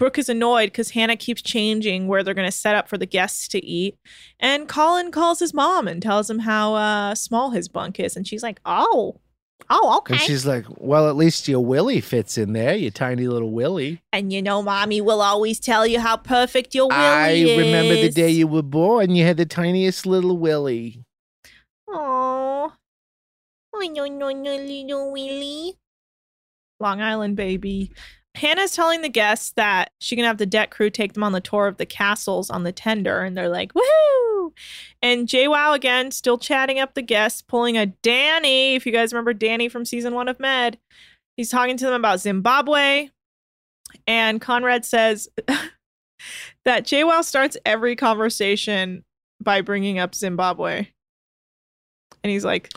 Brooke 0.00 0.16
is 0.16 0.30
annoyed 0.30 0.68
because 0.68 0.92
Hannah 0.92 1.14
keeps 1.14 1.42
changing 1.42 2.08
where 2.08 2.22
they're 2.22 2.32
going 2.32 2.48
to 2.48 2.56
set 2.56 2.74
up 2.74 2.88
for 2.88 2.96
the 2.96 3.04
guests 3.04 3.46
to 3.48 3.62
eat. 3.62 3.98
And 4.38 4.66
Colin 4.66 5.10
calls 5.10 5.40
his 5.40 5.52
mom 5.52 5.86
and 5.86 6.00
tells 6.02 6.30
him 6.30 6.38
how 6.38 6.74
uh, 6.74 7.14
small 7.14 7.50
his 7.50 7.68
bunk 7.68 8.00
is. 8.00 8.16
And 8.16 8.26
she's 8.26 8.42
like, 8.42 8.60
oh, 8.64 9.20
Oh, 9.68 9.98
okay. 9.98 10.14
And 10.14 10.22
she's 10.22 10.46
like, 10.46 10.64
Well, 10.78 11.10
at 11.10 11.16
least 11.16 11.46
your 11.46 11.62
willy 11.62 12.00
fits 12.00 12.38
in 12.38 12.54
there, 12.54 12.74
your 12.74 12.90
tiny 12.90 13.28
little 13.28 13.50
willy. 13.50 14.00
And 14.10 14.32
you 14.32 14.40
know, 14.40 14.62
mommy 14.62 15.02
will 15.02 15.20
always 15.20 15.60
tell 15.60 15.86
you 15.86 16.00
how 16.00 16.16
perfect 16.16 16.74
your 16.74 16.88
willy 16.88 16.98
I 16.98 17.30
is. 17.32 17.50
I 17.50 17.56
remember 17.60 17.94
the 17.96 18.10
day 18.10 18.30
you 18.30 18.46
were 18.46 18.62
born. 18.62 19.14
You 19.14 19.26
had 19.26 19.36
the 19.36 19.44
tiniest 19.44 20.06
little 20.06 20.38
willy. 20.38 21.04
Oh. 21.86 22.72
Oh, 23.74 23.80
no, 23.80 24.06
no, 24.06 24.30
no, 24.30 24.56
little 24.56 25.12
Willy. 25.12 25.74
Long 26.80 27.02
Island 27.02 27.36
baby. 27.36 27.92
Hannah's 28.36 28.72
telling 28.72 29.02
the 29.02 29.08
guests 29.08 29.52
that 29.56 29.90
she 29.98 30.14
can 30.16 30.24
have 30.24 30.38
the 30.38 30.46
deck 30.46 30.70
crew 30.70 30.88
take 30.88 31.14
them 31.14 31.24
on 31.24 31.32
the 31.32 31.40
tour 31.40 31.66
of 31.66 31.78
the 31.78 31.86
castles 31.86 32.48
on 32.48 32.62
the 32.62 32.72
tender, 32.72 33.20
and 33.20 33.36
they're 33.36 33.48
like, 33.48 33.72
woohoo! 33.74 34.52
And 35.02 35.26
João 35.26 35.74
again, 35.74 36.10
still 36.10 36.38
chatting 36.38 36.78
up 36.78 36.94
the 36.94 37.02
guests, 37.02 37.42
pulling 37.42 37.76
a 37.76 37.86
Danny. 37.86 38.74
If 38.74 38.86
you 38.86 38.92
guys 38.92 39.12
remember 39.12 39.34
Danny 39.34 39.68
from 39.68 39.84
season 39.84 40.14
one 40.14 40.28
of 40.28 40.38
Med, 40.40 40.78
he's 41.36 41.50
talking 41.50 41.76
to 41.76 41.86
them 41.86 41.94
about 41.94 42.20
Zimbabwe. 42.20 43.08
And 44.06 44.40
Conrad 44.40 44.84
says 44.84 45.28
that 46.64 46.84
João 46.84 47.24
starts 47.24 47.56
every 47.64 47.96
conversation 47.96 49.04
by 49.40 49.60
bringing 49.62 49.98
up 49.98 50.14
Zimbabwe. 50.14 50.88
And 52.22 52.30
he's 52.30 52.44
like, 52.44 52.72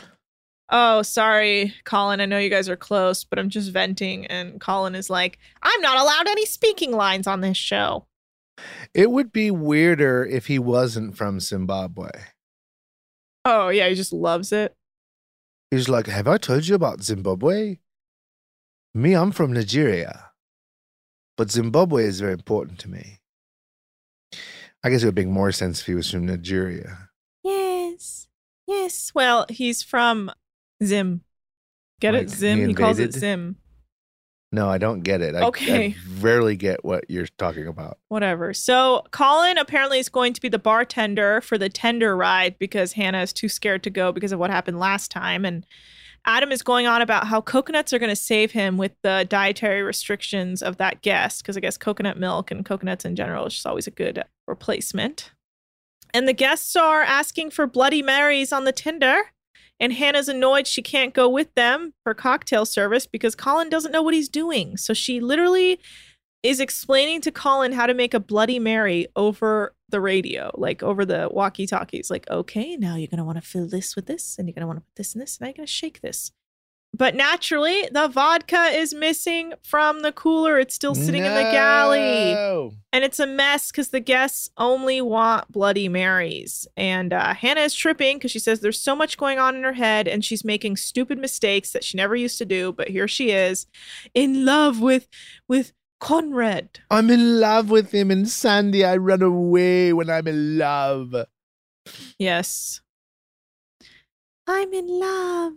Oh, 0.70 1.02
sorry, 1.02 1.74
Colin. 1.84 2.22
I 2.22 2.26
know 2.26 2.40
you 2.40 2.50
guys 2.50 2.70
are 2.70 2.76
close, 2.76 3.24
but 3.24 3.38
I'm 3.38 3.50
just 3.50 3.72
venting. 3.72 4.26
And 4.28 4.60
Colin 4.60 4.96
is 4.96 5.10
like, 5.10 5.38
I'm 5.62 5.82
not 5.82 6.00
allowed 6.00 6.28
any 6.28 6.46
speaking 6.46 6.92
lines 6.92 7.28
on 7.28 7.42
this 7.42 7.58
show. 7.58 8.08
It 8.94 9.12
would 9.12 9.32
be 9.32 9.52
weirder 9.52 10.26
if 10.26 10.48
he 10.48 10.60
wasn't 10.60 11.18
from 11.18 11.40
Zimbabwe. 11.40 12.10
Oh, 13.46 13.70
yeah, 13.70 13.90
he 13.90 13.96
just 13.96 14.14
loves 14.14 14.52
it. 14.52 14.76
He's 15.70 15.90
like, 15.90 16.08
Have 16.08 16.28
I 16.28 16.38
told 16.38 16.68
you 16.68 16.76
about 16.76 17.04
Zimbabwe? 17.04 17.80
Me, 18.94 19.14
I'm 19.14 19.32
from 19.32 19.54
Nigeria. 19.54 20.32
But 21.36 21.52
Zimbabwe 21.52 22.06
is 22.06 22.20
very 22.20 22.34
important 22.34 22.80
to 22.80 22.90
me. 22.90 23.20
I 24.84 24.90
guess 24.90 25.02
it 25.02 25.08
would 25.08 25.16
make 25.16 25.28
more 25.28 25.52
sense 25.52 25.82
if 25.82 25.88
he 25.88 25.96
was 25.96 26.12
from 26.12 26.26
Nigeria. 26.28 27.10
Yes. 27.44 28.28
Yes. 28.68 29.12
Well, 29.16 29.46
he's 29.50 29.82
from 29.82 30.32
Zim. 30.86 31.22
Get 32.00 32.14
Like, 32.14 32.24
it? 32.24 32.30
Zim. 32.30 32.60
he 32.60 32.66
He, 32.68 32.74
calls 32.74 33.00
it? 33.00 33.14
Zim. 33.14 33.58
No, 34.52 34.70
I 34.70 34.78
don't 34.78 35.02
get 35.02 35.22
it. 35.22 35.34
I, 35.34 35.44
Okay. 35.46 35.88
I 35.88 35.96
rarely 36.20 36.56
get 36.56 36.86
what 36.86 37.06
you're 37.10 37.26
talking 37.40 37.66
about. 37.68 37.98
Whatever. 38.10 38.54
So 38.54 39.04
Colin 39.12 39.58
apparently 39.58 39.98
is 39.98 40.10
going 40.10 40.34
to 40.34 40.42
be 40.42 40.48
the 40.50 40.60
bartender 40.60 41.42
for 41.42 41.58
the 41.58 41.70
tender 41.70 42.16
ride 42.16 42.60
because 42.60 42.94
Hannah 42.94 43.22
is 43.24 43.34
too 43.34 43.50
scared 43.50 43.84
to 43.84 43.90
go 43.90 44.12
because 44.12 44.32
of 44.32 44.38
what 44.38 44.52
happened 44.52 44.78
last 44.80 45.10
time. 45.10 45.44
And 45.44 45.66
Adam 46.26 46.52
is 46.52 46.62
going 46.62 46.86
on 46.86 47.02
about 47.02 47.28
how 47.28 47.42
coconuts 47.42 47.94
are 47.94 48.00
going 48.00 48.12
to 48.12 48.16
save 48.16 48.52
him 48.52 48.78
with 48.78 48.92
the 49.02 49.26
dietary 49.28 49.82
restrictions 49.82 50.62
of 50.62 50.78
that 50.78 51.02
guest 51.02 51.42
because 51.42 51.58
I 51.58 51.60
guess 51.60 51.78
coconut 51.78 52.20
milk 52.20 52.52
and 52.52 52.64
coconuts 52.64 53.06
in 53.06 53.16
general 53.16 53.48
is 53.48 53.54
just 53.54 53.66
always 53.66 53.88
a 53.88 53.92
good 53.92 54.24
replacement. 54.48 55.32
And 56.14 56.28
the 56.28 56.34
guests 56.34 56.76
are 56.76 57.02
asking 57.02 57.50
for 57.50 57.66
Bloody 57.66 58.04
Marys 58.04 58.54
on 58.54 58.66
the 58.66 58.72
Tinder. 58.72 59.32
And 59.80 59.94
Hannah's 59.94 60.30
annoyed 60.30 60.68
she 60.68 60.82
can't 60.82 61.14
go 61.14 61.28
with 61.28 61.54
them 61.56 61.94
for 62.04 62.14
cocktail 62.14 62.66
service 62.66 63.06
because 63.06 63.36
Colin 63.36 63.70
doesn't 63.70 63.92
know 63.92 64.02
what 64.02 64.14
he's 64.14 64.30
doing. 64.30 64.78
So 64.78 64.94
she 64.94 65.20
literally 65.20 65.80
is 66.44 66.60
explaining 66.60 67.22
to 67.22 67.32
Colin 67.32 67.72
how 67.72 67.86
to 67.86 67.94
make 67.94 68.14
a 68.14 68.20
Bloody 68.20 68.60
Mary 68.60 69.08
over 69.16 69.74
the 69.90 70.02
radio, 70.02 70.52
like 70.56 70.84
over 70.84 71.06
the 71.06 71.30
walkie 71.32 71.66
talkies. 71.66 72.10
Like, 72.10 72.30
okay, 72.30 72.76
now 72.76 72.96
you're 72.96 73.08
going 73.08 73.18
to 73.18 73.24
want 73.24 73.38
to 73.38 73.48
fill 73.48 73.68
this 73.68 73.96
with 73.96 74.06
this, 74.08 74.38
and 74.38 74.48
you're 74.48 74.54
going 74.54 74.62
to 74.62 74.68
want 74.68 74.80
to 74.80 74.86
put 74.86 74.96
this 74.96 75.16
in 75.16 75.20
this, 75.20 75.38
and 75.38 75.48
you're 75.48 75.54
going 75.54 75.66
to 75.66 75.72
shake 75.72 76.02
this. 76.02 76.32
But 76.96 77.16
naturally, 77.16 77.88
the 77.92 78.08
vodka 78.08 78.66
is 78.66 78.94
missing 78.94 79.54
from 79.64 80.04
the 80.04 80.12
cooler. 80.12 80.60
It's 80.60 80.76
still 80.76 80.94
sitting 80.94 81.24
in 81.24 81.34
the 81.34 81.42
galley. 81.42 82.34
And 82.92 83.04
it's 83.04 83.20
a 83.20 83.26
mess 83.26 83.72
because 83.72 83.90
the 83.90 84.00
guests 84.00 84.52
only 84.58 85.02
want 85.02 85.52
Bloody 85.52 85.90
Marys. 85.90 86.68
And 86.78 87.12
uh, 87.12 87.34
Hannah 87.34 87.62
is 87.62 87.74
tripping 87.74 88.18
because 88.18 88.30
she 88.30 88.38
says 88.38 88.60
there's 88.60 88.80
so 88.80 88.96
much 88.96 89.18
going 89.18 89.40
on 89.40 89.56
in 89.56 89.64
her 89.64 89.74
head 89.74 90.08
and 90.08 90.24
she's 90.24 90.46
making 90.46 90.78
stupid 90.78 91.18
mistakes 91.18 91.72
that 91.72 91.84
she 91.84 91.98
never 91.98 92.16
used 92.16 92.38
to 92.38 92.46
do. 92.46 92.72
But 92.72 92.90
here 92.90 93.08
she 93.08 93.32
is 93.32 93.66
in 94.14 94.46
love 94.46 94.80
with 94.80 95.08
with 95.48 95.74
Conrad. 96.00 96.82
I'm 96.92 97.10
in 97.10 97.40
love 97.40 97.70
with 97.70 97.92
him, 97.92 98.12
and 98.12 98.28
Sandy, 98.28 98.84
I 98.84 98.98
run 98.98 99.22
away 99.22 99.94
when 99.94 100.10
I'm 100.10 100.28
in 100.28 100.58
love. 100.58 101.16
Yes. 102.20 102.82
I'm 104.46 104.74
in 104.74 104.88
love. 104.88 105.54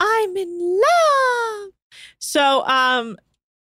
I'm 0.00 0.36
in 0.36 0.80
love. 0.80 1.70
So, 2.18 2.64
um, 2.66 3.16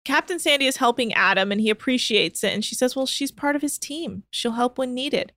Captain 0.05 0.39
Sandy 0.39 0.65
is 0.65 0.77
helping 0.77 1.13
Adam 1.13 1.51
and 1.51 1.61
he 1.61 1.69
appreciates 1.69 2.43
it. 2.43 2.53
And 2.53 2.65
she 2.65 2.73
says, 2.73 2.95
Well, 2.95 3.05
she's 3.05 3.31
part 3.31 3.55
of 3.55 3.61
his 3.61 3.77
team. 3.77 4.23
She'll 4.31 4.53
help 4.53 4.77
when 4.77 4.93
needed. 4.95 5.33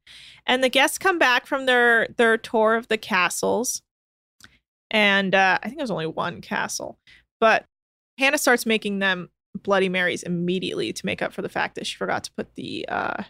And 0.46 0.64
the 0.64 0.68
guests 0.70 0.96
come 0.98 1.18
back 1.18 1.46
from 1.46 1.66
their 1.66 2.08
their 2.16 2.38
tour 2.38 2.76
of 2.76 2.88
the 2.88 2.96
castles. 2.96 3.82
And 4.90 5.34
uh, 5.34 5.58
I 5.62 5.66
think 5.66 5.78
there's 5.78 5.90
only 5.90 6.06
one 6.06 6.40
castle. 6.40 6.98
But 7.40 7.64
Hannah 8.18 8.38
starts 8.38 8.64
making 8.64 9.00
them 9.00 9.30
Bloody 9.62 9.88
Marys 9.88 10.22
immediately 10.22 10.92
to 10.92 11.06
make 11.06 11.20
up 11.20 11.32
for 11.32 11.42
the 11.42 11.48
fact 11.48 11.74
that 11.74 11.86
she 11.86 11.96
forgot 11.96 12.24
to 12.24 12.32
put 12.36 12.54
the 12.54 12.86
uh 12.88 13.24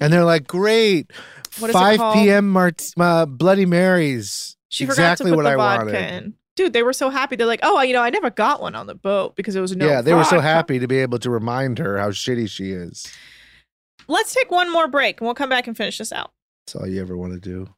And 0.00 0.12
they're 0.12 0.24
like, 0.24 0.46
great. 0.48 1.12
What 1.58 1.70
is 1.70 1.74
5 1.74 1.98
called? 1.98 2.14
p.m. 2.14 2.48
Mart- 2.48 2.92
uh, 2.98 3.26
Bloody 3.26 3.66
Marys. 3.66 4.56
She 4.72 4.84
exactly 4.84 5.30
forgot 5.30 5.36
to 5.36 5.36
put 5.36 5.36
what 5.36 5.42
the 5.44 5.50
I 5.50 5.56
vodka 5.56 5.84
wanted. 5.92 6.24
in. 6.24 6.34
Dude, 6.56 6.72
they 6.72 6.82
were 6.82 6.94
so 6.94 7.10
happy. 7.10 7.36
They're 7.36 7.46
like, 7.46 7.60
oh, 7.62 7.80
you 7.82 7.92
know, 7.92 8.02
I 8.02 8.08
never 8.08 8.30
got 8.30 8.62
one 8.62 8.74
on 8.74 8.86
the 8.86 8.94
boat 8.94 9.36
because 9.36 9.54
it 9.54 9.60
was 9.60 9.76
no. 9.76 9.86
yeah, 9.86 10.00
they 10.00 10.14
were 10.14 10.24
so 10.24 10.36
vodka." 10.36 10.48
happy 10.48 10.78
to 10.78 10.88
be 10.88 10.98
able 10.98 11.18
to 11.18 11.30
remind 11.30 11.78
her 11.78 11.98
how 11.98 12.10
shitty 12.10 12.48
she 12.48 12.70
is. 12.72 13.06
Let's 14.08 14.34
take 14.34 14.50
one 14.50 14.72
more 14.72 14.88
break 14.88 15.20
and 15.20 15.26
we'll 15.26 15.34
come 15.34 15.50
back 15.50 15.66
and 15.66 15.76
finish 15.76 15.98
this 15.98 16.10
out. 16.10 16.32
That's 16.66 16.76
all 16.76 16.86
you 16.88 17.00
ever 17.02 17.16
want 17.16 17.34
to 17.34 17.40
do. 17.40 17.68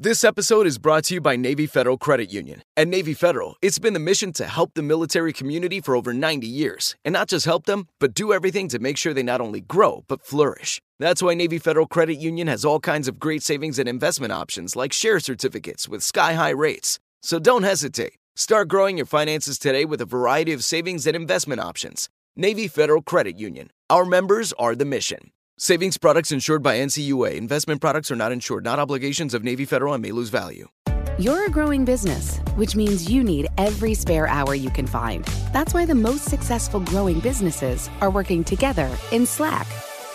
This 0.00 0.22
episode 0.22 0.68
is 0.68 0.78
brought 0.78 1.04
to 1.06 1.14
you 1.14 1.20
by 1.20 1.34
Navy 1.34 1.66
Federal 1.66 1.98
Credit 1.98 2.32
Union. 2.32 2.62
At 2.76 2.86
Navy 2.86 3.14
Federal, 3.14 3.56
it's 3.60 3.80
been 3.80 3.94
the 3.94 3.98
mission 3.98 4.32
to 4.34 4.46
help 4.46 4.74
the 4.74 4.82
military 4.82 5.32
community 5.32 5.80
for 5.80 5.96
over 5.96 6.14
90 6.14 6.46
years. 6.46 6.94
And 7.04 7.12
not 7.12 7.28
just 7.28 7.44
help 7.44 7.66
them, 7.66 7.88
but 7.98 8.14
do 8.14 8.32
everything 8.32 8.68
to 8.68 8.78
make 8.78 8.96
sure 8.96 9.12
they 9.12 9.24
not 9.24 9.40
only 9.40 9.60
grow, 9.60 10.04
but 10.06 10.24
flourish. 10.24 10.80
That's 11.00 11.22
why 11.22 11.34
Navy 11.34 11.58
Federal 11.58 11.86
Credit 11.86 12.16
Union 12.16 12.48
has 12.48 12.64
all 12.64 12.80
kinds 12.80 13.06
of 13.06 13.20
great 13.20 13.44
savings 13.44 13.78
and 13.78 13.88
investment 13.88 14.32
options 14.32 14.74
like 14.74 14.92
share 14.92 15.20
certificates 15.20 15.88
with 15.88 16.02
sky 16.02 16.32
high 16.32 16.50
rates. 16.50 16.98
So 17.22 17.38
don't 17.38 17.62
hesitate. 17.62 18.14
Start 18.34 18.66
growing 18.66 18.96
your 18.96 19.06
finances 19.06 19.60
today 19.60 19.84
with 19.84 20.00
a 20.00 20.04
variety 20.04 20.52
of 20.52 20.64
savings 20.64 21.06
and 21.06 21.14
investment 21.14 21.60
options. 21.60 22.08
Navy 22.34 22.66
Federal 22.66 23.02
Credit 23.02 23.38
Union. 23.38 23.70
Our 23.88 24.04
members 24.04 24.52
are 24.54 24.74
the 24.74 24.84
mission. 24.84 25.30
Savings 25.56 25.98
products 25.98 26.32
insured 26.32 26.64
by 26.64 26.78
NCUA. 26.78 27.36
Investment 27.36 27.80
products 27.80 28.10
are 28.10 28.16
not 28.16 28.32
insured, 28.32 28.64
not 28.64 28.80
obligations 28.80 29.34
of 29.34 29.44
Navy 29.44 29.64
Federal 29.64 29.94
and 29.94 30.02
may 30.02 30.10
lose 30.10 30.30
value. 30.30 30.68
You're 31.16 31.46
a 31.46 31.50
growing 31.50 31.84
business, 31.84 32.38
which 32.56 32.74
means 32.74 33.08
you 33.08 33.22
need 33.22 33.48
every 33.56 33.94
spare 33.94 34.26
hour 34.26 34.54
you 34.54 34.70
can 34.70 34.86
find. 34.88 35.24
That's 35.52 35.74
why 35.74 35.84
the 35.84 35.94
most 35.94 36.24
successful 36.24 36.80
growing 36.80 37.20
businesses 37.20 37.88
are 38.00 38.10
working 38.10 38.42
together 38.42 38.90
in 39.12 39.26
Slack. 39.26 39.66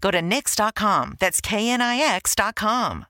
Go 0.00 0.10
to 0.10 0.20
Knix.com. 0.20 1.16
That's 1.18 1.40
KNIX.com. 1.40 3.06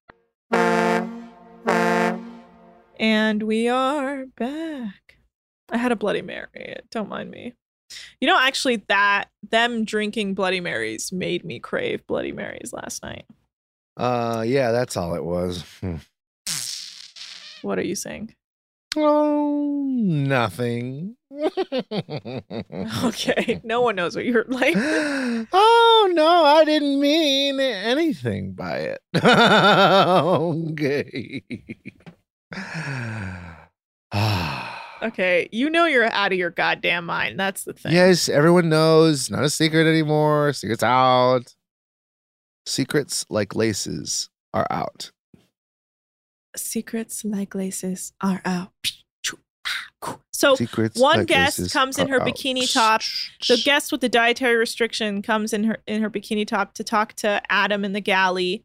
And 2.99 3.43
we 3.43 3.68
are 3.68 4.27
back. 4.37 5.18
I 5.70 5.77
had 5.77 5.93
a 5.93 5.97
Bloody 5.97 6.22
Mary. 6.22 6.77
Don't 6.91 7.09
mind 7.09 7.31
me. 7.31 7.55
You 8.20 8.29
know, 8.29 8.39
actually, 8.39 8.83
that 8.89 9.27
them 9.49 9.85
drinking 9.85 10.35
Bloody 10.35 10.61
Marys 10.61 11.12
made 11.12 11.45
me 11.45 11.61
crave 11.61 12.07
Bloody 12.07 12.33
Marys 12.33 12.72
last 12.72 13.03
night. 13.03 13.27
Uh, 13.97 14.45
yeah, 14.47 14.72
that's 14.72 14.97
all 14.97 15.14
it 15.14 15.24
was. 15.24 15.62
Hmm. 15.81 15.97
What 17.62 17.79
are 17.79 17.85
you 17.85 17.95
saying? 17.95 18.35
Oh, 18.97 19.84
nothing. 19.86 21.16
Okay, 23.05 23.61
no 23.64 23.80
one 23.82 23.97
knows 23.97 24.14
what 24.16 24.24
you're 24.24 24.44
like. 24.49 24.74
oh 24.76 26.11
no, 26.14 26.44
I 26.44 26.64
didn't 26.64 26.99
mean 27.01 27.61
anything 27.61 28.53
by 28.53 28.78
it. 28.78 29.01
okay. 29.24 31.42
Okay, 35.03 35.47
you 35.53 35.68
know 35.68 35.84
you're 35.84 36.11
out 36.11 36.32
of 36.32 36.38
your 36.38 36.49
goddamn 36.51 37.05
mind. 37.05 37.38
That's 37.38 37.64
the 37.64 37.74
thing. 37.74 37.92
yes, 37.92 38.30
everyone 38.30 38.70
knows. 38.70 39.30
Not 39.30 39.44
a 39.44 39.51
secret 39.51 39.86
anymore. 39.86 40.55
Secrets 40.55 40.82
out. 40.82 41.55
Secrets 42.64 43.26
like 43.28 43.55
laces 43.55 44.30
are 44.55 44.66
out. 44.70 45.12
Secrets 46.57 47.25
like 47.25 47.55
laces 47.55 48.13
are 48.21 48.43
out. 48.45 48.73
So 50.33 50.55
Secrets 50.55 51.01
one 51.01 51.21
like 51.21 51.29
guest 51.29 51.73
comes 51.73 51.99
in 51.99 52.09
her 52.09 52.21
out. 52.21 52.29
bikini 52.29 52.71
top. 52.71 53.01
The 53.49 53.57
guest 53.65 53.91
with 53.91 54.03
the 54.03 54.09
dietary 54.09 54.57
restriction 54.57 55.23
comes 55.23 55.53
in 55.53 55.65
her 55.65 55.79
in 55.87 56.03
her 56.03 56.11
bikini 56.11 56.47
top 56.47 56.75
to 56.75 56.85
talk 56.85 57.15
to 57.15 57.41
Adam 57.51 57.85
in 57.85 57.93
the 57.95 58.03
galley, 58.03 58.63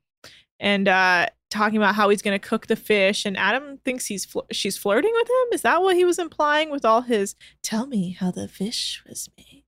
and 0.60 0.88
uh, 0.88 1.28
talking 1.50 1.78
about 1.78 1.96
how 1.96 2.10
he's 2.10 2.22
going 2.22 2.38
to 2.38 2.48
cook 2.48 2.68
the 2.68 2.76
fish. 2.76 3.26
And 3.26 3.38
Adam 3.38 3.80
thinks 3.86 4.08
he's 4.08 4.26
fl- 4.26 4.42
she's 4.52 4.78
flirting 4.78 5.14
with 5.14 5.30
him. 5.30 5.54
Is 5.54 5.62
that 5.62 5.82
what 5.82 5.96
he 5.96 6.04
was 6.04 6.20
implying 6.20 6.70
with 6.72 6.84
all 6.84 7.02
his 7.02 7.36
"tell 7.64 7.88
me 7.88 8.12
how 8.12 8.32
the 8.32 8.50
fish 8.50 9.02
was 9.08 9.30
made"? 9.38 9.64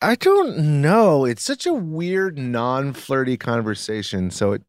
I 0.00 0.14
don't 0.14 0.80
know. 0.80 1.24
It's 1.24 1.42
such 1.42 1.66
a 1.66 1.72
weird, 1.72 2.38
non-flirty 2.38 3.36
conversation. 3.38 4.30
So 4.30 4.52
it, 4.52 4.62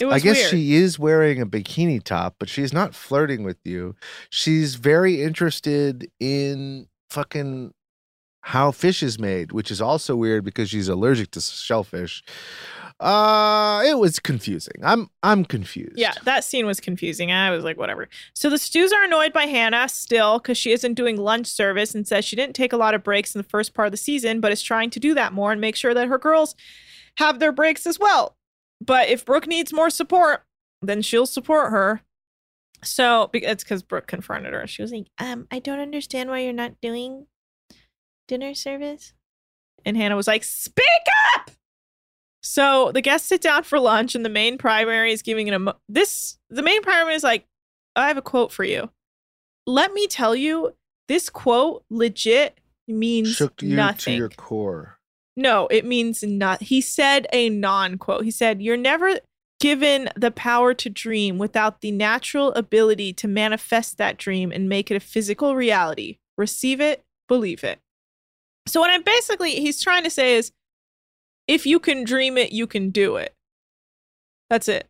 It 0.00 0.06
was 0.06 0.14
I 0.14 0.18
guess 0.18 0.36
weird. 0.36 0.50
she 0.50 0.74
is 0.74 0.98
wearing 0.98 1.40
a 1.40 1.46
bikini 1.46 2.02
top, 2.02 2.36
but 2.38 2.48
she's 2.48 2.72
not 2.72 2.94
flirting 2.94 3.42
with 3.44 3.58
you. 3.64 3.94
She's 4.30 4.74
very 4.76 5.22
interested 5.22 6.10
in 6.20 6.88
fucking 7.10 7.72
how 8.42 8.70
fish 8.70 9.02
is 9.02 9.18
made, 9.18 9.50
which 9.50 9.70
is 9.70 9.80
also 9.80 10.14
weird 10.14 10.44
because 10.44 10.70
she's 10.70 10.88
allergic 10.88 11.32
to 11.32 11.40
shellfish. 11.40 12.22
Uh, 13.00 13.82
it 13.84 13.98
was 13.98 14.18
confusing. 14.18 14.76
I'm 14.82 15.10
I'm 15.22 15.44
confused. 15.44 15.98
Yeah, 15.98 16.14
that 16.24 16.44
scene 16.44 16.64
was 16.64 16.80
confusing. 16.80 17.30
I 17.30 17.50
was 17.50 17.64
like, 17.64 17.76
whatever. 17.76 18.08
So 18.34 18.48
the 18.48 18.56
Stews 18.56 18.92
are 18.92 19.04
annoyed 19.04 19.32
by 19.32 19.46
Hannah 19.46 19.88
still 19.88 20.38
because 20.38 20.56
she 20.56 20.72
isn't 20.72 20.94
doing 20.94 21.16
lunch 21.16 21.46
service 21.46 21.94
and 21.94 22.06
says 22.06 22.24
she 22.24 22.36
didn't 22.36 22.54
take 22.56 22.72
a 22.72 22.76
lot 22.78 22.94
of 22.94 23.02
breaks 23.02 23.34
in 23.34 23.38
the 23.38 23.48
first 23.48 23.74
part 23.74 23.86
of 23.86 23.92
the 23.92 23.98
season, 23.98 24.40
but 24.40 24.52
is 24.52 24.62
trying 24.62 24.90
to 24.90 25.00
do 25.00 25.12
that 25.14 25.32
more 25.32 25.52
and 25.52 25.60
make 25.60 25.76
sure 25.76 25.92
that 25.92 26.08
her 26.08 26.18
girls 26.18 26.54
have 27.18 27.38
their 27.38 27.52
breaks 27.52 27.86
as 27.86 27.98
well. 27.98 28.36
But 28.86 29.08
if 29.08 29.24
Brooke 29.24 29.46
needs 29.46 29.72
more 29.72 29.90
support, 29.90 30.44
then 30.82 31.02
she'll 31.02 31.26
support 31.26 31.70
her. 31.70 32.02
So 32.82 33.30
it's 33.32 33.64
because 33.64 33.82
Brooke 33.82 34.06
confronted 34.06 34.52
her. 34.52 34.66
She 34.66 34.82
was 34.82 34.92
like, 34.92 35.06
um, 35.18 35.46
I 35.50 35.58
don't 35.58 35.80
understand 35.80 36.30
why 36.30 36.40
you're 36.40 36.52
not 36.52 36.80
doing 36.80 37.26
dinner 38.28 38.54
service. 38.54 39.12
And 39.84 39.96
Hannah 39.96 40.16
was 40.16 40.26
like, 40.26 40.44
Speak 40.44 40.84
up! 41.34 41.50
So 42.42 42.92
the 42.92 43.00
guests 43.02 43.28
sit 43.28 43.40
down 43.40 43.64
for 43.64 43.80
lunch, 43.80 44.14
and 44.14 44.24
the 44.24 44.28
main 44.30 44.56
primary 44.56 45.12
is 45.12 45.22
giving 45.22 45.48
an 45.48 45.54
emo- 45.54 45.80
this. 45.88 46.38
The 46.48 46.62
main 46.62 46.80
primary 46.82 47.14
is 47.16 47.24
like, 47.24 47.44
"I 47.96 48.06
have 48.06 48.16
a 48.16 48.22
quote 48.22 48.52
for 48.52 48.62
you. 48.62 48.88
Let 49.66 49.92
me 49.92 50.06
tell 50.06 50.36
you, 50.36 50.76
this 51.08 51.28
quote 51.28 51.84
legit 51.90 52.56
means 52.86 53.30
shook 53.34 53.62
you 53.62 53.74
nothing. 53.74 54.14
to 54.14 54.18
your 54.18 54.28
core. 54.28 54.95
No, 55.36 55.66
it 55.68 55.84
means 55.84 56.22
not. 56.22 56.62
He 56.62 56.80
said 56.80 57.26
a 57.32 57.50
non 57.50 57.98
quote. 57.98 58.24
He 58.24 58.30
said, 58.30 58.62
You're 58.62 58.76
never 58.76 59.18
given 59.60 60.08
the 60.16 60.30
power 60.30 60.74
to 60.74 60.90
dream 60.90 61.38
without 61.38 61.80
the 61.80 61.90
natural 61.90 62.52
ability 62.52 63.12
to 63.14 63.28
manifest 63.28 63.98
that 63.98 64.16
dream 64.16 64.50
and 64.52 64.68
make 64.68 64.90
it 64.90 64.96
a 64.96 65.00
physical 65.00 65.54
reality. 65.54 66.18
Receive 66.38 66.80
it, 66.80 67.04
believe 67.28 67.64
it. 67.64 67.78
So, 68.66 68.80
what 68.80 68.90
I'm 68.90 69.02
basically, 69.02 69.52
he's 69.52 69.80
trying 69.80 70.04
to 70.04 70.10
say 70.10 70.36
is, 70.36 70.52
if 71.46 71.66
you 71.66 71.78
can 71.78 72.04
dream 72.04 72.36
it, 72.36 72.52
you 72.52 72.66
can 72.66 72.90
do 72.90 73.16
it. 73.16 73.34
That's 74.50 74.68
it. 74.68 74.88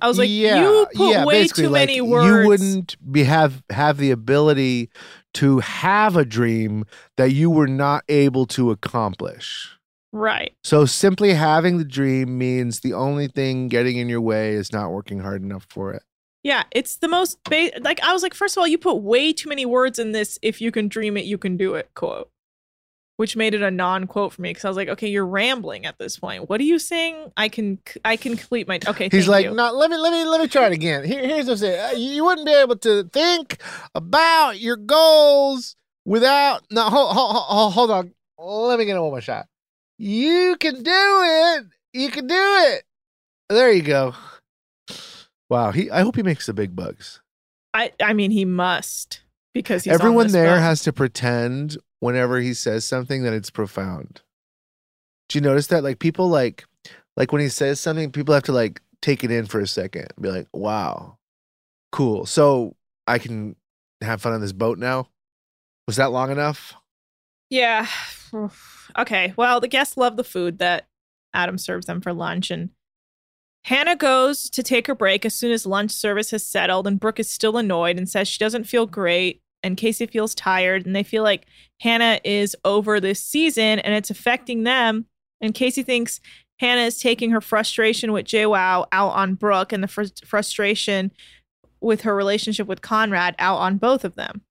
I 0.00 0.08
was 0.08 0.18
like, 0.18 0.28
you 0.28 0.86
put 0.94 1.24
way 1.24 1.42
basically, 1.42 1.64
too 1.64 1.70
like, 1.70 1.88
many 1.88 2.00
words. 2.00 2.26
You 2.26 2.48
wouldn't 2.48 3.12
be 3.12 3.24
have 3.24 3.62
have 3.70 3.98
the 3.98 4.10
ability 4.10 4.90
to 5.34 5.60
have 5.60 6.16
a 6.16 6.24
dream 6.24 6.84
that 7.16 7.32
you 7.32 7.50
were 7.50 7.66
not 7.66 8.04
able 8.08 8.46
to 8.46 8.70
accomplish. 8.70 9.78
Right. 10.12 10.54
So 10.62 10.84
simply 10.84 11.32
having 11.34 11.78
the 11.78 11.84
dream 11.84 12.36
means 12.36 12.80
the 12.80 12.92
only 12.92 13.28
thing 13.28 13.68
getting 13.68 13.96
in 13.96 14.08
your 14.08 14.20
way 14.20 14.52
is 14.52 14.72
not 14.72 14.90
working 14.90 15.20
hard 15.20 15.42
enough 15.42 15.66
for 15.70 15.92
it. 15.92 16.02
Yeah, 16.42 16.64
it's 16.72 16.96
the 16.96 17.08
most 17.08 17.38
ba- 17.44 17.70
like 17.80 18.02
I 18.02 18.12
was 18.12 18.22
like, 18.22 18.34
first 18.34 18.56
of 18.56 18.60
all, 18.60 18.66
you 18.66 18.76
put 18.76 18.96
way 18.96 19.32
too 19.32 19.48
many 19.48 19.64
words 19.64 19.98
in 19.98 20.12
this. 20.12 20.38
If 20.42 20.60
you 20.60 20.72
can 20.72 20.88
dream 20.88 21.16
it, 21.16 21.24
you 21.24 21.38
can 21.38 21.56
do 21.56 21.74
it. 21.74 21.90
Quote, 21.94 22.30
which 23.22 23.36
made 23.36 23.54
it 23.54 23.62
a 23.62 23.70
non-quote 23.70 24.32
for 24.32 24.42
me 24.42 24.50
because 24.50 24.64
I 24.64 24.68
was 24.68 24.76
like, 24.76 24.88
okay, 24.88 25.06
you're 25.06 25.24
rambling 25.24 25.86
at 25.86 25.96
this 25.96 26.18
point. 26.18 26.48
What 26.48 26.60
are 26.60 26.64
you 26.64 26.80
saying? 26.80 27.30
I 27.36 27.48
can 27.48 27.78
I 28.04 28.16
can 28.16 28.36
complete 28.36 28.66
my 28.66 28.80
okay. 28.84 29.04
He's 29.12 29.26
thank 29.26 29.28
like, 29.28 29.44
you. 29.44 29.54
no, 29.54 29.70
let 29.70 29.90
me 29.90 29.96
let 29.96 30.10
me 30.10 30.24
let 30.24 30.40
me 30.40 30.48
try 30.48 30.66
it 30.66 30.72
again. 30.72 31.04
Here, 31.04 31.24
here's 31.24 31.46
what 31.46 31.52
I'm 31.52 31.58
saying. 31.58 31.94
Uh, 31.94 31.96
You 31.96 32.24
wouldn't 32.24 32.48
be 32.48 32.52
able 32.52 32.74
to 32.78 33.04
think 33.04 33.62
about 33.94 34.58
your 34.58 34.74
goals 34.74 35.76
without 36.04 36.64
no 36.72 36.82
hold, 36.90 37.14
hold, 37.14 37.36
hold, 37.36 37.72
hold 37.74 37.90
on. 37.92 38.12
Let 38.40 38.80
me 38.80 38.86
get 38.86 39.00
one 39.00 39.10
more 39.10 39.20
shot. 39.20 39.46
You 39.98 40.56
can 40.58 40.82
do 40.82 40.90
it. 40.90 41.66
You 41.92 42.10
can 42.10 42.26
do 42.26 42.34
it. 42.34 42.82
There 43.48 43.70
you 43.70 43.82
go. 43.82 44.16
Wow. 45.48 45.70
He 45.70 45.92
I 45.92 46.00
hope 46.00 46.16
he 46.16 46.24
makes 46.24 46.46
the 46.46 46.54
big 46.54 46.74
bucks. 46.74 47.20
I 47.72 47.92
I 48.02 48.14
mean, 48.14 48.32
he 48.32 48.44
must 48.44 49.22
because 49.54 49.84
he's 49.84 49.92
on 49.94 50.00
Everyone 50.00 50.32
there 50.32 50.58
has 50.58 50.82
to 50.82 50.92
pretend 50.92 51.76
whenever 52.02 52.40
he 52.40 52.52
says 52.52 52.84
something 52.84 53.22
that 53.22 53.32
it's 53.32 53.48
profound. 53.48 54.22
Do 55.28 55.38
you 55.38 55.40
notice 55.40 55.68
that? 55.68 55.84
Like 55.84 56.00
people 56.00 56.28
like 56.28 56.64
like 57.16 57.30
when 57.30 57.40
he 57.40 57.48
says 57.48 57.78
something, 57.78 58.10
people 58.10 58.34
have 58.34 58.42
to 58.44 58.52
like 58.52 58.82
take 59.00 59.22
it 59.22 59.30
in 59.30 59.46
for 59.46 59.60
a 59.60 59.68
second 59.68 60.08
be 60.20 60.28
like, 60.28 60.48
wow, 60.52 61.18
cool. 61.92 62.26
So 62.26 62.74
I 63.06 63.18
can 63.18 63.54
have 64.00 64.20
fun 64.20 64.32
on 64.32 64.40
this 64.40 64.52
boat 64.52 64.78
now. 64.78 65.10
Was 65.86 65.94
that 65.96 66.10
long 66.10 66.32
enough? 66.32 66.74
Yeah. 67.50 67.86
okay. 68.98 69.32
Well, 69.36 69.60
the 69.60 69.68
guests 69.68 69.96
love 69.96 70.16
the 70.16 70.24
food 70.24 70.58
that 70.58 70.88
Adam 71.32 71.56
serves 71.56 71.86
them 71.86 72.00
for 72.00 72.12
lunch. 72.12 72.50
And 72.50 72.70
Hannah 73.64 73.94
goes 73.94 74.50
to 74.50 74.62
take 74.64 74.88
her 74.88 74.94
break 74.96 75.24
as 75.24 75.36
soon 75.36 75.52
as 75.52 75.66
lunch 75.66 75.92
service 75.92 76.32
has 76.32 76.44
settled. 76.44 76.88
And 76.88 76.98
Brooke 76.98 77.20
is 77.20 77.30
still 77.30 77.58
annoyed 77.58 77.96
and 77.96 78.08
says 78.08 78.26
she 78.26 78.38
doesn't 78.38 78.64
feel 78.64 78.86
great. 78.86 79.41
And 79.62 79.76
Kasey 79.76 80.10
feels 80.10 80.34
tired. 80.34 80.86
And 80.86 80.94
they 80.94 81.02
feel 81.02 81.22
like 81.22 81.46
Hannah 81.80 82.20
is 82.24 82.56
over 82.64 83.00
this 83.00 83.22
season 83.22 83.78
and 83.80 83.94
it's 83.94 84.10
affecting 84.10 84.64
them. 84.64 85.06
And 85.40 85.54
Kasey 85.54 85.84
thinks 85.84 86.20
Hannah 86.58 86.82
is 86.82 87.00
taking 87.00 87.30
her 87.30 87.40
frustration 87.40 88.12
with 88.12 88.26
João 88.26 88.86
out 88.92 89.12
on 89.12 89.34
Brooke 89.34 89.72
and 89.72 89.82
the 89.82 89.88
fr- 89.88 90.04
frustration 90.24 91.10
with 91.80 92.02
her 92.02 92.14
relationship 92.14 92.68
with 92.68 92.82
Conrad 92.82 93.34
out 93.38 93.56
on 93.56 93.78
both 93.78 94.04
of 94.04 94.14
them. 94.14 94.42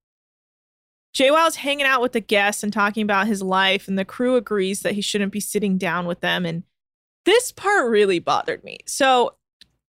João's 1.14 1.56
hanging 1.56 1.86
out 1.86 2.00
with 2.00 2.12
the 2.12 2.20
guests 2.20 2.62
and 2.62 2.72
talking 2.72 3.02
about 3.02 3.26
his 3.26 3.42
life, 3.42 3.86
and 3.86 3.98
the 3.98 4.04
crew 4.04 4.36
agrees 4.36 4.80
that 4.80 4.94
he 4.94 5.00
shouldn't 5.00 5.32
be 5.32 5.40
sitting 5.40 5.76
down 5.76 6.06
with 6.06 6.20
them. 6.20 6.46
And 6.46 6.62
this 7.24 7.52
part 7.52 7.90
really 7.90 8.18
bothered 8.18 8.64
me. 8.64 8.78
So, 8.86 9.34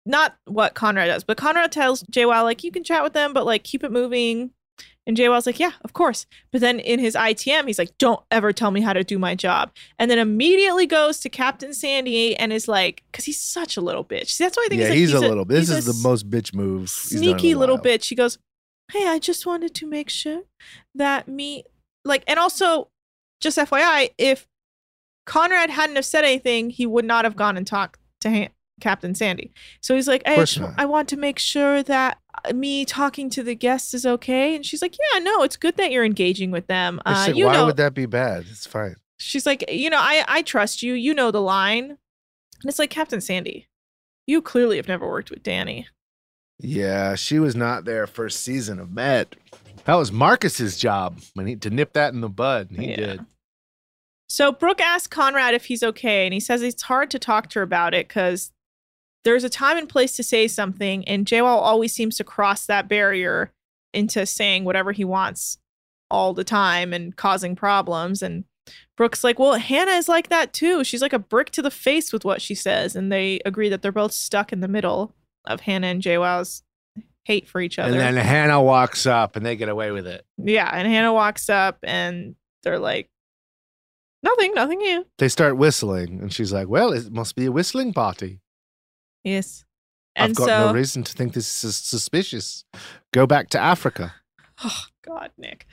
not 0.04 0.36
what 0.44 0.74
Conrad 0.74 1.08
does, 1.08 1.24
but 1.24 1.36
Conrad 1.36 1.72
tells 1.72 2.02
João, 2.04 2.44
like, 2.44 2.62
you 2.62 2.70
can 2.70 2.84
chat 2.84 3.02
with 3.02 3.12
them, 3.12 3.32
but 3.32 3.46
like, 3.46 3.64
keep 3.64 3.82
it 3.82 3.90
moving. 3.90 4.50
And 5.07 5.16
João's 5.16 5.46
like, 5.46 5.61
yeah, 5.61 5.72
of 5.82 5.92
course. 5.92 6.26
But 6.50 6.61
then 6.61 6.80
in 6.80 6.98
his 6.98 7.14
ITM, 7.14 7.66
he's 7.68 7.78
like, 7.78 7.96
don't 7.98 8.20
ever 8.30 8.52
tell 8.52 8.72
me 8.72 8.80
how 8.80 8.92
to 8.92 9.04
do 9.04 9.18
my 9.18 9.36
job. 9.36 9.70
And 9.98 10.11
then 10.11 10.18
immediately 10.18 10.86
goes 10.86 11.20
to 11.20 11.28
Captain 11.28 11.72
Sandy 11.72 12.36
and 12.36 12.52
is 12.52 12.66
like, 12.66 13.04
because 13.12 13.24
he's 13.24 13.40
such 13.40 13.76
a 13.76 13.80
little 13.80 14.04
bitch. 14.04 14.30
See, 14.30 14.42
that's 14.44 14.57
why 14.57 14.64
I 14.66 14.68
think 14.68 14.80
yeah, 14.80 14.88
he's, 14.88 15.11
he's, 15.11 15.14
like, 15.14 15.22
he's 15.22 15.26
a 15.26 15.28
little. 15.28 15.46
Bitch. 15.46 15.66
This 15.66 15.70
is 15.70 15.84
the 15.86 16.09
most 16.09 16.28
bitch 16.28 16.54
move. 16.54 16.90
sneaky 16.90 17.54
little 17.54 17.78
bitch. 17.78 18.09
He 18.09 18.14
goes, 18.16 18.38
hey, 18.90 19.07
I 19.07 19.18
just 19.18 19.46
wanted 19.46 19.74
to 19.76 19.86
make 19.86 20.11
sure 20.11 20.42
that 20.94 21.28
me, 21.28 21.64
like, 22.04 22.24
and 22.26 22.38
also, 22.38 22.88
just 23.40 23.59
FYI, 23.59 24.11
if 24.18 24.46
Conrad 25.24 25.70
hadn't 25.70 25.96
have 25.96 26.04
said 26.04 26.24
anything, 26.24 26.70
he 26.70 26.86
would 26.86 27.04
not 27.04 27.24
have 27.24 27.36
gone 27.36 27.57
and 27.57 27.66
talked 27.66 28.00
to 28.22 28.48
Captain 28.80 29.14
Sandy. 29.14 29.52
So 29.80 29.94
he's 29.94 30.09
like, 30.09 30.22
I, 30.26 30.36
just- 30.36 30.61
I 30.78 30.84
want 30.84 31.09
to 31.11 31.16
make 31.16 31.38
sure 31.38 31.82
that 31.84 32.18
me 32.55 32.84
talking 32.84 33.30
to 33.30 33.42
the 33.42 33.55
guests 33.55 33.94
is 33.94 34.05
okay. 34.07 34.55
And 34.55 34.64
she's 34.64 34.82
like, 34.82 34.97
yeah, 35.12 35.18
no, 35.20 35.42
it's 35.42 35.57
good 35.57 35.76
that 35.76 35.90
you're 35.90 36.05
engaging 36.05 36.51
with 36.51 36.66
them. 36.66 37.01
Uh, 37.07 37.26
said, 37.26 37.36
you 37.36 37.47
why 37.47 37.55
know, 37.55 37.66
would 37.66 37.76
that 37.76 37.94
be 37.94 38.07
bad? 38.07 38.44
It's 38.51 38.66
fine. 38.66 38.97
she's 39.18 39.47
like, 39.47 39.70
you 39.70 39.90
know, 39.90 39.99
I, 40.01 40.24
I 40.28 40.42
trust 40.42 40.82
you. 40.82 40.94
You 40.94 41.14
know 41.14 41.30
the 41.30 41.40
line. 41.42 41.84
And 41.90 41.99
it's 42.70 42.78
like, 42.78 42.90
Captain 42.90 43.20
Sandy, 43.20 43.66
you 44.26 44.40
clearly 44.42 44.76
have 44.76 44.88
never 44.88 45.07
worked 45.07 45.30
with 45.30 45.42
Danny. 45.42 45.88
Yeah, 46.59 47.14
she 47.16 47.38
was 47.38 47.55
not 47.55 47.84
there 47.84 48.07
first 48.07 48.40
season 48.42 48.78
of 48.78 48.90
Met. 48.90 49.36
That 49.84 49.94
was 49.97 50.11
Marcus's 50.11 50.78
job 50.78 51.20
when 51.34 51.47
he 51.47 51.57
to 51.57 51.70
nip 51.70 51.92
that 51.92 52.14
in 52.14 52.22
the 52.22 52.28
bud. 52.28 52.70
and 52.70 52.80
He 52.80 52.90
Yeah. 52.90 52.97
did. 52.97 53.26
So 54.28 54.51
Brooke 54.53 54.80
asks 54.80 55.07
Conrad 55.07 55.55
if 55.55 55.66
he's 55.66 55.82
okay, 55.82 56.24
and 56.26 56.34
he 56.34 56.40
says 56.40 56.62
it's 56.62 56.82
hard 56.82 57.11
to 57.12 57.18
talk 57.18 57.49
to 57.51 57.61
her 57.61 57.62
about 57.62 57.94
it 57.94 58.09
because 58.09 58.51
there's 59.27 59.45
a 59.45 59.51
time 59.51 59.77
and 59.77 59.89
place 59.89 60.14
to 60.16 60.22
say 60.22 60.47
something, 60.47 61.07
and 61.09 61.27
João 61.27 61.47
always 61.47 61.93
seems 61.93 62.16
to 62.16 62.24
cross 62.24 62.64
that 62.66 62.87
barrier 62.87 63.53
into 63.93 64.24
saying 64.24 64.64
whatever 64.64 64.93
he 64.93 65.05
wants 65.05 65.59
all 66.09 66.33
the 66.33 66.45
time 66.45 66.93
and 66.93 67.16
causing 67.16 67.57
problems. 67.57 68.22
And 68.22 68.45
Brooke's 68.97 69.24
like, 69.24 69.39
Well, 69.39 69.55
Hannah 69.55 69.93
is 69.93 70.09
like 70.09 70.29
that 70.29 70.53
too. 70.53 70.85
She's 70.85 71.03
like 71.03 71.12
a 71.12 71.18
brick 71.18 71.51
to 71.51 71.62
the 71.62 71.72
face 71.72 72.12
with 72.12 72.24
what 72.24 72.41
she 72.41 72.55
says. 72.55 72.95
And 72.95 73.11
they 73.11 73.41
agree 73.45 73.68
that 73.68 73.83
they're 73.83 73.91
both 73.91 74.12
stuck 74.12 74.53
in 74.53 74.61
the 74.61 74.68
middle 74.68 75.12
of 75.45 75.61
Hannah 75.62 75.89
and 75.89 76.01
João's 76.01 76.62
hate 77.24 77.49
for 77.49 77.61
each 77.61 77.81
other. 77.81 77.99
And 77.99 78.16
then 78.16 78.24
Hannah 78.24 78.62
walks 78.62 79.07
up 79.07 79.35
and 79.35 79.45
they 79.45 79.57
get 79.57 79.68
away 79.68 79.91
with 79.91 80.07
it. 80.07 80.24
yeah, 80.39 80.70
and 80.72 80.87
Hannah 80.87 81.12
walks 81.12 81.49
up 81.51 81.79
and 81.83 82.37
they're 82.62 82.79
like, 82.79 83.11
Nothing, 84.22 84.55
nothing 84.55 84.81
you. 84.81 85.05
They 85.18 85.29
start 85.29 85.57
whistling, 85.57 86.20
and 86.20 86.33
she's 86.33 86.53
like, 86.53 86.68
"Well, 86.68 86.93
it 86.93 87.12
must 87.12 87.37
be 87.37 87.45
a 87.47 87.53
whistling 87.53 87.93
party." 87.93 88.41
Yes. 89.27 89.64
And 90.14 90.31
I've 90.31 90.37
got 90.37 90.47
so 90.47 90.66
no 90.68 90.72
reason 90.72 91.03
to 91.03 91.12
think 91.12 91.35
this 91.35 91.64
is 91.64 91.77
suspicious. 91.77 92.64
Go 93.12 93.27
back 93.27 93.51
to 93.51 93.59
Africa. 93.59 94.14
Oh 94.64 94.85
God, 95.05 95.33
Nick. 95.37 95.66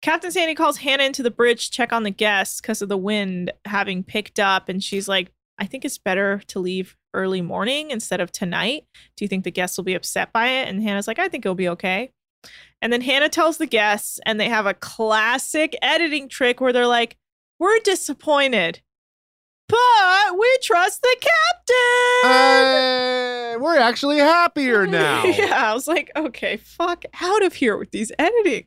Captain 0.00 0.32
Sandy 0.32 0.54
calls 0.54 0.78
Hannah 0.78 1.04
into 1.04 1.22
the 1.22 1.30
bridge 1.30 1.66
to 1.66 1.70
check 1.70 1.92
on 1.92 2.02
the 2.02 2.10
guests 2.10 2.60
because 2.60 2.80
of 2.82 2.88
the 2.88 2.96
wind 2.96 3.52
having 3.66 4.02
picked 4.02 4.40
up, 4.40 4.68
and 4.68 4.82
she's 4.82 5.06
like, 5.06 5.30
"I 5.58 5.66
think 5.66 5.84
it's 5.84 5.98
better 5.98 6.40
to 6.48 6.58
leave 6.58 6.96
early 7.14 7.42
morning 7.42 7.90
instead 7.90 8.20
of 8.20 8.32
tonight. 8.32 8.86
Do 9.16 9.24
you 9.24 9.28
think 9.28 9.44
the 9.44 9.50
guests 9.50 9.76
will 9.76 9.84
be 9.84 9.94
upset 9.94 10.32
by 10.32 10.48
it?" 10.48 10.68
And 10.68 10.82
Hannah's 10.82 11.06
like, 11.06 11.18
"I 11.18 11.28
think 11.28 11.44
it'll 11.44 11.54
be 11.54 11.68
okay." 11.68 12.10
And 12.80 12.92
then 12.92 13.02
Hannah 13.02 13.28
tells 13.28 13.58
the 13.58 13.66
guests, 13.66 14.18
and 14.24 14.40
they 14.40 14.48
have 14.48 14.66
a 14.66 14.74
classic 14.74 15.76
editing 15.82 16.28
trick 16.28 16.60
where 16.60 16.72
they're 16.72 16.86
like, 16.86 17.16
"We're 17.60 17.78
disappointed, 17.80 18.80
but 19.72 20.38
we 20.38 20.58
trust 20.62 21.02
the 21.02 21.16
captain." 21.20 22.30
Uh, 22.30 23.58
we're 23.58 23.78
actually 23.78 24.18
happier 24.18 24.86
now. 25.02 25.24
yeah, 25.24 25.70
I 25.70 25.74
was 25.74 25.88
like, 25.88 26.10
okay, 26.16 26.56
fuck 26.56 27.04
out 27.20 27.42
of 27.42 27.54
here 27.54 27.76
with 27.76 27.90
these 27.90 28.12
editing. 28.18 28.66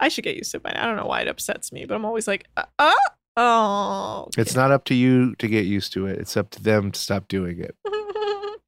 I 0.00 0.08
should 0.08 0.24
get 0.24 0.36
used 0.36 0.50
to 0.52 0.56
it 0.56 0.62
by 0.62 0.72
now. 0.72 0.82
I 0.82 0.86
don't 0.86 0.96
know 0.96 1.06
why 1.06 1.20
it 1.20 1.28
upsets 1.28 1.72
me, 1.72 1.84
but 1.84 1.94
I'm 1.94 2.04
always 2.04 2.26
like, 2.26 2.46
uh, 2.56 2.64
oh, 2.78 2.96
oh. 3.36 4.28
It's 4.36 4.54
not 4.54 4.72
up 4.72 4.84
to 4.86 4.94
you 4.94 5.34
to 5.36 5.46
get 5.46 5.66
used 5.66 5.92
to 5.94 6.06
it. 6.06 6.18
It's 6.18 6.36
up 6.36 6.50
to 6.50 6.62
them 6.62 6.90
to 6.90 6.98
stop 7.00 7.28
doing 7.28 7.60
it. 7.60 7.76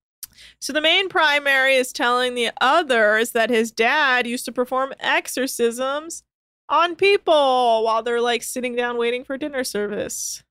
so 0.61 0.73
the 0.73 0.81
main 0.81 1.09
primary 1.09 1.75
is 1.75 1.93
telling 1.93 2.35
the 2.35 2.51
others 2.61 3.33
that 3.33 3.51
his 3.51 3.73
dad 3.73 4.27
used 4.27 4.45
to 4.45 4.53
perform 4.53 4.93
exorcisms 5.01 6.23
on 6.69 6.97
people 6.97 7.85
while 7.85 8.03
they're 8.03 8.21
like 8.21 8.43
sitting 8.43 8.77
down 8.77 8.97
waiting 8.97 9.25
for 9.25 9.37
dinner 9.37 9.65
service. 9.65 10.43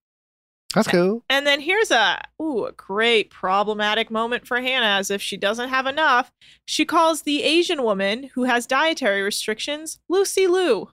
That's 0.73 0.87
cool. 0.87 1.23
And 1.29 1.45
then 1.45 1.61
here's 1.61 1.91
a 1.91 2.21
ooh, 2.41 2.65
a 2.65 2.71
great 2.71 3.29
problematic 3.29 4.09
moment 4.09 4.47
for 4.47 4.59
Hannah 4.59 4.97
as 4.97 5.11
if 5.11 5.21
she 5.21 5.37
doesn't 5.37 5.69
have 5.69 5.85
enough. 5.85 6.31
She 6.65 6.83
calls 6.85 7.21
the 7.21 7.43
Asian 7.43 7.83
woman 7.83 8.31
who 8.33 8.45
has 8.45 8.65
dietary 8.65 9.21
restrictions 9.21 9.99
Lucy 10.09 10.47
Liu. 10.47 10.89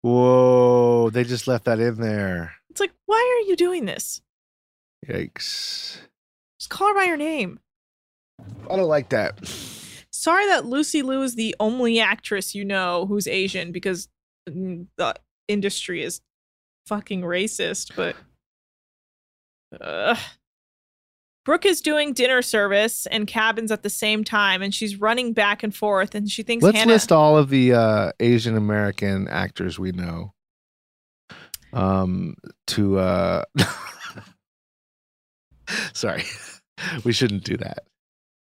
Whoa, 0.00 1.10
they 1.10 1.24
just 1.24 1.46
left 1.46 1.66
that 1.66 1.78
in 1.78 2.00
there. 2.00 2.54
It's 2.70 2.80
like, 2.80 2.92
why 3.06 3.18
are 3.18 3.48
you 3.48 3.54
doing 3.54 3.84
this? 3.84 4.22
Yikes. 5.06 5.98
Just 6.58 6.70
call 6.70 6.88
her 6.88 6.94
by 6.94 7.06
her 7.06 7.16
name. 7.16 7.60
I 8.70 8.76
don't 8.76 8.88
like 8.88 9.10
that. 9.10 9.38
Sorry 10.10 10.46
that 10.46 10.66
Lucy 10.66 11.02
Liu 11.02 11.22
is 11.22 11.34
the 11.34 11.54
only 11.60 12.00
actress 12.00 12.54
you 12.54 12.64
know 12.64 13.06
who's 13.06 13.26
Asian 13.26 13.72
because 13.72 14.08
mm, 14.48 14.86
the 14.96 15.14
industry 15.48 16.02
is 16.02 16.20
fucking 16.86 17.22
racist, 17.22 17.94
but 17.94 18.16
Ugh. 19.80 20.18
Brooke 21.44 21.66
is 21.66 21.80
doing 21.80 22.12
dinner 22.12 22.40
service 22.40 23.06
and 23.06 23.26
cabins 23.26 23.72
at 23.72 23.82
the 23.82 23.90
same 23.90 24.22
time, 24.22 24.62
and 24.62 24.72
she's 24.72 25.00
running 25.00 25.32
back 25.32 25.64
and 25.64 25.74
forth, 25.74 26.14
and 26.14 26.30
she 26.30 26.44
thinks 26.44 26.62
Let's 26.62 26.78
Hannah. 26.78 26.92
list 26.92 27.10
all 27.10 27.36
of 27.36 27.48
the 27.48 27.72
uh, 27.74 28.12
Asian 28.20 28.56
American 28.56 29.26
actors 29.28 29.76
we 29.78 29.90
know. 29.90 30.34
Um, 31.72 32.36
to 32.68 32.98
uh, 32.98 33.44
sorry, 35.92 36.24
we 37.04 37.12
shouldn't 37.12 37.44
do 37.44 37.56
that. 37.56 37.84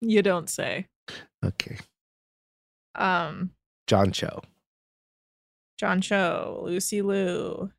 You 0.01 0.23
don't 0.23 0.49
say. 0.49 0.87
Okay, 1.45 1.79
Um, 2.95 3.51
John 3.87 4.13
Cho. 4.13 4.43
John 5.79 6.01
Cho, 6.01 6.61
Lucy 6.65 7.03
Liu. 7.03 7.71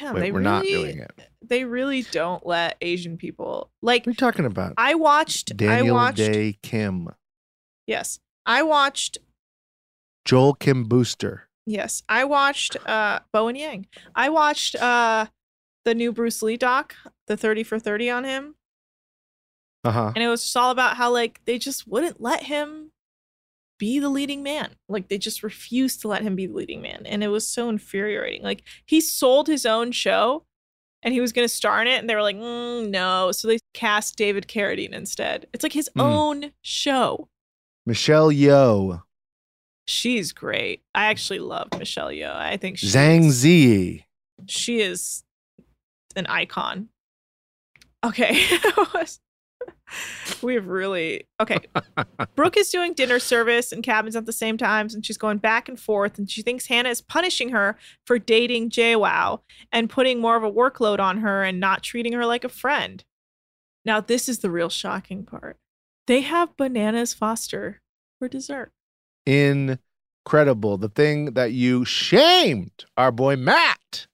Damn, 0.00 0.14
Wait, 0.14 0.20
they 0.20 0.32
we're 0.32 0.38
really, 0.40 0.44
not 0.50 0.64
doing 0.64 0.98
it. 0.98 1.12
They 1.42 1.64
really 1.64 2.02
don't 2.02 2.44
let 2.46 2.76
Asian 2.80 3.16
people 3.16 3.70
like. 3.82 4.02
What 4.02 4.08
are 4.08 4.10
you 4.12 4.16
talking 4.16 4.44
about? 4.46 4.74
I 4.76 4.94
watched. 4.94 5.56
Daniel 5.56 5.96
I 5.96 6.00
watched. 6.06 6.16
Dae 6.18 6.58
Kim, 6.62 7.08
Yes, 7.86 8.18
I 8.46 8.62
watched. 8.62 9.18
Joel 10.24 10.54
Kim 10.54 10.84
Booster. 10.84 11.48
Yes, 11.66 12.02
I 12.08 12.24
watched. 12.24 12.76
Uh, 12.86 13.20
Bowen 13.32 13.56
Yang. 13.56 13.86
I 14.14 14.28
watched. 14.30 14.74
Uh, 14.76 15.26
the 15.84 15.94
new 15.94 16.12
Bruce 16.12 16.40
Lee 16.40 16.56
doc, 16.56 16.94
the 17.26 17.36
Thirty 17.36 17.62
for 17.62 17.78
Thirty 17.78 18.08
on 18.08 18.24
him, 18.24 18.54
Uh 19.84 19.90
huh. 19.90 20.12
and 20.14 20.24
it 20.24 20.28
was 20.28 20.40
just 20.42 20.56
all 20.56 20.70
about 20.70 20.96
how 20.96 21.10
like 21.12 21.40
they 21.44 21.58
just 21.58 21.86
wouldn't 21.86 22.22
let 22.22 22.44
him 22.44 22.83
be 23.78 23.98
the 23.98 24.08
leading 24.08 24.42
man. 24.42 24.76
Like 24.88 25.08
they 25.08 25.18
just 25.18 25.42
refused 25.42 26.00
to 26.02 26.08
let 26.08 26.22
him 26.22 26.36
be 26.36 26.46
the 26.46 26.54
leading 26.54 26.80
man. 26.82 27.02
And 27.06 27.22
it 27.24 27.28
was 27.28 27.46
so 27.48 27.68
infuriating. 27.68 28.42
Like 28.42 28.62
he 28.86 29.00
sold 29.00 29.46
his 29.48 29.66
own 29.66 29.92
show 29.92 30.44
and 31.02 31.12
he 31.12 31.20
was 31.20 31.32
going 31.32 31.44
to 31.46 31.52
star 31.52 31.82
in 31.82 31.88
it. 31.88 31.98
And 31.98 32.08
they 32.08 32.14
were 32.14 32.22
like, 32.22 32.36
mm, 32.36 32.88
no. 32.88 33.32
So 33.32 33.48
they 33.48 33.58
cast 33.74 34.16
David 34.16 34.46
Carradine 34.48 34.92
instead. 34.92 35.46
It's 35.52 35.62
like 35.62 35.72
his 35.72 35.90
Mm. 35.96 36.02
own 36.02 36.52
show. 36.62 37.28
Michelle 37.86 38.30
Yeoh, 38.30 39.02
She's 39.86 40.32
great. 40.32 40.82
I 40.94 41.06
actually 41.06 41.40
love 41.40 41.68
Michelle 41.78 42.08
Yeoh. 42.08 42.34
I 42.34 42.56
think 42.56 42.78
she 42.78 42.86
Zhang 42.86 43.26
Ziyi. 43.26 44.04
she 44.46 44.80
is 44.80 45.24
an 46.16 46.26
icon. 46.26 46.88
Okay. 48.02 48.46
we 50.42 50.54
have 50.54 50.66
really 50.66 51.26
okay. 51.40 51.58
Brooke 52.34 52.56
is 52.56 52.70
doing 52.70 52.94
dinner 52.94 53.18
service 53.18 53.72
and 53.72 53.82
cabins 53.82 54.16
at 54.16 54.26
the 54.26 54.32
same 54.32 54.56
times, 54.56 54.94
and 54.94 55.04
she's 55.04 55.18
going 55.18 55.38
back 55.38 55.68
and 55.68 55.78
forth, 55.78 56.18
and 56.18 56.30
she 56.30 56.42
thinks 56.42 56.66
Hannah 56.66 56.88
is 56.88 57.00
punishing 57.00 57.50
her 57.50 57.76
for 58.06 58.18
dating 58.18 58.70
João 58.70 59.40
and 59.72 59.90
putting 59.90 60.20
more 60.20 60.36
of 60.36 60.44
a 60.44 60.52
workload 60.52 61.00
on 61.00 61.18
her 61.18 61.42
and 61.42 61.60
not 61.60 61.82
treating 61.82 62.12
her 62.12 62.26
like 62.26 62.44
a 62.44 62.48
friend. 62.48 63.04
Now, 63.84 64.00
this 64.00 64.28
is 64.28 64.38
the 64.38 64.50
real 64.50 64.70
shocking 64.70 65.24
part. 65.24 65.58
They 66.06 66.22
have 66.22 66.56
bananas 66.56 67.14
Foster 67.14 67.80
for 68.18 68.28
dessert. 68.28 68.72
Incredible. 69.26 70.78
The 70.78 70.88
thing 70.88 71.34
that 71.34 71.52
you 71.52 71.84
shamed 71.84 72.84
our 72.96 73.10
boy 73.10 73.36
Matt 73.36 74.06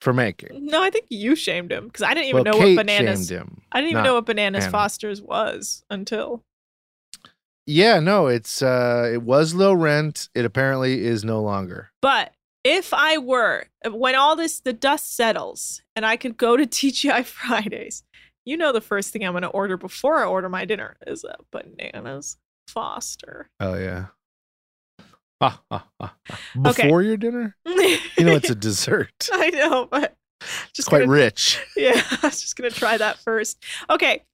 for 0.00 0.12
making. 0.12 0.66
No, 0.66 0.82
I 0.82 0.90
think 0.90 1.06
you 1.10 1.34
shamed 1.34 1.70
him 1.72 1.86
because 1.86 2.02
I 2.02 2.14
didn't 2.14 2.28
even 2.30 2.44
Well, 2.44 2.44
know 2.44 2.58
Kate 2.58 2.76
what 2.76 2.86
bananas. 2.86 3.28
shamed 3.28 3.40
him, 3.40 3.60
I 3.72 3.80
didn't 3.80 3.90
even 3.92 4.04
know 4.04 4.14
what 4.14 4.26
bananas 4.26 4.64
Hannah. 4.64 4.72
Foster's 4.72 5.20
was 5.22 5.84
until 5.90 6.42
Yeah, 7.66 8.00
no, 8.00 8.26
it's 8.26 8.62
uh 8.62 9.10
it 9.12 9.22
was 9.22 9.54
low 9.54 9.72
rent. 9.72 10.28
It 10.34 10.44
apparently 10.44 11.04
is 11.04 11.24
no 11.24 11.40
longer. 11.42 11.90
But 12.02 12.32
if 12.64 12.92
I 12.92 13.16
were, 13.18 13.66
when 13.88 14.14
all 14.14 14.36
this, 14.36 14.60
the 14.60 14.72
dust 14.74 15.14
settles 15.16 15.80
and 15.96 16.04
I 16.04 16.16
could 16.16 16.36
go 16.36 16.56
to 16.56 16.66
TGI 16.66 17.24
Fridays, 17.24 18.02
you 18.44 18.56
know, 18.56 18.72
the 18.72 18.80
first 18.80 19.12
thing 19.12 19.24
I'm 19.24 19.32
going 19.32 19.42
to 19.42 19.48
order 19.48 19.76
before 19.76 20.18
I 20.18 20.26
order 20.26 20.48
my 20.48 20.64
dinner 20.64 20.96
is 21.06 21.24
a 21.24 21.36
bananas 21.52 22.36
Foster. 22.68 23.48
Oh 23.60 23.74
yeah. 23.74 24.06
Ah, 25.40 25.60
ah, 25.70 25.86
ah, 26.00 26.14
ah. 26.30 26.38
Okay. 26.68 26.82
Before 26.84 27.02
your 27.02 27.16
dinner? 27.16 27.56
You 27.66 28.24
know 28.24 28.34
it's 28.34 28.50
a 28.50 28.54
dessert. 28.68 29.28
I 29.32 29.50
know, 29.50 29.88
but 29.90 30.16
just 30.72 30.88
quite 30.88 31.00
gonna- 31.00 31.12
rich. 31.12 31.58
Yeah, 31.76 32.02
I 32.10 32.18
was 32.26 32.40
just 32.42 32.56
going 32.56 32.70
to 32.70 32.76
try 32.76 32.96
that 32.98 33.18
first. 33.18 33.62
Okay. 33.88 34.24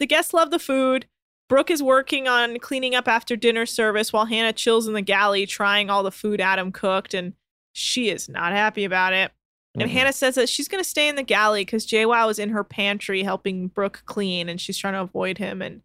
The 0.00 0.06
guests 0.06 0.32
love 0.34 0.50
the 0.50 0.58
food. 0.58 1.06
Brooke 1.48 1.70
is 1.70 1.82
working 1.82 2.26
on 2.26 2.58
cleaning 2.58 2.94
up 2.94 3.06
after 3.06 3.36
dinner 3.36 3.66
service 3.66 4.12
while 4.12 4.24
Hannah 4.24 4.52
chills 4.54 4.86
in 4.88 4.94
the 4.94 5.02
galley 5.02 5.44
trying 5.46 5.90
all 5.90 6.02
the 6.02 6.10
food 6.10 6.40
Adam 6.40 6.72
cooked, 6.72 7.12
and 7.12 7.34
she 7.74 8.08
is 8.08 8.28
not 8.28 8.52
happy 8.52 8.84
about 8.84 9.12
it. 9.12 9.30
And 9.78 9.90
Hannah 9.90 10.12
says 10.12 10.36
that 10.36 10.48
she's 10.48 10.68
going 10.68 10.82
to 10.82 10.88
stay 10.88 11.08
in 11.08 11.16
the 11.16 11.22
galley 11.24 11.62
because 11.64 11.84
João 11.86 12.30
is 12.30 12.38
in 12.38 12.50
her 12.50 12.62
pantry 12.64 13.24
helping 13.24 13.66
Brooke 13.66 14.02
clean 14.06 14.48
and 14.48 14.60
she's 14.60 14.78
trying 14.78 14.94
to 14.94 15.00
avoid 15.00 15.38
him. 15.38 15.60
And 15.60 15.82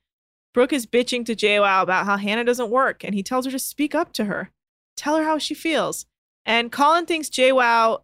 Brooke 0.54 0.72
is 0.74 0.86
bitching 0.86 1.26
to 1.26 1.36
João 1.36 1.82
about 1.82 2.06
how 2.06 2.16
Hannah 2.16 2.44
doesn't 2.44 2.70
work 2.70 3.04
and 3.04 3.16
he 3.16 3.24
tells 3.24 3.46
her 3.46 3.52
to 3.52 3.58
speak 3.58 3.96
up 3.96 4.14
to 4.14 4.26
her, 4.26 4.52
tell 5.00 5.18
her 5.18 5.24
how 5.24 5.38
she 5.38 5.54
feels. 5.54 6.06
And 6.46 6.72
Colin 6.72 7.06
thinks 7.06 7.30
João 7.30 8.02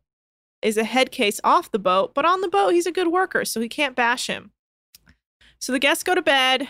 is 0.62 0.78
a 0.78 0.84
head 0.84 1.12
case 1.12 1.40
off 1.44 1.72
the 1.72 1.80
boat, 1.80 2.14
but 2.16 2.26
on 2.26 2.42
the 2.42 2.48
boat, 2.48 2.70
he's 2.74 2.88
a 2.88 2.92
good 2.92 3.10
worker, 3.10 3.46
so 3.46 3.60
he 3.62 3.70
can't 3.70 3.96
bash 3.96 4.28
him. 4.28 4.52
So 5.60 5.72
the 5.72 5.80
guests 5.80 6.04
go 6.04 6.16
to 6.16 6.22
bed. 6.22 6.70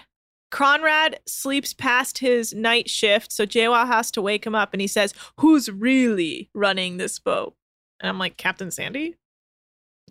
Conrad 0.52 1.20
sleeps 1.26 1.74
past 1.74 2.20
his 2.20 2.54
night 2.54 2.90
shift, 2.90 3.32
so 3.32 3.46
João 3.46 3.88
has 3.88 4.12
to 4.12 4.22
wake 4.22 4.46
him 4.46 4.56
up 4.56 4.74
and 4.74 4.80
he 4.82 4.88
says, 4.88 5.14
Who's 5.40 5.70
really 5.70 6.50
running 6.54 6.98
this 6.98 7.20
boat? 7.20 7.56
And 8.00 8.10
I'm 8.10 8.20
like, 8.20 8.38
Captain 8.38 8.72
Sandy? 8.72 9.16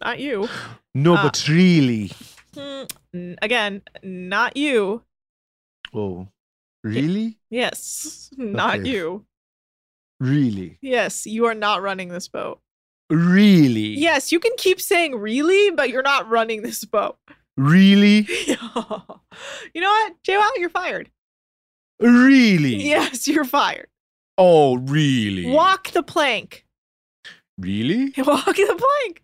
Not 0.03 0.19
you. 0.21 0.49
No, 0.97 1.15
Uh, 1.17 1.25
but 1.25 1.49
really. 1.49 2.13
Hmm, 2.57 3.33
again, 3.43 3.83
not 4.05 4.57
you. 4.57 5.03
Oh, 5.93 6.29
really? 6.85 7.37
Yes, 7.51 8.31
not 8.37 8.79
Okay. 8.81 8.91
you. 8.91 9.25
Really? 10.21 10.79
Yes, 10.81 11.27
you 11.27 11.47
are 11.47 11.55
not 11.55 11.83
running 11.83 12.09
this 12.09 12.29
boat. 12.29 12.61
Really? 13.11 13.99
Yes, 13.99 14.33
you 14.33 14.41
can 14.41 14.53
keep 14.57 14.81
saying 14.81 15.17
really, 15.17 15.71
but 15.71 15.91
you're 15.91 16.03
not 16.03 16.29
running 16.29 16.63
this 16.63 16.85
boat. 16.85 17.17
Really? 17.57 18.27
you 18.47 18.57
know 19.81 19.91
what? 19.91 20.15
João, 20.27 20.51
you're 20.57 20.71
fired. 20.71 21.11
Really? 22.01 22.77
Yes, 22.77 23.29
you're 23.29 23.45
fired. 23.45 23.89
Oh, 24.37 24.77
really? 24.77 25.47
Walk 25.47 25.91
the 25.91 26.03
plank. 26.03 26.65
Really? 27.59 28.13
Walk 28.19 28.57
the 28.57 28.83
plank. 29.03 29.23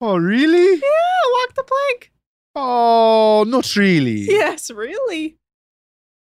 Oh, 0.00 0.16
really? 0.16 0.74
Yeah, 0.74 1.22
walk 1.32 1.54
the 1.54 1.64
plank. 1.64 2.12
Oh, 2.54 3.44
not 3.46 3.74
really. 3.74 4.26
Yes, 4.26 4.70
really. 4.70 5.36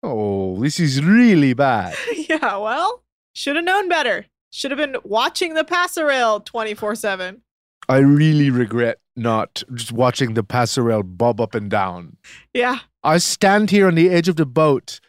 Oh, 0.02 0.60
this 0.60 0.80
is 0.80 1.04
really 1.04 1.54
bad. 1.54 1.96
yeah, 2.30 2.58
well, 2.58 3.04
should 3.34 3.56
have 3.56 3.66
known 3.66 3.90
better. 3.90 4.26
Should 4.52 4.72
have 4.72 4.78
been 4.78 4.98
watching 5.04 5.54
the 5.54 5.64
passerelle 5.64 6.44
24 6.44 6.96
7. 6.96 7.42
I 7.88 7.98
really 7.98 8.50
regret 8.50 9.00
not 9.16 9.64
just 9.74 9.92
watching 9.92 10.34
the 10.34 10.44
passerelle 10.44 11.04
bob 11.06 11.42
up 11.42 11.56
and 11.56 11.70
down. 11.70 12.18
Yeah. 12.54 12.80
I 13.04 13.18
stand 13.18 13.70
here 13.70 13.88
on 13.88 13.96
the 13.96 14.10
edge 14.10 14.28
of 14.28 14.36
the 14.36 14.46
boat 14.46 15.00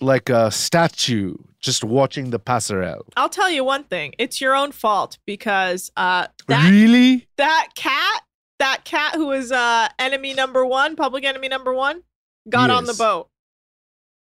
like 0.00 0.28
a 0.28 0.50
statue, 0.50 1.34
just 1.60 1.84
watching 1.84 2.30
the 2.30 2.40
passerelle. 2.40 3.02
I'll 3.16 3.28
tell 3.28 3.50
you 3.50 3.64
one 3.64 3.84
thing. 3.84 4.14
It's 4.18 4.40
your 4.40 4.54
own 4.56 4.72
fault 4.72 5.18
because 5.26 5.90
uh 5.96 6.26
that 6.48 6.70
really? 6.70 7.28
that 7.36 7.70
cat, 7.74 8.22
that 8.58 8.84
cat 8.84 9.14
who 9.14 9.26
was 9.26 9.52
uh 9.52 9.88
enemy 9.98 10.34
number 10.34 10.64
1, 10.64 10.96
public 10.96 11.24
enemy 11.24 11.48
number 11.48 11.74
1, 11.74 12.02
got 12.48 12.70
on 12.70 12.84
the 12.84 12.94
boat. 12.94 13.28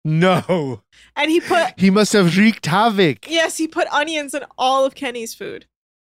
No. 0.04 0.82
And 1.16 1.30
he 1.30 1.40
put 1.40 1.78
He 1.78 1.90
must 1.90 2.12
have 2.12 2.36
wreaked 2.36 2.66
havoc. 2.66 3.30
Yes, 3.30 3.56
he 3.56 3.66
put 3.66 3.88
onions 3.88 4.34
in 4.34 4.44
all 4.58 4.84
of 4.84 4.94
Kenny's 4.94 5.34
food. 5.34 5.66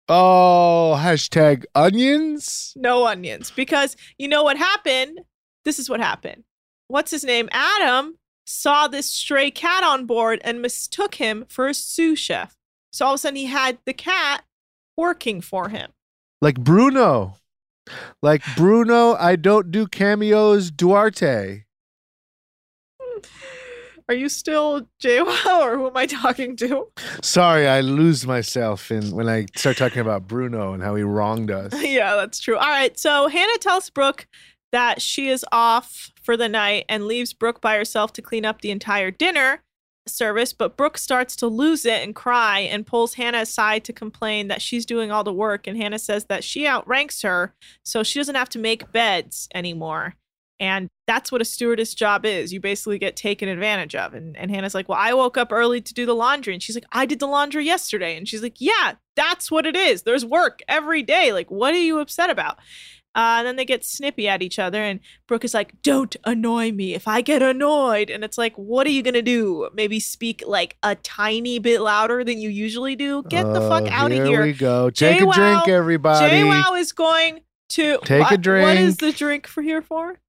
Oh, 0.08 0.96
hashtag 1.00 1.66
onions? 1.76 2.74
No 2.76 3.06
onions. 3.06 3.52
Because 3.52 3.96
you 4.18 4.28
know 4.28 4.44
what 4.44 4.58
happened? 4.58 5.22
This 5.66 5.80
is 5.80 5.90
what 5.90 6.00
happened. 6.00 6.44
What's 6.88 7.12
his 7.12 7.24
name? 7.24 7.50
Adam 7.52 8.16
saw 8.46 8.88
this 8.88 9.08
stray 9.08 9.52
cat 9.52 9.84
on 9.84 10.06
board 10.06 10.42
and 10.44 10.62
mistook 10.62 11.16
him 11.16 11.46
for 11.48 11.68
a 11.68 11.74
sous 11.74 12.18
chef. 12.18 12.56
So 12.92 13.06
all 13.06 13.14
of 13.14 13.16
a 13.16 13.18
sudden 13.20 13.36
he 13.36 13.46
had 13.46 13.78
the 13.86 13.94
cat 13.94 14.44
working 14.98 15.42
for 15.42 15.70
him. 15.70 15.92
Like 16.42 16.60
Bruno. 16.60 17.36
Like 18.22 18.44
Bruno, 18.56 19.14
I 19.14 19.36
don't 19.36 19.72
do 19.72 19.88
cameos, 19.88 20.72
Duarte. 20.72 21.66
Are 24.10 24.16
you 24.16 24.28
still 24.28 24.88
João 25.00 25.62
or 25.62 25.78
who 25.78 25.86
am 25.86 25.96
I 25.96 26.08
talking 26.08 26.56
to? 26.58 26.88
Sorry, 27.22 27.68
I 27.68 27.82
lose 27.82 28.26
myself 28.26 28.90
in 28.90 29.12
when 29.12 29.30
I 29.30 29.46
start 29.56 29.78
talking 29.78 30.00
about 30.00 30.28
Bruno 30.28 30.74
and 30.74 30.82
how 30.82 30.96
he 30.96 31.04
wronged 31.04 31.52
us. 31.52 31.72
yeah, 31.84 32.16
that's 32.16 32.40
true. 32.40 32.58
All 32.58 32.68
right. 32.68 32.98
So 32.98 33.28
Hannah 33.28 33.60
tells 33.60 33.92
Brooke 33.92 34.26
that 34.72 35.00
she 35.00 35.30
is 35.30 35.46
off 35.52 36.12
for 36.24 36.36
the 36.36 36.50
night 36.50 36.86
and 36.90 37.06
leaves 37.06 37.34
Brooke 37.34 37.62
by 37.62 37.76
herself 37.76 38.12
to 38.14 38.24
clean 38.24 38.46
up 38.46 38.62
the 38.62 38.72
entire 38.72 39.12
dinner 39.12 39.62
service. 40.08 40.54
But 40.54 40.76
Brooke 40.76 40.98
starts 40.98 41.36
to 41.36 41.48
lose 41.48 41.86
it 41.86 42.04
and 42.04 42.16
cry 42.16 42.62
and 42.62 42.88
pulls 42.88 43.14
Hannah 43.14 43.42
aside 43.42 43.84
to 43.84 43.94
complain 43.94 44.48
that 44.48 44.64
she's 44.64 44.88
doing 44.88 45.12
all 45.12 45.24
the 45.24 45.32
work. 45.32 45.68
And 45.68 45.78
Hannah 45.78 46.00
says 46.00 46.26
that 46.26 46.44
she 46.44 46.68
outranks 46.68 47.22
her, 47.22 47.54
so 47.86 48.02
she 48.02 48.20
doesn't 48.20 48.34
have 48.34 48.50
to 48.50 48.60
make 48.60 48.92
beds 48.92 49.48
anymore. 49.54 50.16
And 50.60 50.90
that's 51.10 51.32
what 51.32 51.42
a 51.42 51.46
stewardess 51.46 51.96
job 51.96 52.24
is. 52.24 52.54
You 52.54 52.60
basically 52.60 53.00
get 53.00 53.16
taken 53.16 53.50
advantage 53.50 53.96
of. 53.96 54.14
And, 54.14 54.38
and 54.38 54.52
Hannah's 54.52 54.76
like, 54.76 54.88
Well, 54.88 55.00
I 55.02 55.12
woke 55.16 55.38
up 55.38 55.52
early 55.52 55.82
to 55.82 55.94
do 55.94 56.06
the 56.06 56.14
laundry. 56.14 56.54
And 56.54 56.62
she's 56.62 56.76
like, 56.76 56.86
I 56.92 57.08
did 57.08 57.18
the 57.20 57.26
laundry 57.26 57.66
yesterday. 57.66 58.16
And 58.16 58.28
she's 58.28 58.44
like, 58.44 58.58
Yeah, 58.62 58.94
that's 59.16 59.50
what 59.50 59.66
it 59.66 59.76
is. 59.76 60.04
There's 60.04 60.24
work 60.24 60.60
every 60.68 61.02
day. 61.02 61.34
Like, 61.34 61.50
what 61.50 61.74
are 61.74 61.80
you 61.80 61.98
upset 62.00 62.30
about? 62.30 62.58
Uh, 63.16 63.42
and 63.42 63.48
then 63.48 63.56
they 63.56 63.66
get 63.66 63.84
snippy 63.84 64.28
at 64.28 64.44
each 64.44 64.60
other. 64.60 64.84
And 64.84 65.00
Brooke 65.28 65.44
is 65.44 65.56
like, 65.56 65.82
Don't 65.82 66.16
annoy 66.26 66.72
me. 66.74 66.94
If 66.94 67.08
I 67.08 67.22
get 67.22 67.42
annoyed. 67.42 68.12
And 68.12 68.24
it's 68.24 68.38
like, 68.38 68.54
What 68.56 68.86
are 68.86 68.92
you 68.92 69.02
going 69.02 69.16
to 69.16 69.24
do? 69.24 69.68
Maybe 69.74 70.00
speak 70.00 70.44
like 70.46 70.78
a 70.84 70.94
tiny 70.94 71.58
bit 71.58 71.82
louder 71.82 72.24
than 72.24 72.38
you 72.38 72.50
usually 72.50 72.96
do? 72.96 73.24
Get 73.24 73.52
the 73.52 73.62
fuck 73.62 73.86
Oh, 73.86 73.90
out 73.90 74.12
of 74.12 74.18
here 74.18 74.26
here. 74.28 74.44
we 74.44 74.54
go. 74.54 74.92
Take 74.92 75.22
a 75.22 75.26
drink, 75.26 75.68
everybody. 75.68 76.36
João 76.36 76.80
is 76.80 76.92
going 76.92 77.40
to 77.70 77.98
Take 78.04 78.30
a 78.30 78.38
drink. 78.38 78.68
What 78.68 78.78
is 78.78 78.98
the 78.98 79.12
drink 79.12 79.48
for 79.48 79.64
here 79.64 79.82
for? 79.82 80.20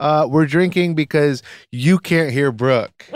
Uh, 0.00 0.26
we're 0.28 0.46
drinking 0.46 0.94
because 0.94 1.42
you 1.70 1.98
can't 1.98 2.30
hear 2.32 2.50
Brooke. 2.50 3.06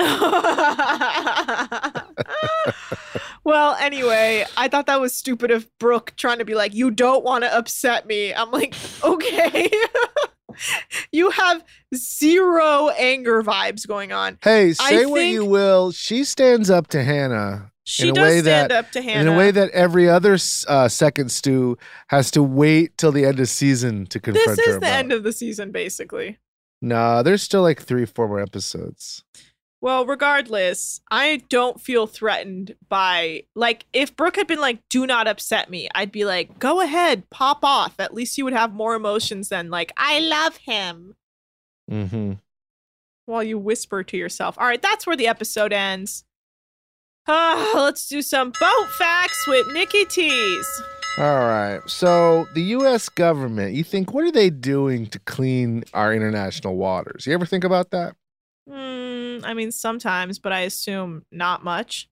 well, 3.45 3.75
anyway, 3.81 4.45
I 4.57 4.69
thought 4.69 4.87
that 4.87 5.01
was 5.01 5.15
stupid 5.15 5.51
of 5.51 5.69
Brooke 5.79 6.15
trying 6.17 6.39
to 6.39 6.45
be 6.45 6.55
like, 6.55 6.75
you 6.75 6.91
don't 6.91 7.25
want 7.25 7.45
to 7.45 7.57
upset 7.57 8.07
me. 8.07 8.33
I'm 8.33 8.51
like, 8.51 8.75
okay. 9.05 9.71
you 11.13 11.31
have 11.31 11.65
zero 11.95 12.89
anger 12.91 13.43
vibes 13.43 13.87
going 13.87 14.13
on. 14.13 14.39
Hey, 14.43 14.73
say 14.73 15.07
what 15.07 15.25
you 15.27 15.45
will. 15.45 15.93
She 15.93 16.25
stands 16.25 16.71
up 16.71 16.89
to 16.89 17.03
Hannah. 17.03 17.73
She 17.85 18.05
in 18.05 18.11
a 18.11 18.13
does 18.15 18.23
way 18.23 18.41
stand 18.41 18.71
that, 18.71 18.85
up 18.85 18.91
to 18.93 19.01
Hannah. 19.03 19.31
In 19.31 19.35
a 19.35 19.39
way 19.39 19.51
that 19.51 19.71
every 19.71 20.09
other 20.09 20.37
uh, 20.69 20.89
second 20.89 21.31
stew 21.33 21.79
has 22.09 22.31
to 22.33 22.43
wait 22.43 22.99
till 22.99 23.13
the 23.13 23.25
end 23.25 23.41
of 23.41 23.49
season 23.49 24.07
to 24.07 24.21
confront 24.21 24.59
This 24.59 24.67
her 24.67 24.73
is 24.73 24.81
the 24.81 24.87
about. 24.87 24.99
end 24.99 25.13
of 25.13 25.23
the 25.23 25.33
season, 25.33 25.73
basically. 25.73 26.39
Nah, 26.81 27.23
there's 27.23 27.43
still 27.43 27.63
like 27.63 27.83
three, 27.83 28.05
four 28.07 28.29
more 28.29 28.41
episodes. 28.41 29.25
Well, 29.81 30.07
regardless, 30.07 31.01
I 31.11 31.43
don't 31.49 31.81
feel 31.81 32.07
threatened 32.09 32.75
by 32.89 33.45
like 33.55 33.87
if 33.93 34.17
Brooke 34.17 34.37
had 34.37 34.47
been 34.49 34.61
like, 34.61 34.81
"Do 34.89 35.07
not 35.07 35.29
upset 35.29 35.71
me," 35.71 35.89
I'd 35.95 36.11
be 36.11 36.25
like, 36.25 36.59
"Go 36.59 36.81
ahead, 36.81 37.31
pop 37.31 37.61
off." 37.63 37.95
At 38.01 38.13
least 38.15 38.37
you 38.39 38.45
would 38.45 38.55
have 38.55 38.73
more 38.73 38.95
emotions 38.97 39.49
than 39.51 39.71
like, 39.71 39.93
"I 39.97 40.19
love 40.21 40.57
him," 40.59 41.15
Mm-hmm. 41.91 42.33
while 43.27 43.43
you 43.45 43.57
whisper 43.59 44.03
to 44.03 44.17
yourself. 44.17 44.59
All 44.59 44.67
right, 44.67 44.83
that's 44.83 45.07
where 45.07 45.17
the 45.17 45.29
episode 45.29 45.73
ends. 45.73 46.25
Ah, 47.29 47.73
let's 47.77 48.09
do 48.09 48.21
some 48.21 48.51
boat 48.59 48.89
facts 48.99 49.47
with 49.47 49.69
Nikki 49.73 50.05
Tees. 50.07 50.67
All 51.17 51.39
right. 51.39 51.81
So 51.87 52.47
the 52.55 52.63
U.S. 52.63 53.09
government, 53.09 53.75
you 53.75 53.83
think, 53.83 54.13
what 54.13 54.25
are 54.25 54.31
they 54.31 54.51
doing 54.51 55.07
to 55.09 55.19
clean 55.21 55.85
our 55.95 56.15
international 56.15 56.77
waters? 56.77 57.27
You 57.27 57.35
ever 57.35 57.47
think 57.47 57.65
about 57.65 57.91
that? 57.91 58.15
Hmm, 58.69 59.45
I 59.45 59.55
mean, 59.55 59.73
sometimes, 59.73 60.39
but 60.39 60.53
I 60.53 60.61
assume 60.61 61.25
not 61.33 61.65
much. 61.65 62.09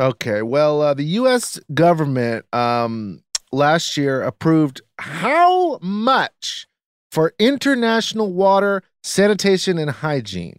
Okay. 0.00 0.42
Well, 0.42 0.80
uh, 0.80 0.94
the 0.94 1.04
U.S. 1.04 1.60
government 1.74 2.46
um, 2.54 3.22
last 3.52 3.96
year 3.96 4.22
approved 4.22 4.80
how 4.98 5.78
much 5.82 6.66
for 7.12 7.34
international 7.38 8.32
water, 8.32 8.82
sanitation, 9.02 9.78
and 9.78 9.90
hygiene? 9.90 10.58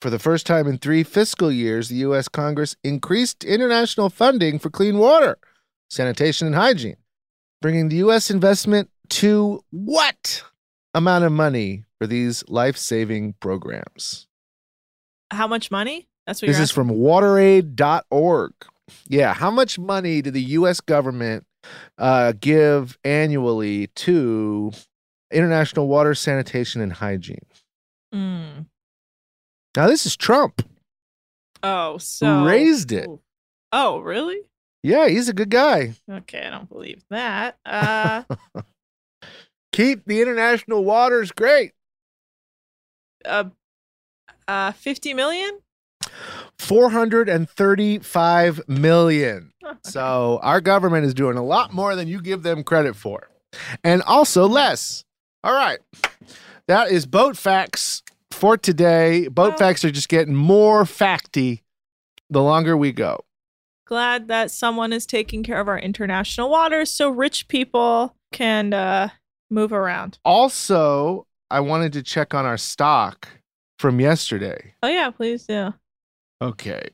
For 0.00 0.10
the 0.10 0.18
first 0.18 0.46
time 0.46 0.66
in 0.66 0.78
three 0.78 1.02
fiscal 1.02 1.50
years, 1.50 1.88
the 1.88 1.96
U.S. 1.96 2.28
Congress 2.28 2.76
increased 2.84 3.44
international 3.44 4.08
funding 4.08 4.58
for 4.58 4.70
clean 4.70 4.98
water, 4.98 5.38
sanitation, 5.90 6.46
and 6.46 6.56
hygiene, 6.56 6.96
bringing 7.62 7.88
the 7.88 7.96
U.S. 7.96 8.30
investment 8.30 8.90
to 9.10 9.62
what 9.70 10.42
amount 10.94 11.24
of 11.24 11.32
money 11.32 11.84
for 11.98 12.06
these 12.06 12.44
life 12.48 12.76
saving 12.76 13.34
programs? 13.40 14.26
How 15.30 15.46
much 15.46 15.70
money? 15.70 16.08
That's 16.26 16.42
what 16.42 16.48
This 16.48 16.58
is 16.58 16.70
from 16.70 16.90
wateraid.org. 16.90 18.52
Yeah, 19.08 19.34
how 19.34 19.50
much 19.50 19.78
money 19.78 20.22
did 20.22 20.34
the 20.34 20.42
U.S. 20.42 20.80
government 20.80 21.44
uh, 21.98 22.32
give 22.38 22.98
annually 23.04 23.88
to 23.88 24.72
international 25.32 25.88
water, 25.88 26.14
sanitation, 26.14 26.80
and 26.80 26.92
hygiene? 26.92 27.46
Mm. 28.14 28.66
Now 29.76 29.88
this 29.88 30.06
is 30.06 30.16
Trump 30.16 30.62
Oh, 31.62 31.98
so 31.98 32.26
who 32.26 32.46
raised 32.46 32.92
it. 32.92 33.08
Oh, 33.72 33.98
really? 33.98 34.40
Yeah, 34.86 35.08
he's 35.08 35.28
a 35.28 35.32
good 35.32 35.50
guy. 35.50 35.94
Okay, 36.10 36.46
I 36.46 36.50
don't 36.50 36.68
believe 36.68 37.02
that. 37.10 37.56
Uh, 37.66 38.22
Keep 39.72 40.04
the 40.06 40.22
international 40.22 40.84
waters 40.84 41.32
great. 41.32 41.72
uh, 43.24 43.44
uh, 44.46 44.70
fifty 44.72 45.12
million. 45.12 45.58
435 46.58 48.68
million. 48.68 49.52
So 49.84 50.38
our 50.42 50.60
government 50.60 51.04
is 51.04 51.14
doing 51.14 51.36
a 51.36 51.44
lot 51.44 51.72
more 51.72 51.94
than 51.96 52.08
you 52.08 52.20
give 52.22 52.42
them 52.42 52.64
credit 52.64 52.96
for. 52.96 53.28
And 53.84 54.02
also 54.02 54.46
less. 54.46 55.04
All 55.44 55.52
right. 55.54 55.78
That 56.68 56.90
is 56.90 57.06
boat 57.06 57.36
facts 57.36 58.02
for 58.30 58.56
today. 58.56 59.28
Boat 59.28 59.50
Well- 59.50 59.58
facts 59.58 59.84
are 59.84 59.90
just 59.90 60.08
getting 60.08 60.34
more 60.34 60.84
facty 60.84 61.62
the 62.30 62.42
longer 62.42 62.76
we 62.76 62.92
go. 62.92 63.24
Glad 63.86 64.26
that 64.28 64.50
someone 64.50 64.92
is 64.92 65.06
taking 65.06 65.44
care 65.44 65.60
of 65.60 65.68
our 65.68 65.78
international 65.78 66.50
waters, 66.50 66.90
so 66.90 67.08
rich 67.08 67.46
people 67.46 68.16
can 68.32 68.72
uh, 68.72 69.10
move 69.48 69.72
around. 69.72 70.18
Also, 70.24 71.26
I 71.50 71.60
wanted 71.60 71.92
to 71.92 72.02
check 72.02 72.34
on 72.34 72.44
our 72.44 72.56
stock 72.58 73.28
from 73.78 74.00
yesterday. 74.00 74.74
Oh 74.82 74.88
yeah, 74.88 75.10
please 75.10 75.46
do. 75.46 75.72
Okay. 76.42 76.88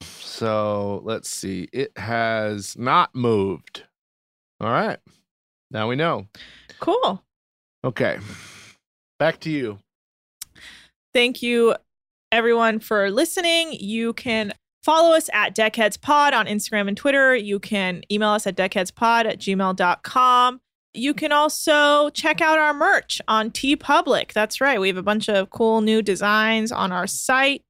So 0.00 1.00
let's 1.04 1.30
see. 1.30 1.68
It 1.72 1.92
has 1.96 2.76
not 2.76 3.14
moved. 3.14 3.84
All 4.60 4.70
right. 4.70 4.98
Now 5.70 5.88
we 5.88 5.96
know. 5.96 6.26
Cool. 6.80 7.22
Okay. 7.84 8.18
Back 9.18 9.40
to 9.40 9.50
you. 9.50 9.78
Thank 11.14 11.40
you, 11.42 11.74
everyone, 12.32 12.80
for 12.80 13.10
listening. 13.10 13.72
You 13.72 14.12
can 14.12 14.52
follow 14.86 15.16
us 15.16 15.28
at 15.32 15.52
Deckheads 15.52 16.00
Pod 16.00 16.32
on 16.32 16.46
Instagram 16.46 16.86
and 16.86 16.96
Twitter. 16.96 17.34
You 17.34 17.58
can 17.58 18.04
email 18.08 18.28
us 18.28 18.46
at 18.46 18.56
deckheadspod 18.56 19.26
at 19.26 19.40
gmail.com. 19.40 20.60
You 20.94 21.12
can 21.12 21.32
also 21.32 22.10
check 22.10 22.40
out 22.40 22.60
our 22.60 22.72
merch 22.72 23.20
on 23.26 23.50
TeePublic. 23.50 24.32
That's 24.32 24.60
right. 24.60 24.80
We 24.80 24.86
have 24.86 24.96
a 24.96 25.02
bunch 25.02 25.28
of 25.28 25.50
cool 25.50 25.80
new 25.80 26.02
designs 26.02 26.70
on 26.70 26.92
our 26.92 27.08
site, 27.08 27.64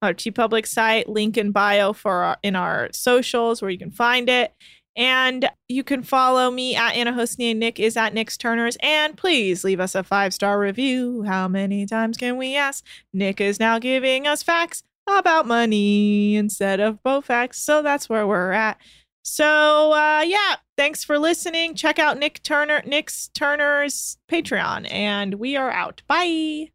our 0.00 0.14
TeePublic 0.14 0.66
site, 0.66 1.10
link 1.10 1.36
in 1.36 1.52
bio 1.52 1.92
for 1.92 2.22
our, 2.22 2.38
in 2.42 2.56
our 2.56 2.88
socials 2.94 3.60
where 3.60 3.70
you 3.70 3.78
can 3.78 3.90
find 3.90 4.30
it. 4.30 4.54
And 4.96 5.50
you 5.68 5.84
can 5.84 6.02
follow 6.02 6.50
me 6.50 6.74
at 6.74 6.94
Anna 6.94 7.26
and 7.38 7.60
Nick 7.60 7.80
is 7.80 7.98
at 7.98 8.14
Nick's 8.14 8.38
Turners. 8.38 8.78
And 8.82 9.14
please 9.14 9.62
leave 9.62 9.78
us 9.78 9.94
a 9.94 10.02
five 10.02 10.32
star 10.32 10.58
review. 10.58 11.22
How 11.24 11.48
many 11.48 11.84
times 11.84 12.16
can 12.16 12.38
we 12.38 12.56
ask? 12.56 12.82
Nick 13.12 13.42
is 13.42 13.60
now 13.60 13.78
giving 13.78 14.26
us 14.26 14.42
facts 14.42 14.82
about 15.06 15.46
money 15.46 16.36
instead 16.36 16.80
of 16.80 16.98
facts. 17.24 17.60
So 17.62 17.82
that's 17.82 18.08
where 18.08 18.26
we're 18.26 18.52
at. 18.52 18.78
So 19.22 19.92
uh 19.92 20.24
yeah, 20.26 20.56
thanks 20.76 21.04
for 21.04 21.18
listening. 21.18 21.74
Check 21.74 21.98
out 21.98 22.18
Nick 22.18 22.42
Turner, 22.42 22.82
Nick's 22.86 23.28
Turner's 23.28 24.18
Patreon, 24.30 24.90
and 24.90 25.34
we 25.34 25.56
are 25.56 25.70
out. 25.70 26.02
Bye. 26.08 26.70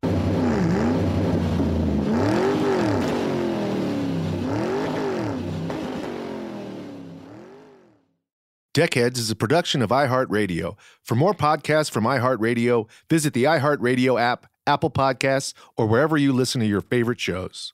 Deckheads 8.78 9.18
is 9.18 9.32
a 9.32 9.36
production 9.36 9.82
of 9.82 9.90
iHeartRadio. 9.90 10.78
For 11.02 11.16
more 11.16 11.34
podcasts 11.34 11.90
from 11.90 12.04
iHeartRadio, 12.04 12.88
visit 13.10 13.34
the 13.34 13.46
iHeartRadio 13.46 14.22
app, 14.22 14.46
Apple 14.68 14.92
Podcasts, 14.92 15.56
or 15.78 15.88
wherever 15.88 16.16
you 16.16 16.32
listen 16.32 16.62
to 16.62 16.68
your 16.68 16.82
favorite 16.82 17.20
shows. 17.20 17.74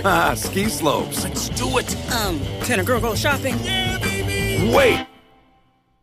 Ah, 0.04 0.34
ski 0.34 0.66
slopes. 0.66 1.24
Let's 1.24 1.48
do 1.50 1.78
it. 1.78 2.12
Um, 2.12 2.40
can 2.64 2.80
a 2.80 2.84
girl 2.84 3.00
go 3.00 3.14
shopping? 3.14 3.56
Yeah, 3.62 3.98
baby. 3.98 4.72
Wait! 4.74 5.06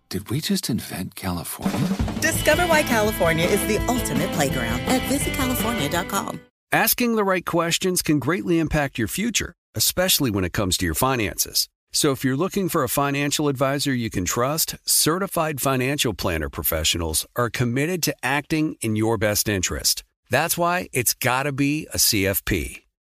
Did 0.09 0.29
we 0.29 0.39
just 0.39 0.69
invent 0.69 1.15
California? 1.15 1.87
Discover 2.21 2.67
why 2.67 2.83
California 2.83 3.45
is 3.45 3.65
the 3.67 3.77
ultimate 3.87 4.31
playground 4.33 4.79
at 4.81 5.01
visitcalifornia.com. 5.01 6.39
Asking 6.71 7.15
the 7.15 7.23
right 7.23 7.45
questions 7.45 8.01
can 8.01 8.19
greatly 8.19 8.59
impact 8.59 8.97
your 8.97 9.07
future, 9.07 9.53
especially 9.73 10.29
when 10.29 10.45
it 10.45 10.53
comes 10.53 10.77
to 10.77 10.85
your 10.85 10.93
finances. 10.95 11.67
So 11.91 12.11
if 12.11 12.23
you're 12.23 12.37
looking 12.37 12.69
for 12.69 12.83
a 12.83 12.89
financial 12.89 13.47
advisor 13.47 13.93
you 13.93 14.09
can 14.09 14.25
trust, 14.25 14.75
certified 14.85 15.59
financial 15.59 16.13
planner 16.13 16.49
professionals 16.49 17.25
are 17.35 17.49
committed 17.49 18.03
to 18.03 18.15
acting 18.21 18.75
in 18.81 18.95
your 18.95 19.17
best 19.17 19.49
interest. 19.49 20.03
That's 20.29 20.57
why 20.57 20.87
it's 20.93 21.13
got 21.13 21.43
to 21.43 21.51
be 21.51 21.87
a 21.93 21.97
CFP. 21.97 22.84